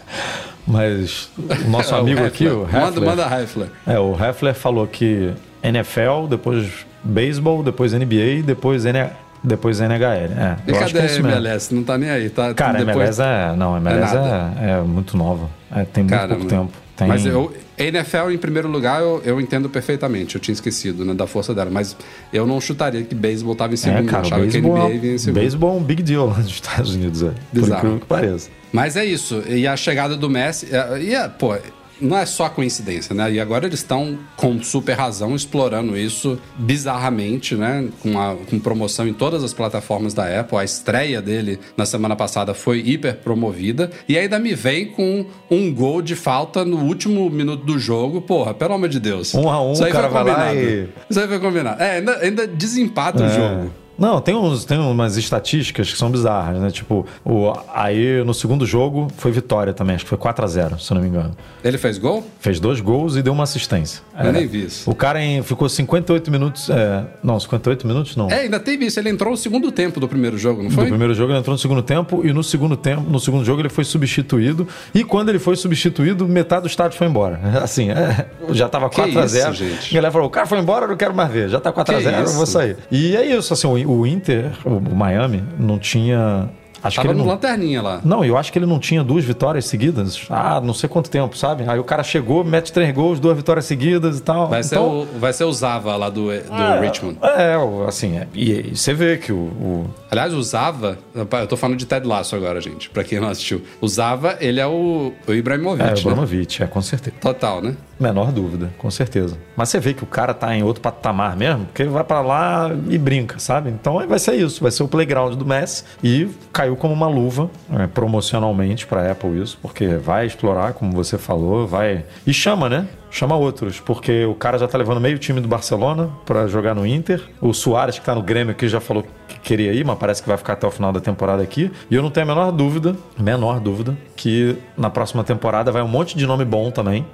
Mas 0.66 1.30
o 1.38 1.70
nosso 1.70 1.94
É, 1.94 1.96
o 1.96 2.00
amigo 2.00 2.24
aqui, 2.24 2.44
Heffler. 2.46 2.58
o 2.58 2.64
Heffler, 2.64 2.82
Manda, 2.82 3.00
manda 3.24 3.40
Heffler. 3.42 3.68
É, 3.86 3.98
o 3.98 4.12
Heffler 4.14 4.54
falou 4.54 4.86
que 4.86 5.32
NFL, 5.62 6.26
depois 6.28 6.68
beisebol, 7.04 7.62
depois 7.62 7.92
NBA, 7.92 8.42
depois, 8.44 8.84
N, 8.84 9.08
depois 9.44 9.80
NHL. 9.80 10.02
É, 10.04 10.56
E 10.66 10.70
eu 10.70 10.76
acho 10.76 10.86
cadê 10.86 10.92
que 10.92 10.98
é 10.98 11.02
a 11.02 11.06
isso 11.06 11.22
mesmo. 11.22 11.38
MLS? 11.38 11.74
Não 11.74 11.82
tá 11.84 11.96
nem 11.96 12.10
aí, 12.10 12.28
tá? 12.30 12.52
Cara, 12.54 12.78
Depois- 12.84 12.96
MLS 13.18 13.22
é. 13.22 13.56
Não, 13.56 13.76
MLS 13.76 14.14
nada. 14.14 14.52
é, 14.60 14.70
é 14.70 14.80
muito 14.80 15.16
nova. 15.16 15.48
É, 15.74 15.84
tem 15.84 16.02
muito 16.04 16.28
pouco 16.28 16.44
tempo. 16.46 16.72
Tem... 16.96 17.06
Mas 17.06 17.26
eu, 17.26 17.52
NFL, 17.76 18.30
em 18.32 18.38
primeiro 18.38 18.68
lugar, 18.68 19.02
eu, 19.02 19.20
eu 19.24 19.40
entendo 19.40 19.68
perfeitamente. 19.68 20.34
Eu 20.34 20.40
tinha 20.40 20.54
esquecido 20.54 21.04
né, 21.04 21.12
da 21.12 21.26
força 21.26 21.54
dela. 21.54 21.70
Mas 21.70 21.94
eu 22.32 22.46
não 22.46 22.60
chutaria 22.60 23.02
que 23.02 23.14
beisebol 23.14 23.54
tava 23.54 23.74
em 23.74 23.76
segundo. 23.76 24.08
É, 24.08 24.10
cara, 24.10 24.22
achava 24.22 24.46
que 24.46 24.60
NBA 24.60 24.88
vinha 24.88 25.12
em 25.12 25.14
é, 25.14 25.18
segundo. 25.18 25.40
beisebol 25.40 25.74
é 25.74 25.80
um 25.80 25.82
big 25.82 26.02
deal 26.02 26.26
lá 26.26 26.38
nos 26.38 26.46
Estados 26.46 26.94
Unidos, 26.94 27.22
é. 27.22 27.28
Por 27.28 27.36
Bizarro. 27.52 27.78
incrível 27.78 28.00
que 28.00 28.06
pareça. 28.06 28.50
Mas 28.72 28.96
é 28.96 29.04
isso. 29.04 29.42
E 29.46 29.66
a 29.66 29.76
chegada 29.76 30.16
do 30.16 30.30
Messi. 30.30 30.68
é, 30.74 31.02
E, 31.02 31.14
é, 31.14 31.28
pô, 31.28 31.54
não 32.00 32.16
é 32.18 32.26
só 32.26 32.48
coincidência, 32.48 33.14
né? 33.14 33.30
E 33.32 33.40
agora 33.40 33.66
eles 33.66 33.80
estão, 33.80 34.18
com 34.36 34.62
super 34.62 34.94
razão, 34.94 35.34
explorando 35.34 35.96
isso 35.96 36.38
bizarramente, 36.56 37.54
né? 37.54 37.88
Com, 38.02 38.18
a, 38.20 38.34
com 38.48 38.58
promoção 38.58 39.06
em 39.08 39.12
todas 39.12 39.42
as 39.42 39.52
plataformas 39.54 40.12
da 40.14 40.40
Apple. 40.40 40.58
A 40.58 40.64
estreia 40.64 41.22
dele 41.22 41.58
na 41.76 41.86
semana 41.86 42.14
passada 42.14 42.54
foi 42.54 42.80
hiper 42.80 43.16
promovida. 43.16 43.90
E 44.08 44.16
ainda 44.18 44.38
me 44.38 44.54
vem 44.54 44.86
com 44.86 45.26
um 45.50 45.72
gol 45.72 46.02
de 46.02 46.14
falta 46.14 46.64
no 46.64 46.78
último 46.84 47.28
minuto 47.30 47.64
do 47.64 47.78
jogo. 47.78 48.20
Porra, 48.20 48.52
pelo 48.54 48.74
amor 48.74 48.88
de 48.88 49.00
Deus. 49.00 49.34
Um 49.34 49.48
a 49.48 49.62
um, 49.62 49.72
Isso 49.72 49.84
aí 49.84 49.90
o 49.90 49.94
cara 49.94 50.10
foi 50.10 50.18
combinado. 50.20 50.56
e- 50.58 50.88
Isso 51.10 51.20
aí 51.20 51.28
foi 51.28 51.38
combinado. 51.38 51.82
É, 51.82 51.90
ainda, 51.96 52.16
ainda 52.18 52.46
desempata 52.46 53.22
o 53.22 53.26
É. 53.26 53.30
jogo. 53.30 53.70
Não, 53.98 54.20
tem, 54.20 54.34
uns, 54.34 54.64
tem 54.64 54.78
umas 54.78 55.16
estatísticas 55.16 55.90
que 55.92 55.98
são 55.98 56.10
bizarras, 56.10 56.60
né? 56.60 56.70
Tipo, 56.70 57.06
o, 57.24 57.52
aí 57.74 58.22
no 58.24 58.34
segundo 58.34 58.66
jogo 58.66 59.08
foi 59.16 59.30
vitória 59.32 59.72
também, 59.72 59.96
acho 59.96 60.04
que 60.04 60.08
foi 60.10 60.18
4x0, 60.18 60.78
se 60.78 60.92
não 60.94 61.00
me 61.00 61.08
engano. 61.08 61.30
Ele 61.64 61.78
fez 61.78 61.98
gol? 61.98 62.24
Fez 62.38 62.60
dois 62.60 62.80
gols 62.80 63.16
e 63.16 63.22
deu 63.22 63.32
uma 63.32 63.44
assistência. 63.44 64.02
Eu 64.22 64.32
nem 64.32 64.46
vi 64.46 64.64
isso. 64.66 64.90
O 64.90 64.94
cara 64.94 65.22
em- 65.22 65.42
ficou 65.42 65.68
58 65.68 66.30
minutos. 66.30 66.68
é, 66.70 67.04
não, 67.22 67.38
58 67.40 67.86
minutos 67.86 68.16
não. 68.16 68.30
É, 68.30 68.40
ainda 68.40 68.60
teve 68.60 68.86
isso. 68.86 68.98
Ele 69.00 69.08
entrou 69.10 69.30
no 69.30 69.36
segundo 69.36 69.70
tempo 69.72 69.98
do 69.98 70.06
primeiro 70.08 70.36
jogo, 70.38 70.62
não 70.62 70.68
Do 70.68 70.74
foi? 70.74 70.86
primeiro 70.86 71.14
jogo 71.14 71.32
ele 71.32 71.38
entrou 71.38 71.54
no 71.54 71.58
segundo 71.58 71.82
tempo 71.82 72.24
e 72.24 72.32
no 72.32 72.42
segundo 72.42 72.76
tempo, 72.76 73.02
no 73.10 73.18
segundo 73.18 73.44
jogo 73.44 73.60
ele 73.62 73.68
foi 73.68 73.84
substituído 73.84 74.66
e 74.94 75.02
quando 75.04 75.28
ele 75.30 75.38
foi 75.38 75.56
substituído, 75.56 76.26
metade 76.28 76.62
do 76.62 76.68
estádio 76.68 76.96
foi 76.96 77.06
embora. 77.06 77.40
Assim, 77.62 77.90
é, 77.90 78.26
já 78.50 78.68
tava 78.68 78.88
Que 78.88 78.96
4 78.96 79.18
a 79.20 79.26
0. 79.26 79.52
isso, 79.52 79.64
gente? 79.64 79.90
A 79.90 79.94
galera 79.94 80.12
falou: 80.12 80.26
"O 80.28 80.30
cara 80.30 80.46
foi 80.46 80.58
embora, 80.58 80.84
eu 80.84 80.88
não 80.90 80.96
quero 80.96 81.14
mais 81.14 81.30
ver. 81.30 81.48
Já 81.48 81.60
tá 81.60 81.72
4 81.72 81.94
a 81.94 81.98
Que 81.98 82.04
0, 82.04 82.16
eu 82.28 82.32
vou 82.32 82.46
sair". 82.46 82.76
E 82.90 83.16
é 83.16 83.24
isso, 83.36 83.52
assim, 83.52 83.66
o, 83.66 83.85
o 83.86 84.06
Inter, 84.06 84.52
o, 84.64 84.80
Miami 84.94 85.42
não 85.58 85.78
tinha 85.78 86.48
acho 86.82 86.96
Tava 86.96 87.08
que 87.08 87.12
ele 87.12 87.18
no 87.18 87.24
não, 87.24 87.32
lanterninha 87.32 87.82
lá. 87.82 88.00
não, 88.04 88.24
eu 88.24 88.36
acho 88.36 88.52
que 88.52 88.58
ele 88.58 88.66
não 88.66 88.78
tinha 88.78 89.02
duas 89.02 89.24
vitórias 89.24 89.64
seguidas. 89.64 90.24
Ah, 90.30 90.60
não 90.60 90.72
sei 90.72 90.88
quanto 90.88 91.10
tempo, 91.10 91.36
sabe? 91.36 91.64
Aí 91.66 91.78
o 91.80 91.84
cara 91.84 92.04
chegou, 92.04 92.44
mete 92.44 92.72
três 92.72 92.94
gols, 92.94 93.18
duas 93.18 93.36
vitórias 93.36 93.64
seguidas 93.64 94.18
e 94.18 94.22
tal. 94.22 94.48
Vai, 94.48 94.62
ser 94.62 94.76
Então, 94.76 95.00
o, 95.00 95.06
vai 95.18 95.32
ser 95.32 95.44
o 95.44 95.52
Zava 95.52 95.96
lá 95.96 96.08
do, 96.08 96.26
do 96.26 96.30
é, 96.32 96.80
Richmond. 96.80 97.18
É, 97.22 97.56
assim, 97.88 98.18
é, 98.18 98.28
e, 98.32 98.70
e 98.72 98.76
você 98.76 98.94
vê 98.94 99.16
que 99.16 99.32
o- 99.32 99.36
o, 99.36 99.86
Aliás, 100.08 100.32
o 100.32 100.40
Zava, 100.42 100.96
eu 101.12 101.46
tô 101.48 101.56
falando 101.56 101.76
de 101.76 101.86
Ted 101.86 102.06
Lasso 102.06 102.36
agora, 102.36 102.60
gente, 102.60 102.88
pra 102.90 103.02
quem 103.02 103.18
não 103.18 103.28
assistiu. 103.28 103.62
O 103.80 103.88
Zava, 103.88 104.36
ele 104.40 104.60
é 104.60 104.66
o, 104.66 105.12
o 105.26 105.32
Ibrahimovic, 105.32 105.82
É, 105.82 105.92
o 105.92 105.94
né? 105.94 106.00
Abramovich, 106.00 106.62
é, 106.62 106.66
com 106.68 106.80
certeza. 106.82 107.16
Total, 107.20 107.60
né? 107.62 107.74
Menor 107.98 108.30
dúvida, 108.30 108.70
com 108.78 108.90
certeza. 108.90 109.38
Mas 109.56 109.70
você 109.70 109.80
vê 109.80 109.94
que 109.94 110.04
o 110.04 110.06
cara 110.06 110.34
tá 110.34 110.54
em 110.54 110.62
outro 110.62 110.82
patamar 110.82 111.36
mesmo, 111.36 111.64
porque 111.66 111.82
ele 111.82 111.90
vai 111.90 112.04
pra 112.04 112.20
lá 112.20 112.70
e 112.88 112.98
brinca, 112.98 113.38
sabe? 113.38 113.70
Então 113.70 114.06
vai 114.06 114.18
ser 114.18 114.34
isso, 114.34 114.62
vai 114.62 114.70
ser 114.70 114.82
o 114.82 114.88
playground 114.88 115.34
do 115.34 115.46
Messi 115.46 115.84
e 116.02 116.28
caiu 116.52 116.76
como 116.76 116.92
uma 116.92 117.08
luva 117.08 117.50
é, 117.72 117.86
promocionalmente 117.86 118.86
pra 118.86 119.10
Apple 119.10 119.40
isso, 119.40 119.58
porque 119.62 119.96
vai 119.96 120.26
explorar, 120.26 120.74
como 120.74 120.92
você 120.92 121.16
falou, 121.16 121.66
vai 121.66 122.04
e 122.26 122.32
chama, 122.32 122.68
né? 122.68 122.86
Chama 123.16 123.34
outros, 123.34 123.80
porque 123.80 124.26
o 124.26 124.34
cara 124.34 124.58
já 124.58 124.68
tá 124.68 124.76
levando 124.76 125.00
meio 125.00 125.18
time 125.18 125.40
do 125.40 125.48
Barcelona 125.48 126.10
pra 126.26 126.46
jogar 126.46 126.74
no 126.74 126.86
Inter. 126.86 127.22
O 127.40 127.54
Soares, 127.54 127.98
que 127.98 128.04
tá 128.04 128.14
no 128.14 128.20
Grêmio 128.20 128.52
aqui, 128.52 128.68
já 128.68 128.78
falou 128.78 129.06
que 129.26 129.38
queria 129.38 129.72
ir, 129.72 129.86
mas 129.86 129.96
parece 129.96 130.20
que 130.20 130.28
vai 130.28 130.36
ficar 130.36 130.52
até 130.52 130.66
o 130.66 130.70
final 130.70 130.92
da 130.92 131.00
temporada 131.00 131.42
aqui. 131.42 131.72
E 131.90 131.94
eu 131.94 132.02
não 132.02 132.10
tenho 132.10 132.30
a 132.30 132.34
menor 132.34 132.52
dúvida, 132.52 132.94
menor 133.18 133.58
dúvida, 133.58 133.96
que 134.14 134.58
na 134.76 134.90
próxima 134.90 135.24
temporada 135.24 135.72
vai 135.72 135.80
um 135.80 135.88
monte 135.88 136.14
de 136.14 136.26
nome 136.26 136.44
bom 136.44 136.70
também 136.70 137.06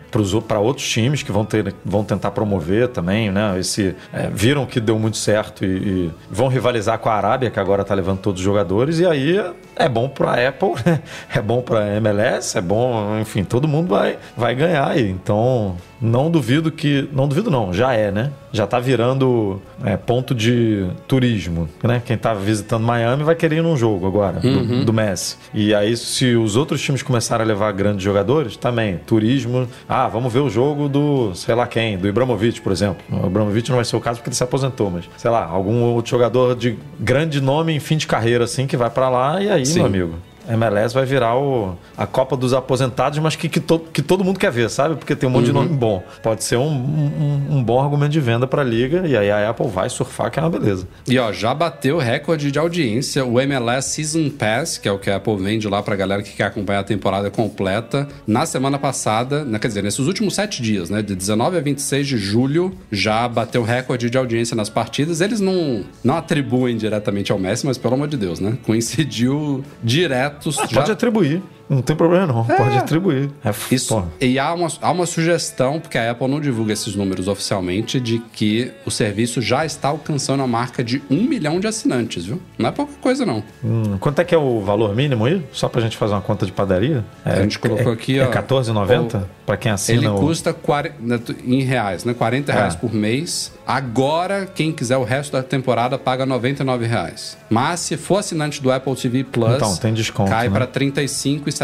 para 0.48 0.58
outros 0.58 0.88
times 0.88 1.22
que 1.22 1.30
vão, 1.30 1.44
ter, 1.44 1.72
vão 1.84 2.02
tentar 2.02 2.32
promover 2.32 2.88
também, 2.88 3.30
né? 3.30 3.56
Esse, 3.60 3.94
é, 4.12 4.28
viram 4.28 4.66
que 4.66 4.80
deu 4.80 4.98
muito 4.98 5.16
certo 5.16 5.64
e, 5.64 5.68
e 5.68 6.10
vão 6.28 6.48
rivalizar 6.48 6.98
com 6.98 7.10
a 7.10 7.14
Arábia, 7.14 7.48
que 7.48 7.60
agora 7.60 7.84
tá 7.84 7.94
levando 7.94 8.18
todos 8.18 8.40
os 8.40 8.44
jogadores. 8.44 8.98
E 8.98 9.06
aí 9.06 9.36
é 9.76 9.88
bom 9.88 10.08
pra 10.08 10.48
Apple, 10.48 10.72
é 11.32 11.40
bom 11.40 11.62
pra 11.62 11.94
MLS, 11.94 12.58
é 12.58 12.60
bom, 12.60 13.20
enfim, 13.20 13.44
todo 13.44 13.68
mundo 13.68 13.86
vai, 13.90 14.18
vai 14.36 14.52
ganhar 14.56 14.88
aí. 14.88 15.08
Então, 15.08 15.76
não 16.02 16.30
duvido 16.30 16.72
que. 16.72 17.08
Não 17.12 17.28
duvido, 17.28 17.50
não, 17.50 17.72
já 17.72 17.94
é, 17.94 18.10
né? 18.10 18.32
Já 18.52 18.66
tá 18.66 18.80
virando 18.80 19.62
é, 19.84 19.96
ponto 19.96 20.34
de 20.34 20.86
turismo, 21.06 21.68
né? 21.82 22.02
Quem 22.04 22.18
tá 22.18 22.34
visitando 22.34 22.84
Miami 22.84 23.22
vai 23.22 23.34
querer 23.34 23.58
ir 23.58 23.62
num 23.62 23.76
jogo 23.76 24.06
agora, 24.06 24.40
do, 24.40 24.84
do 24.84 24.92
Messi. 24.92 25.36
E 25.54 25.74
aí, 25.74 25.96
se 25.96 26.34
os 26.34 26.56
outros 26.56 26.82
times 26.82 27.02
começarem 27.02 27.44
a 27.44 27.46
levar 27.46 27.72
grandes 27.72 28.02
jogadores, 28.02 28.56
também, 28.56 28.98
turismo. 29.06 29.68
Ah, 29.88 30.08
vamos 30.08 30.32
ver 30.32 30.40
o 30.40 30.50
jogo 30.50 30.88
do, 30.88 31.34
sei 31.34 31.54
lá 31.54 31.66
quem, 31.66 31.96
do 31.96 32.08
Ibrahimovic, 32.08 32.60
por 32.60 32.72
exemplo. 32.72 33.02
O 33.10 33.26
Ibrahimovic 33.26 33.68
não 33.70 33.76
vai 33.76 33.84
ser 33.84 33.96
o 33.96 34.00
caso 34.00 34.18
porque 34.18 34.30
ele 34.30 34.36
se 34.36 34.42
aposentou, 34.42 34.90
mas, 34.90 35.08
sei 35.16 35.30
lá, 35.30 35.44
algum 35.44 35.82
outro 35.82 36.10
jogador 36.10 36.56
de 36.56 36.76
grande 36.98 37.40
nome 37.40 37.72
em 37.72 37.80
fim 37.80 37.96
de 37.96 38.06
carreira, 38.06 38.44
assim, 38.44 38.66
que 38.66 38.76
vai 38.76 38.90
pra 38.90 39.08
lá, 39.08 39.40
e 39.40 39.48
aí, 39.48 39.64
Sim. 39.64 39.78
meu 39.78 39.86
amigo. 39.86 40.14
MLS 40.48 40.94
vai 40.94 41.04
virar 41.04 41.36
o, 41.36 41.76
a 41.96 42.06
Copa 42.06 42.36
dos 42.36 42.52
Aposentados, 42.52 43.18
mas 43.18 43.36
que, 43.36 43.48
que, 43.48 43.60
to- 43.60 43.78
que 43.92 44.02
todo 44.02 44.24
mundo 44.24 44.38
quer 44.38 44.50
ver, 44.50 44.68
sabe? 44.70 44.96
Porque 44.96 45.14
tem 45.14 45.28
um 45.28 45.32
monte 45.32 45.46
de 45.46 45.52
nome 45.52 45.68
bom. 45.68 46.02
Pode 46.22 46.44
ser 46.44 46.56
um, 46.56 46.66
um, 46.68 47.56
um 47.58 47.62
bom 47.64 47.80
argumento 47.80 48.12
de 48.12 48.20
venda 48.20 48.46
para 48.46 48.62
a 48.62 48.64
liga 48.64 49.06
e 49.06 49.16
aí 49.16 49.30
a 49.30 49.50
Apple 49.50 49.68
vai 49.68 49.88
surfar, 49.88 50.30
que 50.30 50.38
é 50.38 50.42
uma 50.42 50.50
beleza. 50.50 50.86
E 51.08 51.18
ó, 51.18 51.32
já 51.32 51.54
bateu 51.54 51.96
o 51.96 51.98
recorde 52.00 52.50
de 52.50 52.58
audiência. 52.58 53.24
O 53.24 53.40
MLS 53.40 53.88
Season 53.90 54.30
Pass, 54.30 54.78
que 54.78 54.88
é 54.88 54.92
o 54.92 54.98
que 54.98 55.10
a 55.10 55.16
Apple 55.16 55.36
vende 55.36 55.68
lá 55.68 55.82
pra 55.82 55.94
galera 55.96 56.22
que 56.22 56.32
quer 56.32 56.44
acompanhar 56.44 56.80
a 56.80 56.84
temporada 56.84 57.30
completa, 57.30 58.08
na 58.26 58.44
semana 58.46 58.78
passada, 58.78 59.44
né, 59.44 59.58
quer 59.58 59.68
dizer, 59.68 59.82
nesses 59.82 60.06
últimos 60.06 60.34
sete 60.34 60.62
dias, 60.62 60.90
né, 60.90 61.02
de 61.02 61.14
19 61.14 61.56
a 61.56 61.60
26 61.60 62.06
de 62.06 62.16
julho, 62.18 62.72
já 62.90 63.28
bateu 63.28 63.62
recorde 63.62 64.10
de 64.10 64.18
audiência 64.18 64.56
nas 64.56 64.68
partidas. 64.68 65.20
Eles 65.20 65.40
não, 65.40 65.84
não 66.02 66.16
atribuem 66.16 66.76
diretamente 66.76 67.30
ao 67.32 67.38
Messi, 67.38 67.66
mas 67.66 67.78
pelo 67.78 67.94
amor 67.94 68.08
de 68.08 68.16
Deus, 68.16 68.40
né? 68.40 68.56
Coincidiu 68.64 69.64
direto. 69.82 70.31
Já- 70.70 70.80
Pode 70.80 70.92
atribuir, 70.92 71.42
não 71.72 71.82
tem 71.82 71.96
problema 71.96 72.26
não. 72.26 72.44
Pode 72.44 72.76
atribuir. 72.78 73.30
É, 73.44 73.52
Isso. 73.70 74.04
E 74.20 74.38
há 74.38 74.52
uma, 74.54 74.68
há 74.80 74.90
uma 74.90 75.06
sugestão, 75.06 75.80
porque 75.80 75.98
a 75.98 76.10
Apple 76.10 76.28
não 76.28 76.40
divulga 76.40 76.72
esses 76.72 76.94
números 76.94 77.28
oficialmente, 77.28 77.98
de 78.00 78.18
que 78.32 78.70
o 78.86 78.90
serviço 78.90 79.40
já 79.40 79.64
está 79.64 79.88
alcançando 79.88 80.42
a 80.42 80.46
marca 80.46 80.82
de 80.84 81.02
um 81.10 81.22
milhão 81.24 81.58
de 81.60 81.66
assinantes, 81.66 82.24
viu? 82.26 82.40
Não 82.58 82.68
é 82.68 82.72
pouca 82.72 82.92
coisa, 83.00 83.24
não. 83.26 83.42
Hum, 83.64 83.96
quanto 83.98 84.20
é 84.20 84.24
que 84.24 84.34
é 84.34 84.38
o 84.38 84.60
valor 84.60 84.94
mínimo 84.94 85.24
aí? 85.24 85.44
Só 85.52 85.68
pra 85.68 85.80
gente 85.80 85.96
fazer 85.96 86.12
uma 86.14 86.20
conta 86.22 86.46
de 86.46 86.52
padaria? 86.52 87.04
É, 87.24 87.32
A 87.32 87.42
gente 87.42 87.58
colocou 87.58 87.92
é, 87.92 87.94
aqui, 87.94 88.18
é 88.18 88.26
ó, 88.26 88.30
R$14,90 88.30 89.16
o- 89.22 89.26
para 89.46 89.56
quem 89.56 89.72
assina 89.72 89.98
Ele 89.98 90.08
o... 90.08 90.14
custa 90.14 90.52
40, 90.52 90.94
né, 91.00 91.20
em 91.44 91.62
reais, 91.62 92.04
né? 92.04 92.14
40 92.14 92.52
reais 92.52 92.74
É. 92.74 92.76
por 92.76 92.92
mês. 92.94 93.52
Agora, 93.66 94.46
quem 94.46 94.72
quiser 94.72 94.96
o 94.96 95.04
resto 95.04 95.32
da 95.32 95.42
temporada 95.42 95.98
paga 95.98 96.24
99 96.26 96.86
reais. 96.86 97.36
Mas 97.50 97.80
se 97.80 97.96
for 97.96 98.18
assinante 98.18 98.62
do 98.62 98.70
Apple 98.70 98.94
TV 98.94 99.24
Plus, 99.24 99.54
Então, 99.56 99.76
tem 99.76 99.92
desconto, 99.94 100.30
cai 100.30 100.48
né? 100.48 100.54
para 100.54 100.66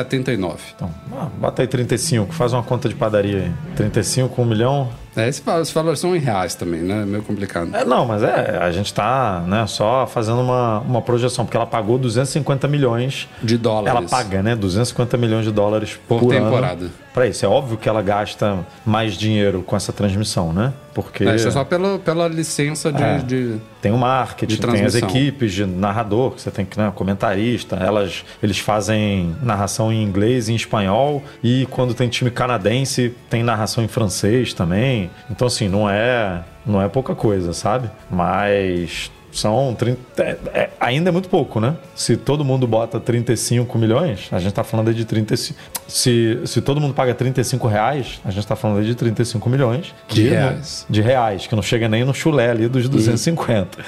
35,79. 0.04 0.56
Então, 0.74 0.90
ah, 1.12 1.28
bota 1.38 1.62
aí 1.62 1.68
35, 1.68 2.32
faz 2.32 2.52
uma 2.52 2.62
conta 2.62 2.88
de 2.88 2.94
padaria 2.94 3.44
aí. 3.44 3.52
35, 3.76 4.40
1 4.40 4.44
milhão, 4.44 4.90
É, 5.18 5.28
esse 5.28 5.42
valor- 5.42 5.62
esses 5.62 5.74
valores 5.74 5.98
são 6.00 6.14
em 6.14 6.18
reais 6.18 6.54
também, 6.54 6.80
né? 6.80 7.02
É 7.02 7.04
meio 7.06 7.22
complicado. 7.22 7.74
É, 7.74 7.84
não, 7.84 8.06
mas 8.06 8.22
é, 8.22 8.58
a 8.60 8.70
gente 8.70 8.92
tá 8.94 9.42
né, 9.46 9.66
só 9.66 10.06
fazendo 10.06 10.40
uma, 10.40 10.78
uma 10.80 11.02
projeção, 11.02 11.44
porque 11.44 11.56
ela 11.56 11.66
pagou 11.66 11.98
250 11.98 12.68
milhões. 12.68 13.28
De 13.42 13.58
dólares. 13.58 13.90
Ela 13.98 14.08
paga, 14.08 14.42
né? 14.42 14.54
250 14.54 15.16
milhões 15.16 15.44
de 15.44 15.50
dólares 15.52 15.98
por, 16.08 16.20
Por 16.20 16.30
temporada. 16.32 16.90
Pra 17.12 17.26
isso. 17.26 17.44
É 17.44 17.48
óbvio 17.48 17.76
que 17.76 17.88
ela 17.88 18.00
gasta 18.00 18.58
mais 18.86 19.14
dinheiro 19.14 19.62
com 19.62 19.74
essa 19.74 19.92
transmissão, 19.92 20.52
né? 20.52 20.72
Porque 20.94 21.24
É, 21.24 21.34
isso 21.34 21.48
é 21.48 21.50
só 21.50 21.64
pela, 21.64 21.98
pela 21.98 22.28
licença 22.28 22.92
de, 22.92 23.02
É. 23.02 23.18
de- 23.18 23.56
tem 23.80 23.92
o 23.92 23.96
marketing, 23.98 24.56
tem 24.60 24.84
as 24.84 24.94
equipes 24.96 25.52
de 25.52 25.64
narrador, 25.64 26.32
que 26.32 26.42
você 26.42 26.50
tem 26.50 26.64
que, 26.64 26.76
né, 26.78 26.92
comentarista, 26.94 27.76
elas, 27.76 28.24
eles 28.42 28.58
fazem 28.58 29.34
narração 29.42 29.92
em 29.92 30.02
inglês 30.02 30.48
e 30.48 30.52
em 30.52 30.56
espanhol, 30.56 31.22
e 31.42 31.66
quando 31.70 31.94
tem 31.94 32.08
time 32.08 32.30
canadense, 32.30 33.14
tem 33.30 33.42
narração 33.44 33.82
em 33.82 33.88
francês 33.88 34.52
também. 34.52 35.07
Então, 35.30 35.46
assim, 35.46 35.68
não 35.68 35.88
é, 35.88 36.42
não 36.66 36.80
é 36.82 36.88
pouca 36.88 37.14
coisa, 37.14 37.52
sabe? 37.52 37.88
Mas 38.10 39.10
são 39.30 39.74
30, 39.78 39.98
é- 40.22 40.36
é- 40.54 40.70
ainda 40.80 41.10
é 41.10 41.12
muito 41.12 41.28
pouco, 41.28 41.60
né? 41.60 41.76
Se 41.94 42.16
todo 42.16 42.44
mundo 42.44 42.66
bota 42.66 42.98
35 42.98 43.78
milhões, 43.78 44.28
a 44.32 44.38
gente 44.38 44.52
tá 44.52 44.64
falando 44.64 44.88
aí 44.88 44.94
de 44.94 45.04
35. 45.04 45.58
Se, 45.86 46.40
se 46.46 46.60
todo 46.60 46.80
mundo 46.80 46.94
paga 46.94 47.14
35 47.14 47.68
reais, 47.68 48.20
a 48.24 48.30
gente 48.30 48.46
tá 48.46 48.56
falando 48.56 48.78
aí 48.78 48.84
de 48.86 48.94
35 48.94 49.48
milhões 49.48 49.94
De 50.08 50.24
não- 50.24 50.30
reais. 50.30 50.86
de 50.88 51.00
reais, 51.02 51.46
que 51.46 51.54
não 51.54 51.62
chega 51.62 51.88
nem 51.88 52.04
no 52.04 52.14
chulé 52.14 52.50
ali 52.50 52.68
dos 52.68 52.88
250. 52.88 53.78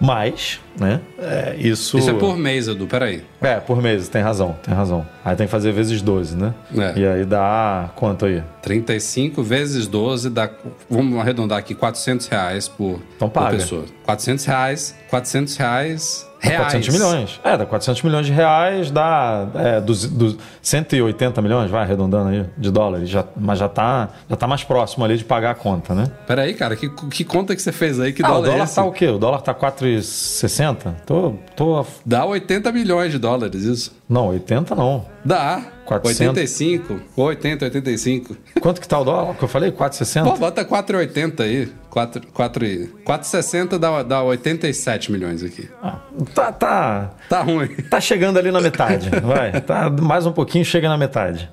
Mas, 0.00 0.60
né, 0.78 1.00
é, 1.18 1.56
isso... 1.58 1.96
Isso 1.98 2.10
é 2.10 2.14
por 2.14 2.36
mês, 2.36 2.68
Edu, 2.68 2.86
peraí. 2.86 3.22
É, 3.40 3.54
por 3.56 3.80
mês, 3.80 4.08
tem 4.08 4.20
razão, 4.22 4.54
tem 4.62 4.74
razão. 4.74 5.06
Aí 5.24 5.34
tem 5.34 5.46
que 5.46 5.50
fazer 5.50 5.72
vezes 5.72 6.02
12, 6.02 6.36
né? 6.36 6.54
É. 6.76 6.98
E 6.98 7.06
aí 7.06 7.24
dá 7.24 7.90
quanto 7.96 8.26
aí? 8.26 8.42
35 8.62 9.42
vezes 9.42 9.86
12 9.86 10.30
dá, 10.30 10.50
vamos 10.90 11.18
arredondar 11.18 11.58
aqui, 11.58 11.74
400 11.74 12.26
reais 12.26 12.68
por, 12.68 13.00
Então 13.16 13.28
por 13.28 13.42
paga. 13.42 13.56
pessoa. 13.56 13.84
400 14.04 14.44
reais, 14.44 14.94
400 15.08 15.56
reais, 15.56 16.28
reais. 16.40 16.72
400 16.72 16.88
milhões. 16.88 17.40
É, 17.42 17.56
dá 17.56 17.66
400 17.66 18.02
milhões 18.02 18.26
de 18.26 18.32
reais, 18.32 18.90
dá 18.90 19.48
é, 19.54 19.80
dos, 19.80 20.06
dos 20.06 20.36
180 20.62 21.40
milhões, 21.42 21.70
vai 21.70 21.82
arredondando 21.82 22.28
aí, 22.28 22.44
de 22.56 22.70
dólares. 22.70 23.08
Já, 23.08 23.24
mas 23.36 23.58
já 23.58 23.68
tá, 23.68 24.08
já 24.28 24.36
tá 24.36 24.46
mais 24.46 24.64
próximo 24.64 25.04
ali 25.04 25.16
de 25.16 25.24
pagar 25.24 25.50
a 25.50 25.54
conta, 25.54 25.94
né? 25.94 26.10
Peraí, 26.26 26.54
cara, 26.54 26.76
que, 26.76 26.88
que 26.88 27.24
conta 27.24 27.54
que 27.54 27.62
você 27.62 27.72
fez 27.72 27.98
aí? 28.00 28.12
Que 28.12 28.24
ah, 28.24 28.28
o 28.28 28.34
dólar 28.34 28.46
é 28.46 28.50
dólar 28.50 28.64
esse? 28.64 28.74
tá 28.74 28.84
o 28.84 28.92
quê? 28.92 29.08
O 29.08 29.18
dólar 29.18 29.40
tá 29.40 29.54
4,60? 29.54 30.94
Tô, 31.04 31.34
tô... 31.54 31.86
Dá 32.04 32.24
80 32.24 32.72
milhões 32.72 33.12
de 33.12 33.18
dólares, 33.18 33.62
isso. 33.62 33.96
Não, 34.08 34.28
80 34.28 34.74
não. 34.74 35.04
Dá. 35.24 35.62
400. 35.84 36.20
85, 36.28 37.00
80, 37.16 37.64
85. 37.66 38.36
Quanto 38.60 38.80
que 38.80 38.88
tá 38.88 38.98
o 39.00 39.04
dólar 39.04 39.34
que 39.36 39.42
eu 39.44 39.48
falei? 39.48 39.70
4,60? 39.70 40.24
Pô, 40.24 40.36
bota 40.36 40.64
4,80 40.64 41.40
aí. 41.42 41.72
4, 41.90 42.26
4, 42.32 42.64
e- 42.64 42.86
4,60 43.04 43.78
dá, 43.78 44.02
dá 44.02 44.22
87 44.22 45.10
milhões 45.12 45.42
aqui. 45.42 45.68
Ah, 45.82 45.98
tá, 46.34 46.52
tá, 46.52 47.10
Tá 47.28 47.40
ruim. 47.42 47.68
tá 47.88 48.00
chegando 48.00 48.38
ali 48.38 48.50
na 48.50 48.60
metade, 48.60 49.10
vai. 49.20 49.60
Tá, 49.60 49.88
mais 49.90 50.26
um 50.26 50.32
pouquinho 50.32 50.64
chega 50.64 50.88
na 50.88 50.98
metade. 50.98 51.48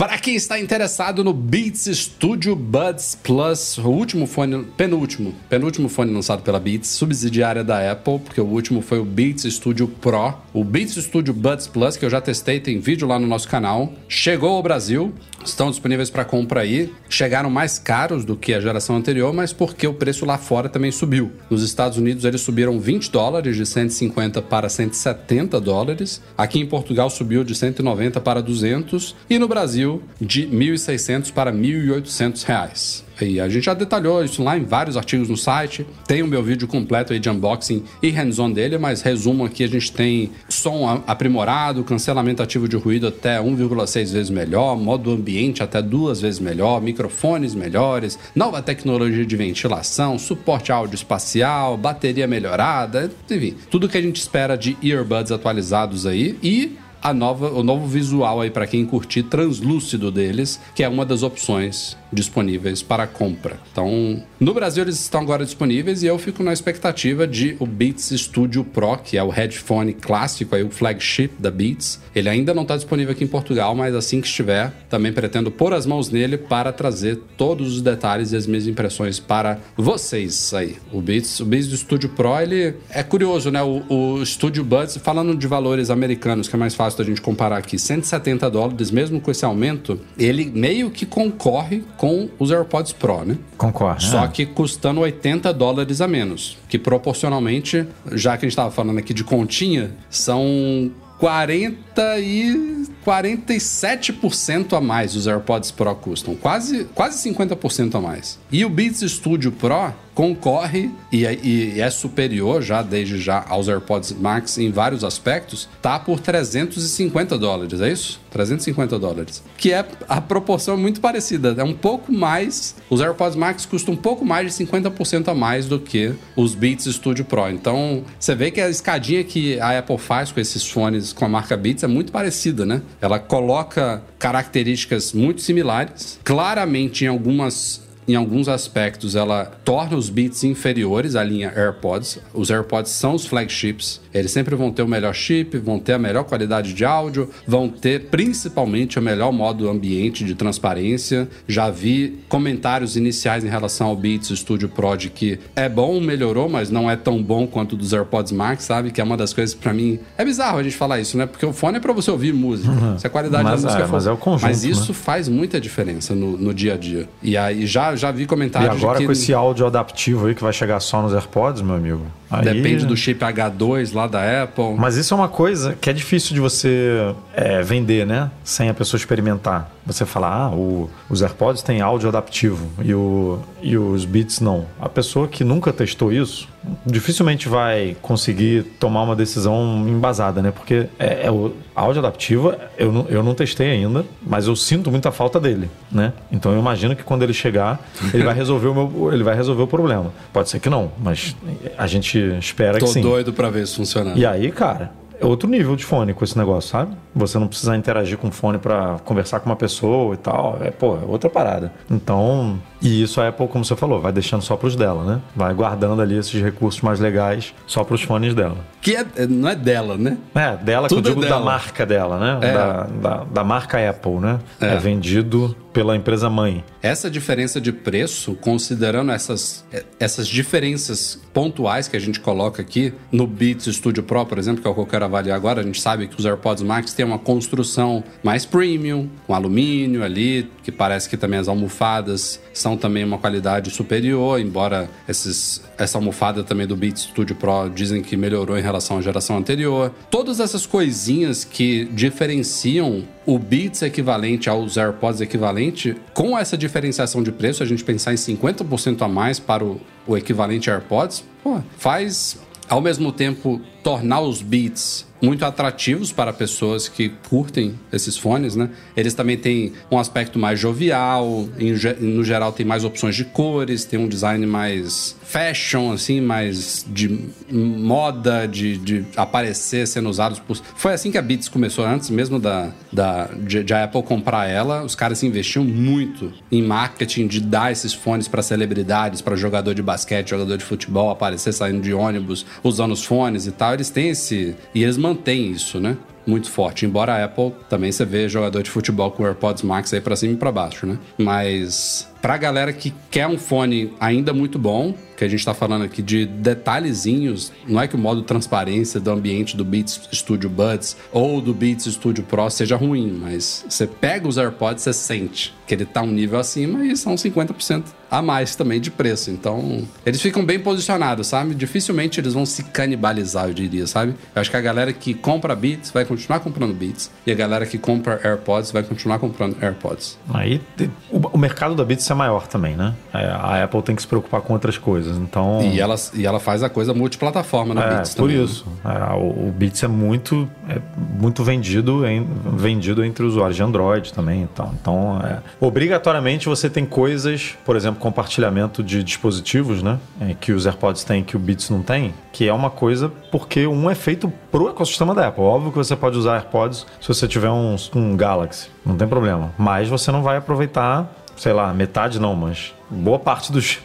Para 0.00 0.16
quem 0.16 0.34
está 0.34 0.58
interessado 0.58 1.22
no 1.22 1.34
Beats 1.34 1.84
Studio 1.94 2.56
Buds 2.56 3.18
Plus, 3.22 3.76
o 3.76 3.90
último 3.90 4.26
fone, 4.26 4.64
penúltimo, 4.74 5.34
penúltimo 5.46 5.90
fone 5.90 6.10
lançado 6.10 6.42
pela 6.42 6.58
Beats, 6.58 6.88
subsidiária 6.88 7.62
da 7.62 7.92
Apple, 7.92 8.18
porque 8.20 8.40
o 8.40 8.46
último 8.46 8.80
foi 8.80 8.98
o 8.98 9.04
Beats 9.04 9.42
Studio 9.42 9.86
Pro. 9.86 10.32
O 10.54 10.64
Beats 10.64 10.94
Studio 10.94 11.34
Buds 11.34 11.66
Plus, 11.66 11.98
que 11.98 12.06
eu 12.06 12.08
já 12.08 12.18
testei, 12.18 12.58
tem 12.60 12.80
vídeo 12.80 13.06
lá 13.06 13.18
no 13.18 13.26
nosso 13.26 13.46
canal, 13.46 13.92
chegou 14.08 14.56
ao 14.56 14.62
Brasil, 14.62 15.12
estão 15.44 15.70
disponíveis 15.70 16.08
para 16.08 16.24
compra 16.24 16.62
aí. 16.62 16.90
Chegaram 17.10 17.50
mais 17.50 17.78
caros 17.78 18.24
do 18.24 18.36
que 18.36 18.54
a 18.54 18.60
geração 18.60 18.96
anterior, 18.96 19.34
mas 19.34 19.52
porque 19.52 19.86
o 19.86 19.92
preço 19.92 20.24
lá 20.24 20.38
fora 20.38 20.70
também 20.70 20.90
subiu. 20.90 21.30
Nos 21.50 21.62
Estados 21.62 21.98
Unidos 21.98 22.24
eles 22.24 22.40
subiram 22.40 22.80
20 22.80 23.10
dólares, 23.10 23.54
de 23.54 23.66
150 23.66 24.40
para 24.40 24.70
170 24.70 25.60
dólares. 25.60 26.22
Aqui 26.38 26.58
em 26.58 26.66
Portugal 26.66 27.10
subiu 27.10 27.44
de 27.44 27.54
190 27.54 28.18
para 28.22 28.40
200 28.40 29.14
e 29.28 29.38
no 29.38 29.46
Brasil 29.46 29.89
de 30.20 30.46
1.600 30.46 31.32
para 31.32 31.52
1.800 31.52 32.44
reais. 32.44 33.10
E 33.22 33.40
a 33.40 33.48
gente 33.48 33.64
já 33.64 33.74
detalhou 33.74 34.24
isso 34.24 34.42
lá 34.42 34.56
em 34.56 34.64
vários 34.64 34.96
artigos 34.96 35.28
no 35.28 35.36
site. 35.36 35.86
Tem 36.06 36.22
o 36.22 36.26
meu 36.26 36.42
vídeo 36.42 36.66
completo 36.66 37.12
aí 37.12 37.18
de 37.18 37.28
unboxing 37.28 37.84
e 38.02 38.10
hands-on 38.10 38.50
dele, 38.50 38.78
mas 38.78 39.02
resumo 39.02 39.44
aqui: 39.44 39.64
a 39.64 39.68
gente 39.68 39.92
tem 39.92 40.30
som 40.48 41.02
aprimorado, 41.06 41.84
cancelamento 41.84 42.42
ativo 42.42 42.68
de 42.68 42.76
ruído 42.76 43.06
até 43.06 43.38
1,6 43.38 44.12
vezes 44.12 44.30
melhor, 44.30 44.76
modo 44.76 45.10
ambiente 45.10 45.62
até 45.62 45.82
duas 45.82 46.20
vezes 46.20 46.40
melhor, 46.40 46.80
microfones 46.80 47.54
melhores, 47.54 48.18
nova 48.34 48.62
tecnologia 48.62 49.26
de 49.26 49.36
ventilação, 49.36 50.18
suporte 50.18 50.72
áudio 50.72 50.94
espacial, 50.94 51.76
bateria 51.76 52.26
melhorada, 52.26 53.10
enfim, 53.30 53.54
tudo 53.70 53.88
que 53.88 53.98
a 53.98 54.02
gente 54.02 54.20
espera 54.20 54.56
de 54.56 54.76
earbuds 54.82 55.32
atualizados 55.32 56.06
aí 56.06 56.38
e 56.42 56.78
a 57.02 57.12
nova, 57.12 57.50
o 57.50 57.62
novo 57.62 57.86
visual 57.86 58.40
aí 58.40 58.50
para 58.50 58.66
quem 58.66 58.84
curtir 58.84 59.24
translúcido 59.24 60.10
deles, 60.10 60.60
que 60.74 60.82
é 60.82 60.88
uma 60.88 61.04
das 61.04 61.22
opções 61.22 61.96
disponíveis 62.12 62.82
para 62.82 63.06
compra. 63.06 63.58
Então, 63.72 64.22
no 64.38 64.54
Brasil 64.54 64.82
eles 64.82 65.00
estão 65.00 65.20
agora 65.20 65.44
disponíveis 65.44 66.02
e 66.02 66.06
eu 66.06 66.18
fico 66.18 66.42
na 66.42 66.52
expectativa 66.52 67.26
de 67.26 67.56
o 67.58 67.66
Beats 67.66 68.10
Studio 68.10 68.64
Pro, 68.64 68.96
que 68.98 69.16
é 69.16 69.22
o 69.22 69.28
headphone 69.28 69.92
clássico, 69.92 70.54
aí 70.54 70.62
o 70.62 70.70
flagship 70.70 71.30
da 71.38 71.50
Beats. 71.50 72.00
Ele 72.14 72.28
ainda 72.28 72.54
não 72.54 72.62
está 72.62 72.76
disponível 72.76 73.12
aqui 73.12 73.24
em 73.24 73.28
Portugal, 73.28 73.74
mas 73.74 73.94
assim 73.94 74.20
que 74.20 74.26
estiver, 74.26 74.72
também 74.88 75.12
pretendo 75.12 75.50
pôr 75.50 75.72
as 75.72 75.86
mãos 75.86 76.10
nele 76.10 76.36
para 76.36 76.72
trazer 76.72 77.18
todos 77.36 77.74
os 77.74 77.82
detalhes 77.82 78.32
e 78.32 78.36
as 78.36 78.46
minhas 78.46 78.66
impressões 78.66 79.18
para 79.18 79.58
vocês 79.76 80.52
aí. 80.54 80.76
O 80.92 81.00
Beats, 81.00 81.40
o 81.40 81.44
Beats 81.44 81.70
Studio 81.78 82.08
Pro, 82.10 82.40
ele 82.40 82.74
é 82.90 83.02
curioso, 83.02 83.50
né? 83.50 83.62
O, 83.62 83.82
o 83.88 84.26
Studio 84.26 84.64
Buds, 84.64 84.96
falando 84.98 85.36
de 85.36 85.46
valores 85.46 85.90
americanos, 85.90 86.48
que 86.48 86.56
é 86.56 86.58
mais 86.58 86.74
fácil 86.74 86.98
da 86.98 87.04
gente 87.04 87.20
comparar 87.20 87.58
aqui, 87.58 87.78
170 87.78 88.50
dólares, 88.50 88.90
mesmo 88.90 89.20
com 89.20 89.30
esse 89.30 89.44
aumento, 89.44 90.00
ele 90.18 90.50
meio 90.54 90.90
que 90.90 91.06
concorre 91.06 91.82
com 92.00 92.30
os 92.38 92.50
AirPods 92.50 92.92
Pro, 92.92 93.26
né? 93.26 93.36
Concordo. 93.58 94.02
Só 94.02 94.24
É. 94.24 94.28
que 94.28 94.46
custando 94.46 95.00
80 95.02 95.52
dólares 95.52 96.00
a 96.00 96.08
menos. 96.08 96.56
Que 96.66 96.78
proporcionalmente, 96.78 97.86
já 98.12 98.38
que 98.38 98.46
a 98.46 98.48
gente 98.48 98.52
estava 98.52 98.70
falando 98.70 98.96
aqui 98.96 99.12
de 99.12 99.22
continha, 99.22 99.90
são 100.08 100.90
40 101.18 102.18
e 102.20 102.86
47% 103.04 104.72
a 104.72 104.80
mais 104.80 105.14
os 105.14 105.26
AirPods 105.26 105.70
Pro 105.70 105.94
custam. 105.94 106.34
Quase, 106.34 106.84
quase 106.94 107.18
50% 107.28 107.94
a 107.96 108.00
mais. 108.00 108.38
E 108.50 108.64
o 108.64 108.70
Beats 108.70 109.00
Studio 109.00 109.52
Pro 109.52 109.92
concorre 110.20 110.90
e 111.10 111.24
é, 111.24 111.34
e 111.42 111.80
é 111.80 111.88
superior 111.88 112.60
já, 112.60 112.82
desde 112.82 113.18
já, 113.18 113.42
aos 113.48 113.68
AirPods 113.68 114.12
Max 114.12 114.58
em 114.58 114.70
vários 114.70 115.02
aspectos, 115.02 115.66
tá 115.80 115.98
por 115.98 116.20
350 116.20 117.38
dólares, 117.38 117.80
é 117.80 117.90
isso? 117.90 118.20
350 118.30 118.98
dólares. 118.98 119.42
Que 119.56 119.72
é 119.72 119.82
a 120.06 120.20
proporção 120.20 120.76
muito 120.76 121.00
parecida. 121.00 121.54
É 121.56 121.64
um 121.64 121.72
pouco 121.72 122.12
mais. 122.12 122.76
Os 122.90 123.00
AirPods 123.00 123.34
Max 123.34 123.64
custam 123.64 123.94
um 123.94 123.96
pouco 123.96 124.22
mais 124.22 124.54
de 124.54 124.62
50% 124.62 125.28
a 125.28 125.34
mais 125.34 125.64
do 125.64 125.80
que 125.80 126.12
os 126.36 126.54
Beats 126.54 126.84
Studio 126.84 127.24
Pro. 127.24 127.48
Então, 127.48 128.04
você 128.18 128.34
vê 128.34 128.50
que 128.50 128.60
a 128.60 128.68
escadinha 128.68 129.24
que 129.24 129.58
a 129.58 129.78
Apple 129.78 129.96
faz 129.96 130.30
com 130.30 130.38
esses 130.38 130.66
fones 130.66 131.14
com 131.14 131.24
a 131.24 131.28
marca 131.30 131.56
Beats 131.56 131.82
é 131.82 131.88
muito 131.88 132.12
parecida, 132.12 132.66
né? 132.66 132.82
Ela 133.00 133.18
coloca 133.18 134.02
características 134.18 135.14
muito 135.14 135.40
similares. 135.40 136.20
Claramente, 136.22 137.06
em 137.06 137.08
algumas 137.08 137.88
em 138.10 138.16
alguns 138.16 138.48
aspectos, 138.48 139.14
ela 139.14 139.44
torna 139.64 139.96
os 139.96 140.08
Beats 140.08 140.42
inferiores 140.44 141.14
à 141.14 141.22
linha 141.22 141.52
AirPods. 141.54 142.18
Os 142.34 142.50
AirPods 142.50 142.90
são 142.90 143.14
os 143.14 143.26
flagships. 143.26 144.00
Eles 144.12 144.32
sempre 144.32 144.56
vão 144.56 144.72
ter 144.72 144.82
o 144.82 144.88
melhor 144.88 145.14
chip, 145.14 145.56
vão 145.58 145.78
ter 145.78 145.92
a 145.92 145.98
melhor 145.98 146.24
qualidade 146.24 146.72
de 146.72 146.84
áudio, 146.84 147.30
vão 147.46 147.68
ter 147.68 148.06
principalmente 148.06 148.98
o 148.98 149.02
melhor 149.02 149.32
modo 149.32 149.68
ambiente 149.68 150.24
de 150.24 150.34
transparência. 150.34 151.28
Já 151.46 151.70
vi 151.70 152.18
comentários 152.28 152.96
iniciais 152.96 153.44
em 153.44 153.48
relação 153.48 153.88
ao 153.88 153.96
Beats 153.96 154.28
Studio 154.38 154.68
Pro 154.68 154.96
de 154.96 155.10
que 155.10 155.38
é 155.54 155.68
bom, 155.68 156.00
melhorou, 156.00 156.48
mas 156.48 156.70
não 156.70 156.90
é 156.90 156.96
tão 156.96 157.22
bom 157.22 157.46
quanto 157.46 157.74
o 157.74 157.76
dos 157.76 157.92
AirPods 157.92 158.32
Max, 158.32 158.64
sabe? 158.64 158.90
Que 158.90 159.00
é 159.00 159.04
uma 159.04 159.16
das 159.16 159.32
coisas 159.32 159.54
que 159.54 159.60
pra 159.60 159.72
mim 159.72 160.00
é 160.18 160.24
bizarro 160.24 160.58
a 160.58 160.62
gente 160.62 160.76
falar 160.76 160.98
isso, 160.98 161.16
né? 161.16 161.26
Porque 161.26 161.46
o 161.46 161.52
fone 161.52 161.76
é 161.76 161.80
pra 161.80 161.92
você 161.92 162.10
ouvir 162.10 162.32
música. 162.32 162.70
Se 162.98 163.06
a 163.06 163.10
qualidade 163.10 163.44
Mas 163.44 163.62
da 163.62 163.68
música 163.68 163.84
é, 163.84 163.86
for... 163.86 163.92
mas 163.92 164.06
é 164.06 164.12
o 164.12 164.16
conjunto, 164.16 164.42
Mas 164.42 164.64
isso 164.64 164.92
né? 164.92 164.98
faz 165.00 165.28
muita 165.28 165.60
diferença 165.60 166.14
no, 166.14 166.36
no 166.36 166.52
dia 166.52 166.74
a 166.74 166.76
dia. 166.76 167.08
E 167.22 167.36
aí 167.36 167.66
já, 167.66 167.94
já 168.00 168.10
vi 168.10 168.22
E 168.22 168.26
comentários 168.26 168.82
agora 168.82 168.98
de 168.98 169.04
que... 169.04 169.06
com 169.06 169.12
esse 169.12 169.32
áudio 169.32 169.66
adaptivo 169.66 170.26
aí 170.26 170.34
que 170.34 170.42
vai 170.42 170.52
chegar 170.52 170.80
só 170.80 171.00
nos 171.02 171.12
AirPods, 171.14 171.62
meu 171.62 171.76
amigo, 171.76 172.06
Aí- 172.30 172.44
Depende 172.44 172.86
do 172.86 172.96
chip 172.96 173.20
H2 173.24 173.92
lá 173.94 174.06
da 174.06 174.42
Apple. 174.44 174.74
Mas 174.78 174.96
isso 174.96 175.12
é 175.12 175.16
uma 175.16 175.28
coisa 175.28 175.76
que 175.80 175.90
é 175.90 175.92
difícil 175.92 176.34
de 176.34 176.40
você 176.40 177.12
é, 177.34 177.62
vender, 177.62 178.06
né? 178.06 178.30
Sem 178.44 178.68
a 178.68 178.74
pessoa 178.74 178.98
experimentar. 178.98 179.70
Você 179.86 180.04
falar, 180.06 180.28
ah, 180.32 180.50
o- 180.50 180.88
os 181.08 181.22
AirPods 181.22 181.62
têm 181.62 181.80
áudio 181.80 182.08
adaptivo 182.08 182.68
e, 182.84 182.94
o- 182.94 183.40
e 183.62 183.76
os 183.76 184.04
Beats 184.04 184.38
não. 184.40 184.66
A 184.80 184.88
pessoa 184.88 185.26
que 185.26 185.42
nunca 185.42 185.72
testou 185.72 186.12
isso 186.12 186.48
dificilmente 186.84 187.48
vai 187.48 187.96
conseguir 188.02 188.62
tomar 188.78 189.02
uma 189.02 189.16
decisão 189.16 189.84
embasada, 189.88 190.42
né? 190.42 190.50
Porque 190.50 190.86
é, 190.98 191.26
é 191.26 191.30
o 191.30 191.52
áudio 191.74 192.00
adaptivo, 192.00 192.54
eu 192.78 192.92
não, 192.92 193.06
eu 193.08 193.22
não 193.22 193.34
testei 193.34 193.70
ainda, 193.70 194.04
mas 194.24 194.46
eu 194.46 194.54
sinto 194.54 194.90
muita 194.90 195.10
falta 195.10 195.40
dele, 195.40 195.70
né? 195.90 196.12
Então 196.30 196.52
eu 196.52 196.58
imagino 196.58 196.94
que 196.94 197.02
quando 197.02 197.22
ele 197.22 197.32
chegar, 197.32 197.80
ele 198.12 198.22
vai 198.22 198.34
resolver 198.34 198.68
o 198.68 198.74
meu, 198.74 199.12
ele 199.12 199.24
vai 199.24 199.34
resolver 199.34 199.62
o 199.62 199.66
problema. 199.66 200.12
Pode 200.32 200.50
ser 200.50 200.60
que 200.60 200.68
não, 200.68 200.92
mas 201.02 201.34
a 201.78 201.86
gente 201.86 202.19
espera 202.38 202.78
Tô 202.78 202.86
que 202.86 202.92
sim. 202.92 203.02
doido 203.02 203.32
pra 203.32 203.50
ver 203.50 203.62
isso 203.64 203.76
funcionando. 203.76 204.16
E 204.18 204.24
aí, 204.26 204.50
cara, 204.50 204.92
é 205.20 205.26
outro 205.26 205.48
nível 205.48 205.76
de 205.76 205.84
fone 205.84 206.14
com 206.14 206.24
esse 206.24 206.36
negócio, 206.38 206.70
sabe? 206.70 206.92
Você 207.14 207.38
não 207.38 207.46
precisa 207.46 207.76
interagir 207.76 208.16
com 208.16 208.28
o 208.28 208.30
fone 208.30 208.56
pra 208.58 208.96
conversar 209.04 209.40
com 209.40 209.50
uma 209.50 209.56
pessoa 209.56 210.14
e 210.14 210.16
tal. 210.16 210.58
É, 210.62 210.70
pô, 210.70 210.96
é 210.96 211.04
outra 211.06 211.28
parada. 211.28 211.72
Então, 211.90 212.58
e 212.80 213.02
isso 213.02 213.20
a 213.20 213.28
Apple, 213.28 213.46
como 213.48 213.64
você 213.64 213.76
falou, 213.76 214.00
vai 214.00 214.12
deixando 214.12 214.40
só 214.42 214.56
pros 214.56 214.74
dela, 214.76 215.04
né? 215.04 215.20
Vai 215.36 215.52
guardando 215.52 216.00
ali 216.00 216.16
esses 216.16 216.40
recursos 216.40 216.80
mais 216.80 217.00
legais 217.00 217.52
só 217.66 217.84
pros 217.84 218.00
fones 218.02 218.34
dela. 218.34 218.56
Que 218.80 218.96
é, 218.96 219.04
é- 219.16 219.26
não 219.26 219.48
é 219.48 219.54
dela, 219.54 219.98
né? 219.98 220.16
É, 220.34 220.56
dela 220.56 220.88
que 220.88 220.94
Tudo 220.94 221.10
eu 221.10 221.14
digo 221.16 221.26
é 221.26 221.28
da 221.28 221.38
marca 221.40 221.84
dela, 221.84 222.18
né? 222.18 222.48
É. 222.48 222.52
Da, 222.54 222.82
da, 222.84 223.24
da 223.24 223.44
marca 223.44 223.90
Apple, 223.90 224.12
né? 224.14 224.38
É. 224.60 224.66
É. 224.74 224.76
vendido 224.78 225.54
pela 225.72 225.96
empresa 225.96 226.28
mãe. 226.28 226.64
Essa 226.82 227.10
diferença 227.10 227.60
de 227.60 227.72
preço, 227.72 228.34
considerando 228.40 229.12
essas, 229.12 229.64
essas 229.98 230.26
diferenças 230.26 231.20
pontuais 231.32 231.88
que 231.88 231.96
a 231.96 232.00
gente 232.00 232.20
coloca 232.20 232.62
aqui 232.62 232.92
no 233.12 233.26
Beats 233.26 233.66
Studio 233.66 234.02
Pro, 234.02 234.26
por 234.26 234.38
exemplo, 234.38 234.62
que 234.62 234.68
é 234.68 234.70
o 234.70 234.74
que 234.74 234.80
eu 234.80 234.86
quero 234.86 235.04
avaliar 235.04 235.36
agora, 235.36 235.60
a 235.60 235.64
gente 235.64 235.80
sabe 235.80 236.08
que 236.08 236.18
os 236.18 236.24
AirPods 236.24 236.62
Max 236.62 236.92
têm 236.92 237.04
uma 237.04 237.18
construção 237.18 238.02
mais 238.22 238.44
premium, 238.44 239.08
com 239.26 239.34
alumínio 239.34 240.02
ali, 240.02 240.50
que 240.62 240.72
parece 240.72 241.08
que 241.08 241.16
também 241.16 241.38
as 241.38 241.48
almofadas 241.48 242.40
são 242.52 242.76
também 242.76 243.04
uma 243.04 243.18
qualidade 243.18 243.70
superior, 243.70 244.40
embora 244.40 244.88
esses, 245.08 245.62
essa 245.78 245.98
almofada 245.98 246.42
também 246.42 246.66
do 246.66 246.76
Beats 246.76 247.02
Studio 247.02 247.36
Pro 247.36 247.70
dizem 247.72 248.02
que 248.02 248.16
melhorou 248.16 248.58
em 248.58 248.62
relação 248.62 248.98
à 248.98 249.00
geração 249.00 249.36
anterior. 249.36 249.92
Todas 250.10 250.40
essas 250.40 250.66
coisinhas 250.66 251.44
que 251.44 251.84
diferenciam 251.86 253.04
o 253.26 253.38
Beats 253.38 253.82
equivalente 253.82 254.48
aos 254.48 254.76
AirPods 254.76 255.20
equivalente, 255.60 255.96
com 256.14 256.38
essa 256.38 256.56
diferenciação 256.56 257.22
de 257.22 257.30
preço, 257.30 257.62
a 257.62 257.66
gente 257.66 257.84
pensar 257.84 258.12
em 258.12 258.16
50% 258.16 259.02
a 259.02 259.08
mais 259.08 259.38
para 259.38 259.64
o, 259.64 259.80
o 260.06 260.16
equivalente 260.16 260.70
AirPods, 260.70 261.24
pô, 261.42 261.60
faz 261.76 262.38
ao 262.68 262.80
mesmo 262.80 263.12
tempo 263.12 263.60
tornar 263.82 264.20
os 264.20 264.40
Beats 264.40 265.06
muito 265.20 265.44
atrativos 265.44 266.12
para 266.12 266.32
pessoas 266.32 266.88
que 266.88 267.10
curtem 267.28 267.78
esses 267.92 268.16
fones, 268.16 268.56
né? 268.56 268.70
Eles 268.96 269.14
também 269.14 269.36
têm 269.36 269.72
um 269.90 269.98
aspecto 269.98 270.38
mais 270.38 270.58
jovial, 270.58 271.48
em 271.58 271.74
no 272.00 272.24
geral 272.24 272.52
tem 272.52 272.64
mais 272.66 272.84
opções 272.84 273.14
de 273.14 273.24
cores, 273.24 273.84
tem 273.84 273.98
um 273.98 274.08
design 274.08 274.44
mais 274.46 275.16
fashion, 275.22 275.92
assim, 275.92 276.20
mais 276.20 276.84
de 276.88 277.30
moda, 277.50 278.46
de, 278.46 278.76
de 278.78 279.04
aparecer 279.16 279.86
sendo 279.86 280.08
usados 280.08 280.38
por... 280.40 280.56
Foi 280.74 280.92
assim 280.92 281.10
que 281.10 281.18
a 281.18 281.22
Beats 281.22 281.48
começou 281.48 281.84
antes, 281.84 282.10
mesmo 282.10 282.38
da, 282.38 282.70
da, 282.92 283.26
de, 283.26 283.62
de 283.62 283.72
Apple 283.72 284.02
comprar 284.02 284.48
ela, 284.48 284.82
os 284.82 284.94
caras 284.94 285.22
investiam 285.22 285.64
muito 285.64 286.32
em 286.50 286.62
marketing 286.62 287.28
de 287.28 287.40
dar 287.40 287.70
esses 287.70 287.92
fones 287.92 288.26
para 288.26 288.42
celebridades, 288.42 289.20
para 289.20 289.36
jogador 289.36 289.74
de 289.74 289.82
basquete, 289.82 290.30
jogador 290.30 290.56
de 290.56 290.64
futebol, 290.64 291.10
aparecer 291.10 291.52
saindo 291.52 291.80
de 291.80 291.94
ônibus, 291.94 292.44
usando 292.64 292.92
os 292.92 293.04
fones 293.04 293.46
e 293.46 293.52
tal. 293.52 293.74
Eles 293.74 293.90
têm 293.90 294.10
esse... 294.10 294.56
E 294.74 294.82
eles 294.82 294.96
mantêm 295.10 295.50
isso, 295.50 295.80
né? 295.80 295.96
Muito 296.26 296.50
forte. 296.50 296.86
Embora 296.86 297.14
a 297.14 297.24
Apple 297.24 297.52
também 297.68 297.90
você 297.90 298.04
vê 298.04 298.28
jogador 298.28 298.62
de 298.62 298.70
futebol 298.70 299.10
com 299.10 299.24
AirPods 299.24 299.62
Max 299.62 299.92
aí 299.92 300.00
pra 300.00 300.14
cima 300.14 300.34
e 300.34 300.36
pra 300.36 300.52
baixo, 300.52 300.86
né? 300.86 300.98
Mas 301.18 302.08
pra 302.20 302.36
galera 302.36 302.72
que 302.72 302.92
quer 303.10 303.26
um 303.26 303.38
fone 303.38 303.92
ainda 303.98 304.32
muito 304.32 304.58
bom, 304.58 304.94
que 305.20 305.24
a 305.26 305.28
gente 305.28 305.44
tá 305.44 305.52
falando 305.52 305.84
aqui 305.84 306.00
de 306.00 306.24
detalhezinhos, 306.24 307.52
não 307.68 307.78
é 307.78 307.86
que 307.86 307.94
o 307.94 307.98
modo 307.98 308.22
transparência 308.22 308.98
do 308.98 309.10
ambiente 309.10 309.54
do 309.54 309.66
Beats 309.66 310.00
Studio 310.14 310.48
Buds 310.48 310.96
ou 311.12 311.42
do 311.42 311.52
Beats 311.52 311.84
Studio 311.84 312.24
Pro 312.24 312.48
seja 312.48 312.74
ruim, 312.74 313.12
mas 313.12 313.66
você 313.68 313.86
pega 313.86 314.26
os 314.26 314.38
AirPods, 314.38 314.82
você 314.82 314.94
sente 314.94 315.54
que 315.66 315.74
ele 315.74 315.84
tá 315.84 316.02
um 316.02 316.10
nível 316.10 316.38
acima 316.38 316.84
e 316.84 316.96
são 316.96 317.14
50% 317.14 317.84
a 318.10 318.20
mais 318.20 318.56
também 318.56 318.80
de 318.80 318.90
preço. 318.90 319.30
Então, 319.30 319.86
eles 320.04 320.20
ficam 320.20 320.44
bem 320.44 320.58
posicionados, 320.58 321.28
sabe? 321.28 321.54
Dificilmente 321.54 322.18
eles 322.18 322.34
vão 322.34 322.44
se 322.44 322.64
canibalizar, 322.64 323.46
eu 323.46 323.54
diria, 323.54 323.86
sabe? 323.86 324.16
Eu 324.34 324.40
acho 324.40 324.50
que 324.50 324.56
a 324.56 324.60
galera 324.60 324.92
que 324.92 325.14
compra 325.14 325.54
Beats 325.54 325.92
vai 325.92 326.04
continuar 326.04 326.40
comprando 326.40 326.74
Beats 326.74 327.08
e 327.24 327.30
a 327.30 327.34
galera 327.36 327.64
que 327.66 327.78
compra 327.78 328.20
AirPods 328.24 328.72
vai 328.72 328.82
continuar 328.82 329.20
comprando 329.20 329.56
AirPods. 329.62 330.18
Aí 330.34 330.60
o 331.08 331.38
mercado 331.38 331.76
da 331.76 331.84
Beats 331.84 332.10
é 332.10 332.14
maior 332.14 332.48
também, 332.48 332.74
né? 332.74 332.94
É, 333.14 333.26
a 333.26 333.62
Apple 333.62 333.82
tem 333.82 333.94
que 333.94 334.02
se 334.02 334.08
preocupar 334.08 334.40
com 334.40 334.52
outras 334.52 334.76
coisas. 334.76 335.09
Então. 335.16 335.60
E 335.62 335.80
ela, 335.80 335.94
e 336.14 336.26
ela 336.26 336.40
faz 336.40 336.62
a 336.62 336.68
coisa 336.68 336.92
multiplataforma 336.94 337.74
na 337.74 337.82
É, 337.84 337.88
Beats 337.94 338.14
por 338.14 338.22
também. 338.22 338.36
né? 338.38 338.44
isso. 338.44 338.66
É, 338.84 339.14
o, 339.14 339.48
o 339.48 339.54
Beats 339.56 339.82
é 339.82 339.88
muito, 339.88 340.48
é 340.68 340.78
muito 341.18 341.42
vendido, 341.44 342.06
em- 342.06 342.26
vendido 342.54 343.04
entre 343.04 343.24
usuários 343.24 343.56
de 343.56 343.62
Android 343.62 344.12
também. 344.12 344.42
Então, 344.42 344.72
então 344.80 345.20
é, 345.24 345.38
obrigatoriamente 345.60 346.48
você 346.48 346.68
tem 346.68 346.84
coisas, 346.84 347.56
por 347.64 347.76
exemplo, 347.76 348.00
compartilhamento 348.00 348.82
de 348.82 349.02
dispositivos, 349.02 349.82
né? 349.82 349.98
é, 350.20 350.34
que 350.38 350.52
os 350.52 350.66
AirPods 350.66 351.04
têm 351.04 351.22
que 351.24 351.36
o 351.36 351.38
Beats 351.38 351.70
não 351.70 351.82
tem, 351.82 352.12
que 352.32 352.48
é 352.48 352.52
uma 352.52 352.70
coisa 352.70 353.10
porque 353.30 353.66
um 353.66 353.88
é 353.90 353.94
feito 353.94 354.32
pro 354.50 354.68
ecossistema 354.68 355.14
da 355.14 355.28
Apple. 355.28 355.42
Óbvio 355.42 355.70
que 355.72 355.78
você 355.78 355.96
pode 355.96 356.16
usar 356.18 356.34
AirPods 356.34 356.86
se 357.00 357.08
você 357.08 357.26
tiver 357.26 357.50
um, 357.50 357.76
um 357.94 358.16
Galaxy, 358.16 358.68
não 358.84 358.96
tem 358.96 359.06
problema. 359.08 359.52
Mas 359.58 359.88
você 359.88 360.10
não 360.12 360.22
vai 360.22 360.36
aproveitar 360.36 361.14
sei 361.36 361.54
lá, 361.54 361.72
metade 361.72 362.20
não, 362.20 362.36
mas 362.36 362.74
boa 362.90 363.18
parte 363.18 363.50
dos, 363.50 363.78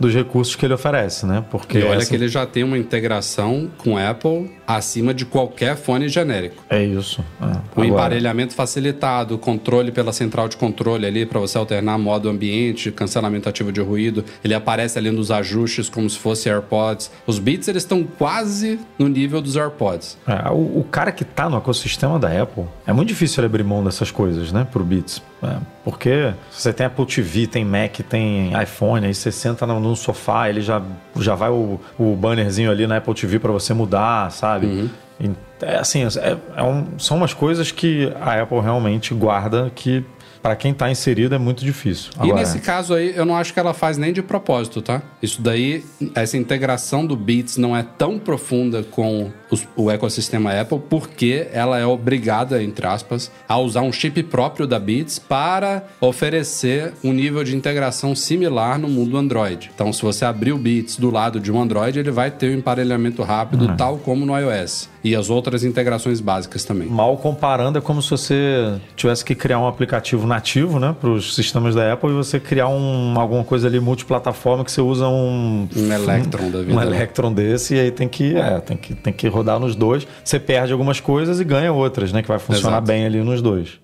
dos 0.00 0.14
recursos 0.14 0.56
que 0.56 0.64
ele 0.64 0.72
oferece, 0.74 1.26
né? 1.26 1.44
Porque 1.50 1.78
E 1.78 1.82
olha 1.84 1.98
essa- 1.98 2.08
que 2.08 2.16
ele 2.16 2.26
já 2.26 2.46
tem 2.46 2.64
uma 2.64 2.78
integração 2.78 3.70
com 3.76 3.98
Apple 3.98 4.50
acima 4.76 5.12
de 5.14 5.24
qualquer 5.24 5.76
fone 5.76 6.08
genérico. 6.08 6.62
É 6.68 6.82
isso. 6.82 7.24
é. 7.40 7.44
O 7.44 7.48
Agora- 7.82 7.86
emparelhamento 7.86 8.54
facilitado, 8.54 9.34
o 9.34 9.38
controle 9.38 9.90
pela 9.92 10.12
central 10.12 10.48
de 10.48 10.56
controle 10.56 11.06
ali 11.06 11.24
para 11.26 11.38
você 11.40 11.56
alternar 11.56 11.98
modo 11.98 12.28
ambiente, 12.28 12.90
cancelamento 12.90 13.48
ativo 13.48 13.72
de 13.72 13.80
ruído. 13.80 14.24
Ele 14.44 14.54
aparece 14.54 14.98
ali 14.98 15.10
nos 15.10 15.30
ajustes 15.30 15.88
como 15.88 16.08
se 16.08 16.18
fosse 16.18 16.48
AirPods. 16.48 17.10
Os 17.26 17.38
Beats 17.38 17.68
eles 17.68 17.82
estão 17.82 18.02
quase 18.04 18.78
no 18.98 19.08
nível 19.08 19.40
dos 19.40 19.56
AirPods. 19.56 20.18
É, 20.26 20.50
o, 20.50 20.80
o 20.80 20.86
cara 20.90 21.12
que 21.12 21.24
tá 21.24 21.48
no 21.48 21.56
ecossistema 21.56 22.18
da 22.18 22.42
Apple, 22.42 22.64
é 22.86 22.92
muito 22.92 23.08
difícil 23.08 23.40
ele 23.40 23.46
abrir 23.46 23.64
mão 23.64 23.82
dessas 23.84 24.10
coisas, 24.10 24.52
né, 24.52 24.66
pro 24.70 24.84
Beats. 24.84 25.22
É, 25.42 25.56
porque 25.82 26.34
você 26.50 26.70
tem 26.70 26.84
Apple 26.86 27.06
TV, 27.06 27.46
tem 27.46 27.64
Mac, 27.64 27.96
tem 28.08 28.52
iPhone, 28.62 29.06
aí 29.06 29.14
você 29.14 29.32
senta 29.32 29.66
no, 29.66 29.80
no 29.80 29.96
sofá, 29.96 30.50
ele 30.50 30.60
já, 30.60 30.82
já 31.16 31.34
vai 31.34 31.48
o, 31.48 31.80
o 31.98 32.14
bannerzinho 32.14 32.70
ali 32.70 32.86
na 32.86 32.98
Apple 32.98 33.14
TV 33.14 33.38
para 33.38 33.50
você 33.50 33.72
mudar, 33.72 34.30
sabe? 34.32 34.59
E, 34.66 35.30
é 35.62 35.76
assim, 35.76 36.02
é- 36.04 36.36
é 36.56 36.62
um- 36.62 36.98
são 36.98 37.16
umas 37.16 37.34
coisas 37.34 37.70
que 37.70 38.12
a 38.20 38.40
Apple 38.42 38.60
realmente 38.60 39.12
guarda 39.14 39.70
que 39.74 40.04
para 40.42 40.56
quem 40.56 40.72
tá 40.72 40.90
inserido 40.90 41.34
é 41.34 41.38
muito 41.38 41.64
difícil. 41.64 42.10
E 42.18 42.22
Agora, 42.22 42.40
nesse 42.40 42.60
caso 42.60 42.94
aí, 42.94 43.12
eu 43.14 43.24
não 43.24 43.36
acho 43.36 43.52
que 43.52 43.60
ela 43.60 43.74
faz 43.74 43.98
nem 43.98 44.12
de 44.12 44.22
propósito, 44.22 44.80
tá? 44.80 45.02
Isso 45.22 45.42
daí, 45.42 45.84
essa 46.14 46.36
integração 46.36 47.04
do 47.06 47.16
Beats 47.16 47.56
não 47.56 47.76
é 47.76 47.82
tão 47.82 48.18
profunda 48.18 48.82
com 48.82 49.30
os- 49.50 49.66
o 49.76 49.90
ecossistema 49.90 50.52
Apple, 50.58 50.80
porque 50.88 51.48
ela 51.52 51.78
é 51.78 51.84
obrigada, 51.86 52.62
entre 52.62 52.86
aspas, 52.86 53.30
a 53.48 53.58
usar 53.58 53.82
um 53.82 53.92
chip 53.92 54.22
próprio 54.24 54.66
da 54.66 54.78
Beats 54.78 55.18
para 55.18 55.84
oferecer 56.00 56.92
um 57.02 57.12
nível 57.12 57.42
de 57.42 57.56
integração 57.56 58.14
similar 58.14 58.78
no 58.78 58.88
mundo 58.88 59.16
Android. 59.16 59.70
Então, 59.74 59.92
se 59.92 60.02
você 60.02 60.24
abrir 60.24 60.52
o 60.52 60.58
Beats 60.58 60.96
do 60.96 61.10
lado 61.10 61.40
de 61.40 61.50
um 61.50 61.60
Android, 61.60 61.98
ele 61.98 62.10
vai 62.10 62.30
ter 62.30 62.54
um 62.54 62.58
emparelhamento 62.58 63.22
rápido, 63.22 63.74
tal 63.76 63.98
como 63.98 64.24
no 64.26 64.36
iOS. 64.38 64.88
E 65.02 65.16
as 65.16 65.30
outras 65.30 65.64
integrações 65.64 66.20
básicas 66.20 66.64
também. 66.64 66.88
Mal 66.88 67.16
comparando, 67.16 67.78
é 67.78 67.80
como 67.80 68.02
se 68.02 68.10
você 68.10 68.78
tivesse 68.94 69.24
que 69.24 69.34
criar 69.34 69.58
um 69.58 69.66
aplicativo 69.66 70.26
nativo, 70.26 70.78
né, 70.78 70.94
para 70.98 71.08
os 71.10 71.34
sistemas 71.34 71.74
da 71.74 71.92
Apple 71.92 72.10
e 72.10 72.12
você 72.12 72.38
criar 72.38 72.68
um, 72.68 73.18
alguma 73.18 73.42
coisa 73.42 73.66
ali 73.66 73.80
multiplataforma 73.80 74.64
que 74.64 74.70
você 74.70 74.80
usa 74.80 75.08
um 75.08 75.68
Um 75.74 75.92
Electron 75.92 76.50
da 76.50 76.58
vida. 76.60 76.72
um 76.72 76.76
né? 76.76 76.86
Electron 76.86 77.32
desse 77.32 77.74
e 77.74 77.80
aí 77.80 77.90
tem 77.90 78.08
que, 78.08 78.36
é, 78.36 78.60
tem 78.60 78.76
que 78.76 78.94
tem 78.94 79.12
que 79.12 79.26
rodar 79.28 79.58
nos 79.58 79.74
dois. 79.74 80.06
Você 80.22 80.38
perde 80.38 80.72
algumas 80.72 81.00
coisas 81.00 81.40
e 81.40 81.44
ganha 81.44 81.72
outras, 81.72 82.12
né, 82.12 82.22
que 82.22 82.28
vai 82.28 82.38
funcionar 82.38 82.78
Exato. 82.78 82.86
bem 82.86 83.06
ali 83.06 83.22
nos 83.22 83.40
dois. 83.40 83.80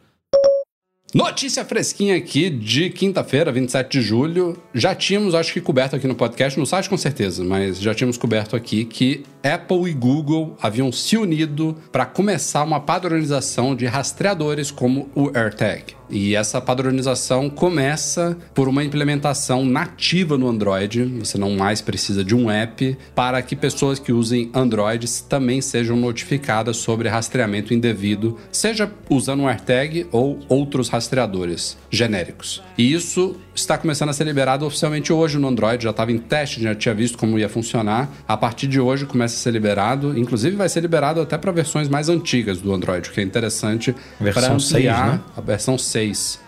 Notícia 1.17 1.65
fresquinha 1.65 2.15
aqui 2.15 2.51
de 2.51 2.91
quinta-feira, 2.91 3.51
27 3.51 3.91
de 3.91 4.03
julho. 4.03 4.63
Já 4.75 4.95
tínhamos, 4.95 5.35
acho 5.35 5.51
que 5.51 5.63
coberto 5.63 5.97
aqui 5.97 6.07
no 6.07 6.15
podcast, 6.15 6.61
no 6.61 6.67
site 6.67 6.91
com 6.91 6.97
certeza, 6.99 7.43
mas 7.43 7.81
já 7.81 7.95
tínhamos 7.95 8.19
coberto 8.19 8.55
aqui 8.55 8.85
que 8.85 9.25
Apple 9.43 9.89
e 9.89 9.95
Google 9.95 10.55
haviam 10.61 10.93
se 10.93 11.17
unido 11.17 11.75
para 11.91 12.05
começar 12.05 12.63
uma 12.63 12.81
padronização 12.81 13.75
de 13.75 13.87
rastreadores 13.87 14.71
como 14.71 15.09
o 15.15 15.31
AirTag. 15.35 15.96
E 16.09 16.35
essa 16.35 16.61
padronização 16.61 17.51
começa 17.51 18.37
por 18.55 18.69
uma 18.69 18.85
implementação 18.85 19.65
nativa 19.65 20.39
no 20.39 20.49
Android. 20.49 21.05
Você 21.21 21.39
não 21.39 21.51
mais 21.51 21.81
precisa 21.81 22.25
de 22.25 22.35
um 22.35 22.51
app 22.51 22.97
para 23.15 23.41
que 23.43 23.57
pessoas 23.57 23.99
que 23.99 24.13
usem 24.13 24.51
Androids 24.55 25.21
também 25.21 25.61
sejam 25.61 25.97
notificadas 25.97 26.77
sobre 26.77 27.09
rastreamento 27.09 27.75
indevido, 27.75 28.37
seja 28.51 28.91
usando 29.09 29.41
um 29.41 29.49
AirTag 29.49 30.07
ou 30.13 30.39
outros 30.49 30.89
rastreadores 30.89 31.77
genéricos. 31.91 32.63
E 32.77 32.93
isso 32.93 33.37
está 33.55 33.79
começando 33.79 34.11
a 34.11 34.13
ser 34.13 34.25
liberado 34.25 34.67
oficialmente 34.67 35.13
hoje 35.13 35.39
no 35.39 35.49
Android. 35.49 35.83
Já 35.83 35.91
estava 35.91 36.13
em 36.13 36.19
teste, 36.19 36.63
já 36.63 36.75
tinha 36.75 36.95
visto 36.95 37.17
como 37.17 37.39
ia 37.39 37.49
funcionar. 37.49 38.11
A 38.29 38.37
partir 38.37 38.67
de 38.67 38.79
hoje 38.79 39.07
começa 39.07 39.35
a 39.35 39.39
ser 39.39 39.51
liberado. 39.51 40.19
Inclusive 40.19 40.57
vai 40.57 40.69
ser 40.69 40.81
liberado 40.81 41.21
até 41.21 41.39
para 41.39 41.51
versões 41.53 41.89
mais 41.89 42.09
antigas 42.09 42.61
do 42.61 42.73
Android, 42.73 43.09
o 43.09 43.13
que 43.13 43.21
é 43.21 43.25
interessante 43.25 43.95
para 44.19 44.53
ampliar 44.53 44.59
6, 44.59 44.85
né? 44.85 45.21
a 45.37 45.41
versão 45.41 45.79
6, 45.79 45.96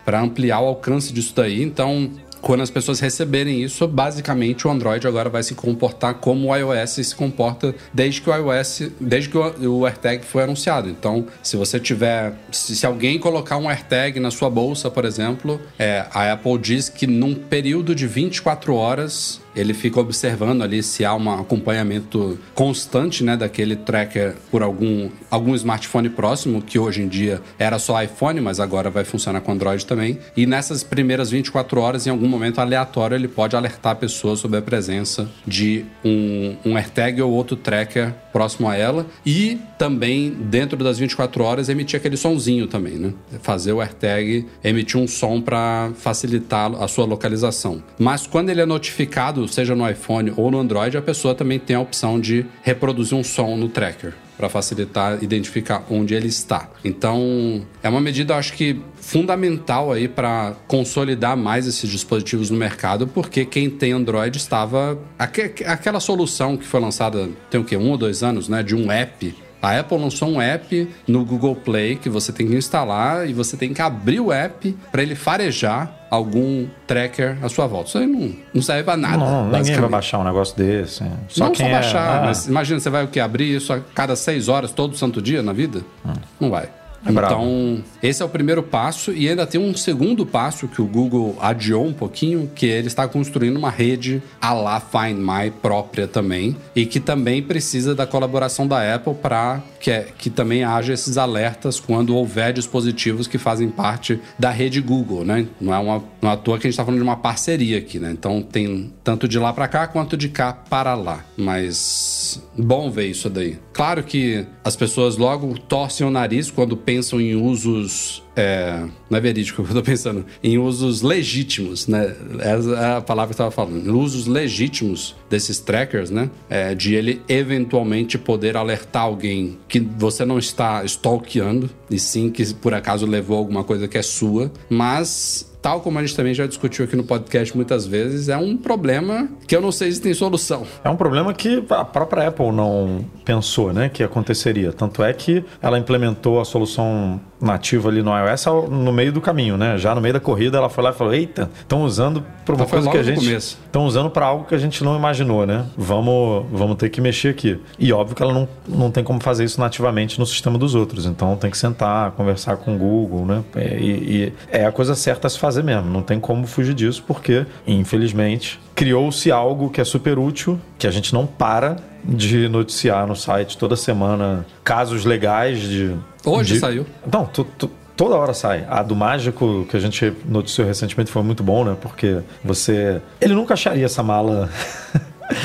para 0.05 0.21
ampliar 0.21 0.61
o 0.61 0.67
alcance 0.67 1.13
disso 1.13 1.33
daí. 1.35 1.63
Então, 1.63 2.11
quando 2.41 2.63
as 2.63 2.71
pessoas 2.71 3.01
receberem 3.01 3.63
isso, 3.63 3.87
basicamente 3.87 4.67
o 4.67 4.71
Android 4.71 5.07
agora 5.07 5.29
vai 5.29 5.43
se 5.43 5.55
comportar 5.55 6.15
como 6.15 6.49
o 6.49 6.57
iOS 6.57 6.91
se 6.91 7.15
comporta 7.15 7.75
desde 7.93 8.21
que 8.21 8.31
o 8.31 8.35
iOS, 8.35 8.91
desde 9.01 9.29
que 9.29 9.37
o 9.37 9.85
AirTag 9.85 10.25
foi 10.25 10.45
anunciado. 10.45 10.89
Então, 10.89 11.27
se 11.43 11.57
você 11.57 11.81
tiver, 11.81 12.35
se, 12.53 12.87
alguém 12.87 13.19
colocar 13.19 13.57
um 13.57 13.69
AirTag 13.69 14.21
na 14.21 14.31
sua 14.31 14.49
bolsa, 14.49 14.91
por 14.91 15.05
exemplo, 15.05 15.61
é, 15.79 16.07
a 16.13 16.33
Apple 16.33 16.59
diz 16.59 16.89
que 16.89 17.07
num 17.07 17.35
período 17.35 17.95
de 17.95 18.07
24 18.07 18.75
horas 18.75 19.41
ele 19.59 19.75
fica 19.75 20.01
observando 20.01 20.63
ali 20.63 20.83
se 20.83 21.05
há 21.05 21.15
um 21.15 21.31
acompanhamento 21.31 22.39
constante 22.55 23.25
né, 23.25 23.37
daquele 23.37 23.77
tracker 23.77 24.37
por 24.51 24.63
algum, 24.63 25.11
algum 25.31 25.55
smartphone 25.55 26.09
próximo, 26.09 26.63
que 26.63 26.79
hoje 26.79 27.03
em 27.03 27.09
dia 27.09 27.41
era 27.59 27.79
só 27.79 28.03
iPhone, 28.03 28.41
mas 28.41 28.61
agora 28.61 28.91
vai 28.91 29.05
funcionar 29.05 29.41
com 29.41 29.53
Android 29.53 29.85
também. 29.85 30.19
E 30.37 30.47
nessas 30.47 30.83
primeiras 30.83 31.31
24 31.31 31.81
horas, 31.81 32.07
em 32.07 32.11
algum 32.11 32.29
momento 32.29 32.61
aleatório, 32.61 33.15
ele 33.15 33.29
pode 33.29 33.57
alertar 33.57 33.93
a 33.93 33.97
pessoa 33.97 34.37
sobre 34.37 34.59
a 34.59 34.63
presença 34.63 35.29
de 35.47 35.85
um, 36.05 36.57
um 36.65 36.77
AirTag 36.77 37.21
ou 37.21 37.33
outro 37.33 37.57
tracker 37.57 38.15
próximo 38.33 38.69
a 38.69 38.77
ela. 38.77 39.07
E 39.27 39.59
também, 39.77 40.31
dentro 40.31 40.77
das 40.85 40.99
24 40.99 41.43
horas, 41.43 41.69
emitir 41.69 41.99
aquele 41.99 42.17
sonzinho 42.17 42.67
também, 42.67 42.95
né? 42.95 43.13
Fazer 43.43 43.73
o 43.73 43.81
AirTag 43.81 44.47
emitir 44.63 45.01
um 45.01 45.09
som 45.09 45.41
para 45.41 45.91
facilitar 45.97 46.73
a 46.81 46.87
sua 46.87 47.05
localização. 47.05 47.83
Mas 47.99 48.27
quando 48.27 48.51
ele 48.51 48.61
é 48.61 48.67
notificado 48.67 49.48
seja 49.49 49.75
no 49.75 49.89
iPhone 49.89 50.33
ou 50.37 50.51
no 50.51 50.59
Android, 50.59 50.97
a 50.97 51.03
pessoa 51.03 51.35
também 51.35 51.59
tem 51.59 51.77
a 51.77 51.81
opção 51.81 52.21
de 52.21 52.47
reproduzir 52.63 53.17
um 53.17 53.25
som 53.25 53.57
no 53.57 53.69
tracker 53.69 54.15
para 54.37 54.49
facilitar 54.49 55.23
identificar 55.23 55.85
onde 55.91 56.15
ele 56.15 56.29
está. 56.29 56.71
Então, 56.85 57.67
é 57.83 57.89
uma 57.89 58.01
medida, 58.01 58.37
acho 58.37 58.53
que 58.53 58.81
fundamental 58.95 59.91
aí 59.91 60.07
para 60.07 60.55
consolidar 60.69 61.37
mais 61.37 61.67
esses 61.67 61.91
dispositivos 61.91 62.49
no 62.49 62.57
mercado, 62.57 63.09
porque 63.09 63.45
quem 63.45 63.69
tem 63.69 63.93
Android 63.93 64.37
estava 64.37 64.97
aquela 65.19 65.99
solução 65.99 66.57
que 66.57 66.65
foi 66.65 66.81
lançada 66.81 67.29
tem 67.51 67.61
o 67.61 67.65
quê? 67.65 67.77
Um 67.77 67.91
ou 67.91 67.99
dois 67.99 68.23
anos, 68.23 68.49
né? 68.49 68.63
De 68.63 68.77
um 68.77 68.93
app 68.93 69.35
a 69.61 69.79
Apple 69.79 69.99
lançou 69.99 70.29
um 70.29 70.41
app 70.41 70.89
no 71.07 71.25
Google 71.25 71.57
Play 71.57 71.97
que 71.97 72.09
você 72.09 72.33
tem 72.33 72.47
que 72.47 72.55
instalar 72.55 73.29
e 73.29 73.33
você 73.33 73.57
tem 73.57 73.75
que 73.75 73.83
abrir 73.83 74.21
o 74.21 74.33
app 74.33 74.77
para 74.91 75.03
ele 75.03 75.15
farejar 75.15 75.93
algum 76.11 76.67
tracker 76.87 77.37
à 77.43 77.49
sua 77.49 77.67
volta. 77.67 77.89
Isso 77.89 77.99
aí 77.99 78.07
não, 78.07 78.33
não 78.55 78.63
serve 78.63 78.85
pra 78.85 78.97
nada. 78.97 79.19
Não, 79.19 79.51
ninguém 79.51 79.77
vai 79.77 79.89
baixar 79.89 80.19
um 80.19 80.25
negócio 80.25 80.57
desse. 80.57 81.05
Só 81.29 81.47
não 81.47 81.55
só 81.55 81.65
é- 81.65 81.73
baixar, 81.73 82.23
é... 82.23 82.27
mas 82.27 82.47
imagina, 82.47 82.81
você 82.81 82.91
vai 82.91 83.05
o 83.05 83.09
que? 83.09 83.21
Abrir 83.21 83.55
isso 83.55 83.73
a 83.73 83.81
cada 83.95 84.17
seis 84.17 84.49
horas 84.49 84.73
todo 84.73 84.97
santo 84.97 85.21
dia 85.21 85.43
na 85.43 85.53
vida? 85.53 85.81
Hum. 86.07 86.13
Não 86.41 86.51
vai. 86.51 86.69
É 87.07 87.11
então, 87.11 87.83
esse 88.03 88.23
é 88.23 88.25
o 88.25 88.29
primeiro 88.29 88.63
passo 88.63 89.13
e 89.13 89.29
ainda 89.29 89.47
tem 89.47 89.61
um 89.61 89.75
segundo 89.75 90.27
passo 90.27 90.69
que 90.69 90.83
o 90.83 90.87
Google 90.87 91.37
adiou 91.41 91.87
um 91.87 91.93
pouquinho, 91.93 92.51
que 92.55 92.67
ele 92.67 92.89
está 92.89 93.07
construindo 93.07 93.57
uma 93.57 93.71
rede 93.71 94.23
a 94.41 94.53
la 94.53 94.81
Find 94.81 95.19
My 95.19 95.51
própria 95.51 96.07
também 96.09 96.57
e 96.75 96.87
que 96.87 97.01
também 97.01 97.43
precisa 97.43 97.95
da 97.95 98.07
colaboração 98.07 98.67
da 98.67 98.95
Apple 98.95 99.15
para 99.15 99.63
que, 99.81 99.91
é, 99.91 100.09
que 100.17 100.29
também 100.29 100.65
haja 100.65 100.93
esses 100.93 101.17
alertas 101.17 101.79
quando 101.79 102.17
houver 102.17 102.53
dispositivos 102.53 103.27
que 103.27 103.39
fazem 103.39 103.69
parte 103.69 104.21
da 104.39 104.51
rede 104.51 104.81
Google, 104.81 105.25
né? 105.25 105.47
Não 105.61 105.75
é 105.75 105.79
uma 105.79 106.03
não 106.21 106.31
é 106.31 106.33
à 106.33 106.37
toa 106.37 106.59
que 106.59 106.67
a 106.67 106.69
gente 106.69 106.73
está 106.73 106.85
falando 106.85 106.99
de 106.99 107.05
uma 107.05 107.17
parceria 107.17 107.79
aqui, 107.79 107.99
né? 107.99 108.11
Então 108.11 108.43
tem 108.43 108.93
tanto 109.05 109.29
de 109.29 109.39
lá 109.39 109.53
para 109.53 109.69
cá 109.69 109.87
quanto 109.87 110.17
de 110.17 110.29
cá 110.29 110.53
para 110.53 110.95
lá. 110.95 111.25
Mas 111.37 112.43
bom 112.57 112.91
ver 112.91 113.07
isso 113.07 113.31
daí. 113.31 113.59
Claro 113.73 114.03
que 114.03 114.45
as 114.65 114.75
pessoas 114.75 115.17
logo 115.17 115.57
torcem 115.61 116.07
o 116.07 116.11
nariz 116.11 116.51
quando 116.51 116.77
pensam 116.77 116.98
em 117.21 117.35
usos. 117.35 118.23
É, 118.37 118.85
não 119.11 119.19
é 119.19 119.21
verídico, 119.21 119.63
eu 119.69 119.75
tô 119.75 119.83
pensando. 119.83 120.25
Em 120.43 120.59
usos 120.59 121.03
legítimos, 121.03 121.89
né? 121.89 122.15
Essa 122.41 122.71
é 122.71 122.97
a 122.97 123.01
palavra 123.01 123.35
que 123.35 123.41
eu 123.41 123.47
estava 123.47 123.51
falando. 123.51 123.99
Usos 123.99 124.27
legítimos 124.27 125.17
desses 125.29 125.59
trackers, 125.59 126.11
né? 126.11 126.31
É, 126.49 126.75
de 126.75 126.95
ele 126.95 127.21
eventualmente 127.29 128.17
poder 128.19 128.57
alertar 128.57 129.03
alguém 129.03 129.59
que 129.67 129.81
você 129.81 130.25
não 130.25 130.39
está 130.39 130.85
stalkeando, 130.85 131.69
e 131.91 131.99
sim 131.99 132.31
que 132.31 132.55
por 132.55 132.75
acaso 132.75 133.07
levou 133.07 133.39
alguma 133.39 133.65
coisa 133.65 133.89
que 133.89 133.99
é 133.99 134.03
sua, 134.03 134.53
mas 134.69 135.49
tal 135.69 135.83
como 135.83 135.99
a 135.99 136.01
gente 136.01 136.17
também 136.17 136.33
já 136.33 136.47
discutiu 136.47 136.87
aqui 136.87 136.97
no 136.97 137.05
podcast 137.05 137.55
muitas 137.55 137.87
vezes, 137.87 138.31
é 138.31 138.39
um 138.39 138.57
problema 138.57 139.29
que 139.47 139.55
eu 139.55 139.61
não 139.61 139.71
sei 139.71 139.93
se 139.93 140.01
tem 140.01 140.15
solução. 140.15 140.67
É 140.83 140.89
um 140.89 140.97
problema 140.97 141.35
que 141.35 141.63
a 141.69 141.85
própria 141.85 142.29
Apple 142.29 142.51
não 142.53 143.05
pensou, 143.23 143.71
né, 143.71 143.91
que 143.91 144.03
aconteceria. 144.03 144.73
Tanto 144.73 145.03
é 145.03 145.13
que 145.13 145.45
ela 145.61 145.79
implementou 145.79 146.41
a 146.41 146.45
solução 146.47 147.21
nativa 147.41 147.89
ali 147.89 148.03
no 148.03 148.11
iOS 148.11 148.47
no 148.71 148.93
meio 148.93 149.13
do 149.13 149.21
caminho, 149.21 149.57
né? 149.57 149.79
Já 149.79 149.95
no 149.95 150.01
meio 150.01 150.15
da 150.15 150.21
corrida 150.21 150.59
ela 150.59 150.69
foi 150.69 150.85
lá 150.85 150.91
e 150.91 150.93
falou: 150.93 151.15
"Eita, 151.15 151.51
estão 151.61 151.83
usando 151.83 152.25
para 152.45 152.55
uma 152.55 152.67
coisa 152.67 152.91
que 152.91 152.97
a 152.97 153.03
gente 153.03 153.33
estão 153.33 153.87
usando 153.87 154.11
para 154.11 154.27
algo 154.27 154.45
que 154.45 154.55
a 154.55 154.59
gente 154.59 154.83
não 154.83 154.97
imaginou, 154.97 155.47
né? 155.47 155.67
Vamos, 155.77 156.47
vamos 156.53 156.77
ter 156.77 156.89
que 156.89 157.01
mexer 157.01 157.29
aqui". 157.29 157.61
E 157.79 157.93
óbvio 157.93 158.17
que 158.17 158.23
ela 158.23 158.33
não, 158.33 158.49
não 158.67 158.91
tem 158.91 159.05
como 159.05 159.21
fazer 159.21 159.45
isso 159.45 159.61
nativamente 159.61 160.19
no 160.19 160.27
sistema 160.27 160.59
dos 160.59 160.75
outros, 160.75 161.07
então 161.07 161.37
tem 161.37 161.51
que 161.51 161.59
sentar, 161.59 162.11
conversar 162.13 162.57
com 162.57 162.75
o 162.75 162.79
Google, 162.79 163.25
né? 163.25 163.45
E, 163.57 163.91
e 163.91 164.33
é 164.51 164.67
a 164.67 164.73
coisa 164.73 164.95
certa 164.95 165.27
a 165.27 165.31
se 165.31 165.39
fazer 165.39 165.58
mesmo, 165.63 165.91
não 165.91 166.03
tem 166.03 166.19
como 166.19 166.47
fugir 166.47 166.75
disso 166.75 167.03
porque, 167.07 167.47
infelizmente, 167.67 168.61
criou-se 168.75 169.31
algo 169.31 169.71
que 169.71 169.81
é 169.81 169.85
super 169.85 170.19
útil, 170.19 170.61
que 170.79 170.87
a 170.87 170.91
gente 170.91 171.13
não 171.13 171.27
para 171.27 171.77
de 172.05 172.49
noticiar 172.49 173.07
no 173.07 173.17
site 173.17 173.59
toda 173.59 173.77
semana 173.77 174.47
casos 174.63 175.05
legais 175.05 175.61
de. 175.61 175.95
Hoje 176.25 176.55
de... 176.55 176.61
saiu. 176.61 176.87
Não, 177.11 177.27
tu, 177.27 177.45
tu, 177.45 177.71
toda 177.97 178.15
hora 178.15 178.33
sai. 178.33 178.65
A 178.71 178.83
do 178.83 178.95
mágico 178.95 179.67
que 179.69 179.77
a 179.77 179.81
gente 179.81 180.13
noticiou 180.25 180.67
recentemente 180.67 181.11
foi 181.11 181.23
muito 181.23 181.43
bom, 181.43 181.65
né? 181.65 181.77
Porque 181.81 182.19
você. 182.43 183.03
Ele 183.21 183.35
nunca 183.35 183.55
acharia 183.55 183.85
essa 183.85 184.03
mala. 184.03 184.49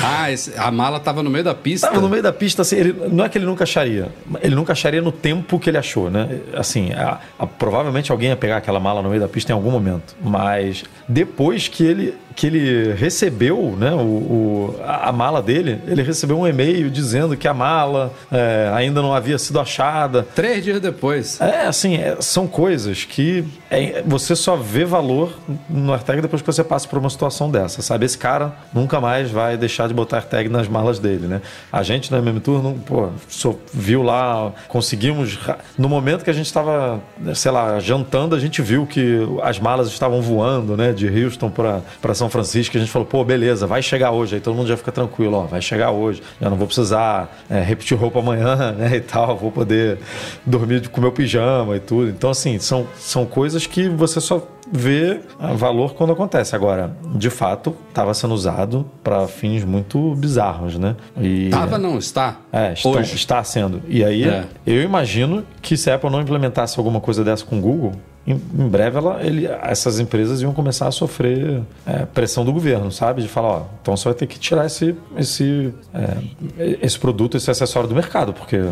Ah, 0.02 0.30
esse, 0.30 0.52
a 0.56 0.70
mala 0.70 0.98
tava 0.98 1.22
no 1.22 1.30
meio 1.30 1.44
da 1.44 1.54
pista? 1.54 1.88
Tava 1.88 2.00
no 2.00 2.08
meio 2.08 2.22
da 2.22 2.32
pista, 2.32 2.62
assim, 2.62 2.76
ele, 2.76 2.92
não 3.10 3.24
é 3.24 3.28
que 3.28 3.36
ele 3.36 3.44
nunca 3.44 3.64
acharia. 3.64 4.08
Ele 4.40 4.54
nunca 4.54 4.72
acharia 4.72 5.02
no 5.02 5.12
tempo 5.12 5.58
que 5.58 5.68
ele 5.68 5.78
achou, 5.78 6.10
né? 6.10 6.40
Assim, 6.54 6.92
a, 6.92 7.18
a, 7.38 7.46
provavelmente 7.46 8.10
alguém 8.10 8.30
ia 8.30 8.36
pegar 8.36 8.56
aquela 8.56 8.80
mala 8.80 9.02
no 9.02 9.08
meio 9.08 9.20
da 9.20 9.28
pista 9.28 9.52
em 9.52 9.54
algum 9.54 9.70
momento. 9.70 10.16
Mas 10.22 10.84
depois 11.08 11.68
que 11.68 11.84
ele 11.84 12.14
que 12.34 12.46
ele 12.46 12.92
recebeu 12.94 13.76
né, 13.78 13.92
o, 13.92 13.98
o 13.98 14.80
a, 14.84 15.12
mala 15.12 15.40
dele, 15.40 15.80
ele 15.86 16.02
recebeu 16.02 16.38
um 16.38 16.46
e-mail 16.46 16.90
dizendo 16.90 17.36
que 17.36 17.46
a 17.46 17.54
mala 17.54 18.12
é, 18.30 18.70
ainda 18.74 19.00
não 19.00 19.14
havia 19.14 19.38
sido 19.38 19.60
achada. 19.60 20.26
Três 20.34 20.64
dias 20.64 20.80
depois. 20.80 21.40
É, 21.40 21.66
assim, 21.66 21.96
é, 21.96 22.16
são 22.20 22.46
coisas 22.46 23.04
que 23.04 23.44
é, 23.70 24.02
você 24.04 24.34
só 24.34 24.56
vê 24.56 24.84
valor 24.84 25.38
no 25.68 25.92
AirTag 25.92 26.22
depois 26.22 26.42
que 26.42 26.46
você 26.46 26.64
passa 26.64 26.88
por 26.88 26.98
uma 26.98 27.10
situação 27.10 27.50
dessa, 27.50 27.82
sabe? 27.82 28.04
Esse 28.04 28.18
cara 28.18 28.52
nunca 28.72 29.00
mais 29.00 29.30
vai 29.30 29.56
deixar 29.56 29.86
de 29.86 29.94
botar 29.94 30.16
AirTag 30.16 30.48
nas 30.48 30.68
malas 30.68 30.98
dele, 30.98 31.26
né? 31.26 31.40
A 31.72 31.82
gente 31.82 32.10
na 32.10 32.18
MM 32.18 32.40
Tour, 32.40 32.62
não, 32.62 32.74
pô, 32.74 33.08
só 33.28 33.54
viu 33.72 34.02
lá, 34.02 34.52
conseguimos... 34.68 35.38
No 35.78 35.88
momento 35.88 36.24
que 36.24 36.30
a 36.30 36.34
gente 36.34 36.46
estava, 36.46 37.00
sei 37.34 37.50
lá, 37.50 37.78
jantando, 37.78 38.34
a 38.34 38.40
gente 38.40 38.60
viu 38.60 38.86
que 38.86 39.20
as 39.42 39.58
malas 39.58 39.88
estavam 39.88 40.20
voando, 40.20 40.76
né? 40.76 40.92
De 40.92 41.06
Houston 41.06 41.50
para 41.50 42.14
São 42.14 42.23
são 42.24 42.30
Francisco, 42.30 42.76
a 42.76 42.80
gente 42.80 42.90
falou, 42.90 43.06
pô, 43.06 43.24
beleza, 43.24 43.66
vai 43.66 43.82
chegar 43.82 44.10
hoje. 44.10 44.36
Aí 44.36 44.40
todo 44.40 44.54
mundo 44.54 44.66
já 44.66 44.76
fica 44.76 44.90
tranquilo, 44.90 45.36
ó, 45.36 45.42
vai 45.44 45.60
chegar 45.60 45.90
hoje. 45.90 46.22
Já 46.40 46.48
não 46.48 46.56
vou 46.56 46.66
precisar 46.66 47.44
é, 47.50 47.60
repetir 47.60 47.96
roupa 47.96 48.18
amanhã, 48.18 48.72
né, 48.76 48.96
e 48.96 49.00
tal. 49.00 49.36
Vou 49.36 49.52
poder 49.52 49.98
dormir 50.44 50.88
com 50.88 51.00
meu 51.00 51.12
pijama 51.12 51.76
e 51.76 51.80
tudo. 51.80 52.08
Então, 52.08 52.30
assim, 52.30 52.58
são, 52.58 52.86
são 52.96 53.26
coisas 53.26 53.66
que 53.66 53.88
você 53.88 54.20
só 54.20 54.46
vê 54.72 55.20
valor 55.56 55.94
quando 55.94 56.12
acontece. 56.12 56.56
Agora, 56.56 56.96
de 57.14 57.28
fato, 57.28 57.76
estava 57.88 58.14
sendo 58.14 58.32
usado 58.34 58.86
para 59.02 59.28
fins 59.28 59.62
muito 59.64 60.14
bizarros, 60.14 60.78
né? 60.78 60.96
E, 61.20 61.50
tava 61.50 61.76
não, 61.76 61.98
está. 61.98 62.38
É, 62.50 62.72
está, 62.72 63.00
está 63.00 63.44
sendo. 63.44 63.82
E 63.86 64.02
aí, 64.02 64.24
é. 64.24 64.44
eu 64.66 64.82
imagino 64.82 65.44
que 65.60 65.76
se 65.76 65.90
a 65.90 65.96
Apple 65.96 66.10
não 66.10 66.20
implementasse 66.20 66.78
alguma 66.78 67.00
coisa 67.00 67.22
dessa 67.22 67.44
com 67.44 67.58
o 67.58 67.60
Google, 67.60 67.92
em, 68.26 68.32
em 68.32 68.68
breve 68.68 68.96
ela, 68.96 69.22
ele, 69.22 69.46
essas 69.46 70.00
empresas 70.00 70.40
iam 70.40 70.52
começar 70.52 70.88
a 70.88 70.90
sofrer 70.90 71.60
é, 71.86 72.06
pressão 72.06 72.44
do 72.44 72.52
governo, 72.52 72.90
sabe? 72.90 73.20
De 73.20 73.28
falar, 73.28 73.48
ó, 73.48 73.62
então 73.82 73.96
você 73.96 74.04
vai 74.04 74.14
ter 74.14 74.26
que 74.26 74.38
tirar 74.38 74.64
esse, 74.64 74.94
esse, 75.16 75.74
é, 75.92 76.78
esse 76.80 76.98
produto, 76.98 77.36
esse 77.36 77.50
acessório 77.50 77.88
do 77.88 77.94
mercado, 77.94 78.32
porque 78.32 78.62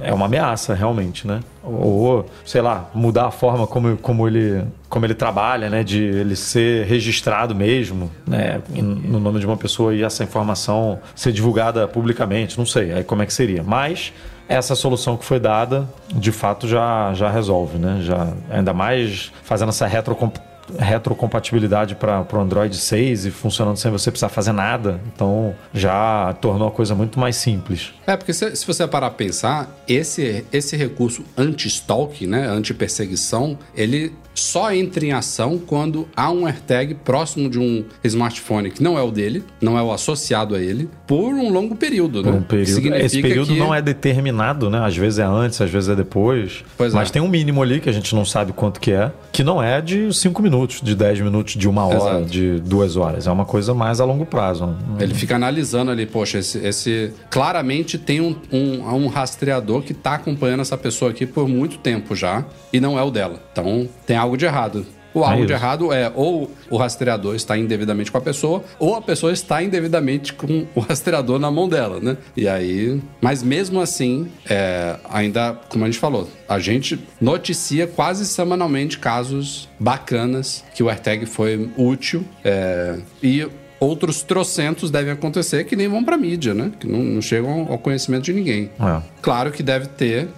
é 0.00 0.12
uma 0.12 0.26
ameaça 0.26 0.74
realmente, 0.74 1.26
né? 1.26 1.40
Ou, 1.62 2.24
sei 2.46 2.62
lá, 2.62 2.88
mudar 2.94 3.26
a 3.26 3.30
forma 3.30 3.66
como, 3.66 3.96
como, 3.98 4.26
ele, 4.26 4.64
como 4.88 5.04
ele 5.04 5.14
trabalha, 5.14 5.68
né? 5.68 5.84
De 5.84 6.02
ele 6.02 6.34
ser 6.34 6.86
registrado 6.86 7.54
mesmo, 7.54 8.10
né? 8.26 8.62
No 8.74 9.20
nome 9.20 9.38
de 9.38 9.44
uma 9.44 9.56
pessoa 9.56 9.94
e 9.94 10.02
essa 10.02 10.24
informação 10.24 10.98
ser 11.14 11.32
divulgada 11.32 11.86
publicamente, 11.86 12.56
não 12.56 12.64
sei, 12.64 12.92
aí 12.92 13.04
como 13.04 13.22
é 13.22 13.26
que 13.26 13.34
seria. 13.34 13.62
Mas 13.62 14.14
essa 14.48 14.74
solução 14.74 15.16
que 15.16 15.24
foi 15.24 15.38
dada, 15.38 15.88
de 16.12 16.32
fato, 16.32 16.66
já, 16.66 17.12
já 17.14 17.30
resolve, 17.30 17.78
né? 17.78 18.00
Já, 18.02 18.32
ainda 18.50 18.72
mais 18.72 19.30
fazendo 19.42 19.68
essa 19.68 19.86
retrocomp 19.86 20.36
retrocompatibilidade 20.78 21.94
para 21.94 22.26
o 22.30 22.40
Android 22.40 22.76
6 22.76 23.26
e 23.26 23.30
funcionando 23.30 23.76
sem 23.76 23.90
você 23.90 24.10
precisar 24.10 24.28
fazer 24.28 24.52
nada. 24.52 25.00
Então 25.14 25.54
já 25.72 26.34
tornou 26.42 26.68
a 26.68 26.70
coisa 26.70 26.94
muito 26.94 27.18
mais 27.18 27.36
simples. 27.36 27.92
É, 28.06 28.16
porque 28.16 28.34
se, 28.34 28.54
se 28.54 28.66
você 28.66 28.86
parar 28.86 29.06
a 29.06 29.10
pensar, 29.10 29.68
esse, 29.88 30.44
esse 30.52 30.76
recurso 30.76 31.24
anti-stalk, 31.36 32.26
né, 32.26 32.46
anti-perseguição, 32.46 33.58
ele 33.74 34.12
só 34.40 34.72
entra 34.72 35.04
em 35.04 35.12
ação 35.12 35.58
quando 35.58 36.08
há 36.16 36.30
um 36.30 36.46
AirTag 36.46 36.94
próximo 36.94 37.48
de 37.48 37.58
um 37.58 37.84
smartphone 38.04 38.70
que 38.70 38.82
não 38.82 38.98
é 38.98 39.02
o 39.02 39.10
dele, 39.10 39.44
não 39.60 39.78
é 39.78 39.82
o 39.82 39.92
associado 39.92 40.54
a 40.54 40.60
ele, 40.60 40.88
por 41.06 41.34
um 41.34 41.50
longo 41.50 41.74
período, 41.74 42.22
né? 42.22 42.30
Um 42.30 42.42
período. 42.42 42.94
Esse 42.94 43.22
período 43.22 43.52
que... 43.52 43.58
não 43.58 43.74
é 43.74 43.80
determinado, 43.80 44.70
né? 44.70 44.80
Às 44.84 44.96
vezes 44.96 45.18
é 45.18 45.24
antes, 45.24 45.60
às 45.60 45.70
vezes 45.70 45.88
é 45.88 45.94
depois. 45.94 46.64
Pois 46.76 46.92
mas 46.92 47.08
é. 47.08 47.12
tem 47.12 47.22
um 47.22 47.28
mínimo 47.28 47.62
ali 47.62 47.80
que 47.80 47.88
a 47.88 47.92
gente 47.92 48.14
não 48.14 48.24
sabe 48.24 48.52
quanto 48.52 48.80
que 48.80 48.92
é, 48.92 49.10
que 49.32 49.42
não 49.42 49.62
é 49.62 49.80
de 49.80 50.12
5 50.12 50.42
minutos, 50.42 50.80
de 50.82 50.94
10 50.94 51.20
minutos, 51.20 51.54
de 51.54 51.68
uma 51.68 51.86
hora, 51.86 51.96
Exato. 51.96 52.24
de 52.26 52.60
duas 52.60 52.96
horas. 52.96 53.26
É 53.26 53.30
uma 53.30 53.44
coisa 53.44 53.74
mais 53.74 54.00
a 54.00 54.04
longo 54.04 54.26
prazo. 54.26 54.76
Ele 54.98 55.14
fica 55.14 55.36
analisando 55.36 55.90
ali, 55.90 56.06
poxa, 56.06 56.38
esse, 56.38 56.58
esse 56.58 57.12
claramente 57.30 57.98
tem 57.98 58.20
um, 58.20 58.36
um, 58.52 58.94
um 58.94 59.06
rastreador 59.06 59.82
que 59.82 59.92
está 59.92 60.14
acompanhando 60.14 60.60
essa 60.60 60.76
pessoa 60.76 61.10
aqui 61.10 61.26
por 61.26 61.48
muito 61.48 61.78
tempo 61.78 62.14
já 62.14 62.44
e 62.72 62.80
não 62.80 62.98
é 62.98 63.02
o 63.02 63.10
dela. 63.10 63.40
Então 63.52 63.88
tem 64.06 64.16
algo 64.16 64.27
de 64.36 64.44
errado. 64.44 64.86
O 65.14 65.24
algo 65.24 65.42
é 65.42 65.46
de 65.46 65.52
errado 65.52 65.92
é 65.92 66.12
ou 66.14 66.50
o 66.70 66.76
rastreador 66.76 67.34
está 67.34 67.56
indevidamente 67.56 68.12
com 68.12 68.18
a 68.18 68.20
pessoa, 68.20 68.62
ou 68.78 68.94
a 68.94 69.02
pessoa 69.02 69.32
está 69.32 69.62
indevidamente 69.62 70.32
com 70.32 70.66
o 70.74 70.80
rastreador 70.80 71.38
na 71.38 71.50
mão 71.50 71.68
dela, 71.68 71.98
né? 72.00 72.16
E 72.36 72.46
aí. 72.46 73.00
Mas 73.20 73.42
mesmo 73.42 73.80
assim, 73.80 74.28
é, 74.48 74.96
ainda, 75.10 75.58
como 75.68 75.84
a 75.84 75.88
gente 75.88 75.98
falou, 75.98 76.28
a 76.48 76.58
gente 76.58 77.00
noticia 77.20 77.86
quase 77.86 78.26
semanalmente 78.26 78.98
casos 78.98 79.68
bacanas 79.78 80.64
que 80.74 80.82
o 80.82 80.88
AirTag 80.88 81.26
foi 81.26 81.70
útil. 81.76 82.24
É, 82.44 82.98
e 83.22 83.48
outros 83.80 84.22
trocentos 84.22 84.90
devem 84.90 85.12
acontecer 85.12 85.64
que 85.64 85.76
nem 85.76 85.88
vão 85.88 86.04
para 86.04 86.16
mídia, 86.16 86.52
né? 86.52 86.72
Que 86.78 86.86
não, 86.86 86.98
não, 86.98 87.22
chegam 87.22 87.66
ao 87.70 87.78
conhecimento 87.78 88.24
de 88.24 88.32
ninguém. 88.32 88.70
É. 88.78 89.02
Claro 89.22 89.50
que 89.50 89.62
deve 89.62 89.86
ter 89.86 90.28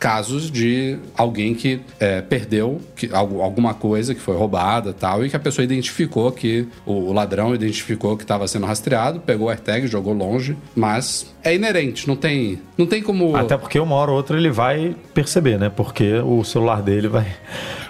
casos 0.00 0.50
de 0.50 0.98
alguém 1.14 1.54
que 1.54 1.80
é, 2.00 2.22
perdeu 2.22 2.80
que, 2.96 3.10
alguma 3.12 3.74
coisa 3.74 4.14
que 4.14 4.20
foi 4.20 4.34
roubada 4.34 4.94
tal, 4.94 5.24
e 5.24 5.28
que 5.28 5.36
a 5.36 5.38
pessoa 5.38 5.62
identificou 5.62 6.32
que 6.32 6.66
o 6.86 7.12
ladrão 7.12 7.54
identificou 7.54 8.16
que 8.16 8.24
estava 8.24 8.48
sendo 8.48 8.64
rastreado, 8.64 9.20
pegou 9.20 9.48
o 9.48 9.50
AirTag, 9.50 9.86
jogou 9.86 10.14
longe, 10.14 10.56
mas 10.74 11.30
é 11.44 11.54
inerente, 11.54 12.08
não 12.08 12.16
tem, 12.16 12.60
não 12.78 12.86
tem 12.86 13.02
como. 13.02 13.36
Até 13.36 13.58
porque 13.58 13.78
uma 13.78 13.94
hora 13.94 14.10
ou 14.10 14.16
outra 14.16 14.38
ele 14.38 14.50
vai 14.50 14.96
perceber, 15.12 15.58
né? 15.58 15.68
Porque 15.68 16.14
o 16.14 16.42
celular 16.44 16.80
dele 16.80 17.06
vai 17.06 17.26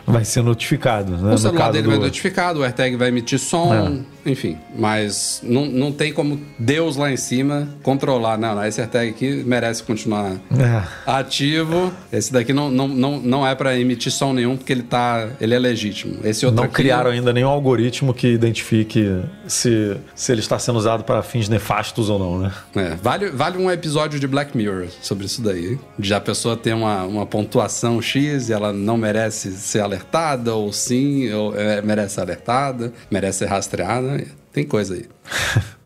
vai 0.07 0.25
ser 0.25 0.43
notificado. 0.43 1.17
Né? 1.17 1.35
O 1.35 1.39
celular 1.39 1.73
dele 1.73 1.85
do... 1.85 1.91
vai 1.91 1.99
notificado, 1.99 2.61
o 2.61 2.63
AirTag 2.63 2.97
vai 2.97 3.09
emitir 3.09 3.39
som, 3.39 4.05
é. 4.25 4.31
enfim. 4.31 4.57
Mas 4.77 5.41
não, 5.43 5.67
não 5.67 5.93
tem 5.93 6.13
como 6.13 6.41
Deus 6.59 6.97
lá 6.97 7.11
em 7.11 7.17
cima 7.17 7.69
controlar. 7.83 8.39
Não, 8.39 8.55
não 8.55 8.65
esse 8.65 8.81
AirTag 8.81 9.11
aqui 9.11 9.43
merece 9.45 9.83
continuar 9.83 10.33
é. 10.33 10.83
ativo. 11.07 11.93
Esse 12.13 12.33
daqui 12.33 12.53
não, 12.53 12.71
não, 12.71 12.89
não, 12.89 13.19
não 13.19 13.47
é 13.47 13.55
para 13.55 13.79
emitir 13.79 14.13
som 14.13 14.33
nenhum, 14.33 14.57
porque 14.57 14.73
ele, 14.73 14.83
tá, 14.83 15.29
ele 15.41 15.55
é 15.55 15.59
legítimo. 15.59 16.19
Esse 16.25 16.47
outro 16.47 16.57
não 16.57 16.65
aqui, 16.65 16.75
criaram 16.75 17.11
ainda 17.11 17.33
nenhum 17.33 17.49
algoritmo 17.49 18.13
que 18.13 18.29
identifique 18.29 19.23
se, 19.47 19.97
se 20.15 20.33
ele 20.33 20.41
está 20.41 20.59
sendo 20.59 20.79
usado 20.79 21.05
para 21.05 21.23
fins 21.23 21.49
nefastos 21.49 22.09
ou 22.09 22.19
não, 22.19 22.39
né? 22.39 22.53
É, 22.75 22.97
vale, 23.03 23.31
vale 23.31 23.59
um 23.59 23.71
episódio 23.71 24.19
de 24.19 24.27
Black 24.27 24.57
Mirror 24.57 24.89
sobre 25.03 25.27
isso 25.27 25.43
daí. 25.43 25.79
De 25.99 26.15
a 26.15 26.21
pessoa 26.21 26.57
ter 26.57 26.75
uma, 26.75 27.05
uma 27.05 27.27
pontuação 27.27 28.01
X 28.01 28.49
e 28.49 28.53
ela 28.53 28.73
não 28.73 28.97
merece 28.97 29.53
ser 29.53 29.81
alertada, 29.91 30.55
ou 30.55 30.73
sim, 30.73 31.31
ou 31.33 31.55
é, 31.55 31.83
merece 31.83 32.15
ser 32.15 32.21
alertada, 32.21 32.93
merece 33.11 33.41
ser 33.41 33.47
rastreada. 33.47 34.25
Tem 34.53 34.65
coisa 34.65 34.95
aí. 34.95 35.05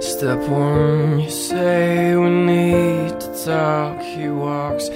Step 0.00 0.48
one, 0.48 1.20
you 1.20 1.30
say 1.30 2.16
we 2.16 2.30
need 2.30 2.95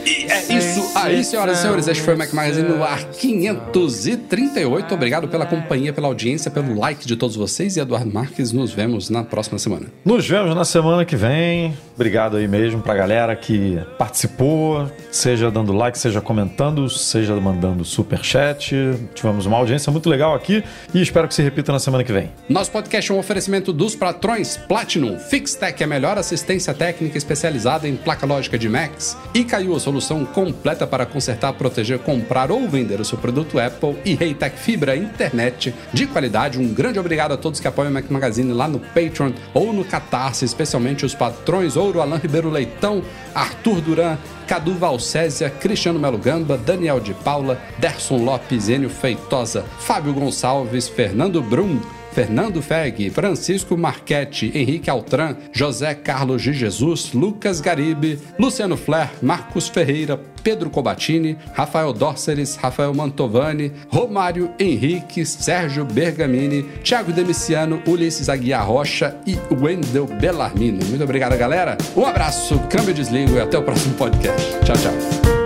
E 0.05 0.31
é 0.31 0.59
isso 0.59 0.91
aí, 0.95 1.23
senhoras 1.25 1.59
e 1.59 1.63
senhores. 1.63 1.89
Este 1.89 2.03
foi 2.03 2.15
o 2.15 2.19
Mac 2.19 2.33
Magazine 2.33 2.69
no 2.69 2.83
ar 2.83 3.05
538. 3.05 4.93
Obrigado 4.93 5.29
pela 5.29 5.47
companhia, 5.47 5.93
pela 5.93 6.09
audiência, 6.09 6.51
pelo 6.51 6.79
like 6.79 7.07
de 7.07 7.17
todos 7.17 7.37
vocês. 7.37 7.77
E 7.77 7.81
Eduardo 7.81 8.13
Marques, 8.13 8.53
nos 8.53 8.73
vemos 8.73 9.09
na 9.09 9.23
próxima 9.23 9.59
semana. 9.59 9.87
Nos 10.05 10.29
vemos 10.29 10.55
na 10.55 10.65
semana 10.65 11.05
que 11.05 11.15
vem. 11.15 11.77
Obrigado 11.95 12.39
aí 12.39 12.49
mesmo 12.49 12.81
pra 12.83 12.95
galera 12.95 13.37
que 13.37 13.79
participou, 13.99 14.91
seja 15.11 15.51
dando 15.51 15.73
like, 15.73 15.99
seja 15.99 16.21
comentando, 16.21 16.89
seja 16.89 17.37
mandando 17.37 17.85
super 17.85 18.25
chat. 18.25 18.75
Tivemos 19.15 19.47
uma 19.47 19.59
audiência 19.59 19.93
muito 19.93 20.09
legal 20.09 20.35
aqui 20.35 20.65
e 20.93 21.01
espero 21.01 21.29
que 21.29 21.35
se 21.35 21.43
repita 21.43 21.73
na 21.73 21.79
semana 21.79 22.03
que 22.03 22.13
vem. 22.13 22.31
Nosso 22.49 22.71
podcast 22.71 23.13
é 23.13 23.15
um 23.15 23.19
oferecimento 23.19 23.73
dos 23.73 23.95
patrões 23.95 24.57
Platinum. 24.57 25.19
Fixtech 25.19 25.83
é 25.83 25.85
a 25.85 25.89
melhor 25.89 26.19
assistência 26.19 26.75
técnica 26.75 27.17
especializada 27.17 27.87
em 27.87 27.95
placa 27.95 28.27
lógica 28.27 28.40
de 28.49 28.69
Macs. 28.69 29.17
E 29.35 29.45
caiu 29.45 29.75
a 29.75 29.81
solução 29.81 30.25
completa 30.25 30.87
para 30.87 31.07
consertar, 31.07 31.53
proteger, 31.53 31.99
comprar 31.99 32.51
ou 32.51 32.69
vender 32.69 33.01
o 33.01 33.05
seu 33.05 33.19
produto 33.19 33.59
Apple. 33.59 33.97
E 34.05 34.15
Reitec 34.15 34.59
Fibra 34.59 34.97
Internet 34.97 35.75
de 35.93 36.07
qualidade. 36.07 36.59
Um 36.59 36.73
grande 36.73 36.99
obrigado 36.99 37.33
a 37.33 37.37
todos 37.37 37.61
que 37.61 37.69
apoiam 37.69 37.91
o 37.91 37.95
Mac 37.95 38.11
Magazine 38.11 38.53
lá 38.53 38.69
no 38.69 38.79
Patreon 38.79 39.33
ou 39.53 39.73
no 39.73 39.85
Catarse, 39.85 40.45
especialmente 40.45 41.05
os 41.05 41.15
patrões 41.15 41.77
Ouro, 41.77 42.01
Alain 42.01 42.19
Ribeiro 42.19 42.51
Leitão, 42.51 43.03
Arthur 43.35 43.81
Duran, 43.81 44.17
Cadu 44.47 44.75
Valcésia, 44.75 45.49
Cristiano 45.49 45.99
Melo 45.99 46.19
Gamba, 46.19 46.59
Daniel 46.59 46.99
de 47.01 47.15
Paula, 47.15 47.61
Derson 47.79 48.25
Lopes, 48.25 48.69
Enio 48.69 48.91
Feitosa, 48.91 49.65
Fábio 49.79 50.13
Gonçalves, 50.13 50.89
Fernando 50.89 51.41
Brum, 51.43 51.81
Fernando 52.13 52.61
Feg, 52.61 53.11
Francisco 53.11 53.77
Marchetti, 53.77 54.51
Henrique 54.55 54.91
Altran, 54.91 55.37
José 55.53 55.95
Carlos 55.95 56.43
de 56.43 56.53
Jesus, 56.53 57.13
Lucas 57.13 57.61
Garibe, 57.61 58.19
Luciano 58.39 58.77
Flair, 58.77 59.11
Marcos 59.23 59.69
Ferreira, 59.69 60.21
Pedro 60.43 60.71
Cobatini, 60.71 61.37
Rafael 61.53 61.93
Dórceres, 61.93 62.57
Rafael 62.57 62.95
Mantovani, 62.95 63.73
Romário 63.89 64.51
Henrique, 64.59 65.25
Sérgio 65.25 65.85
Bergamini, 65.85 66.63
Thiago 66.83 67.13
Demiciano, 67.13 67.83
Ulisses 67.87 68.29
Aguiar 68.29 68.67
Rocha 68.67 69.17
e 69.27 69.39
Wendel 69.55 70.07
Bellarmino. 70.07 70.85
Muito 70.87 71.05
obrigado, 71.05 71.37
galera. 71.37 71.77
Um 71.97 72.05
abraço, 72.05 72.59
câmbio 72.71 72.95
desligo 72.95 73.33
e 73.37 73.41
até 73.41 73.59
o 73.59 73.63
próximo 73.63 73.95
podcast. 73.95 74.59
Tchau, 74.65 74.77
tchau. 74.77 75.40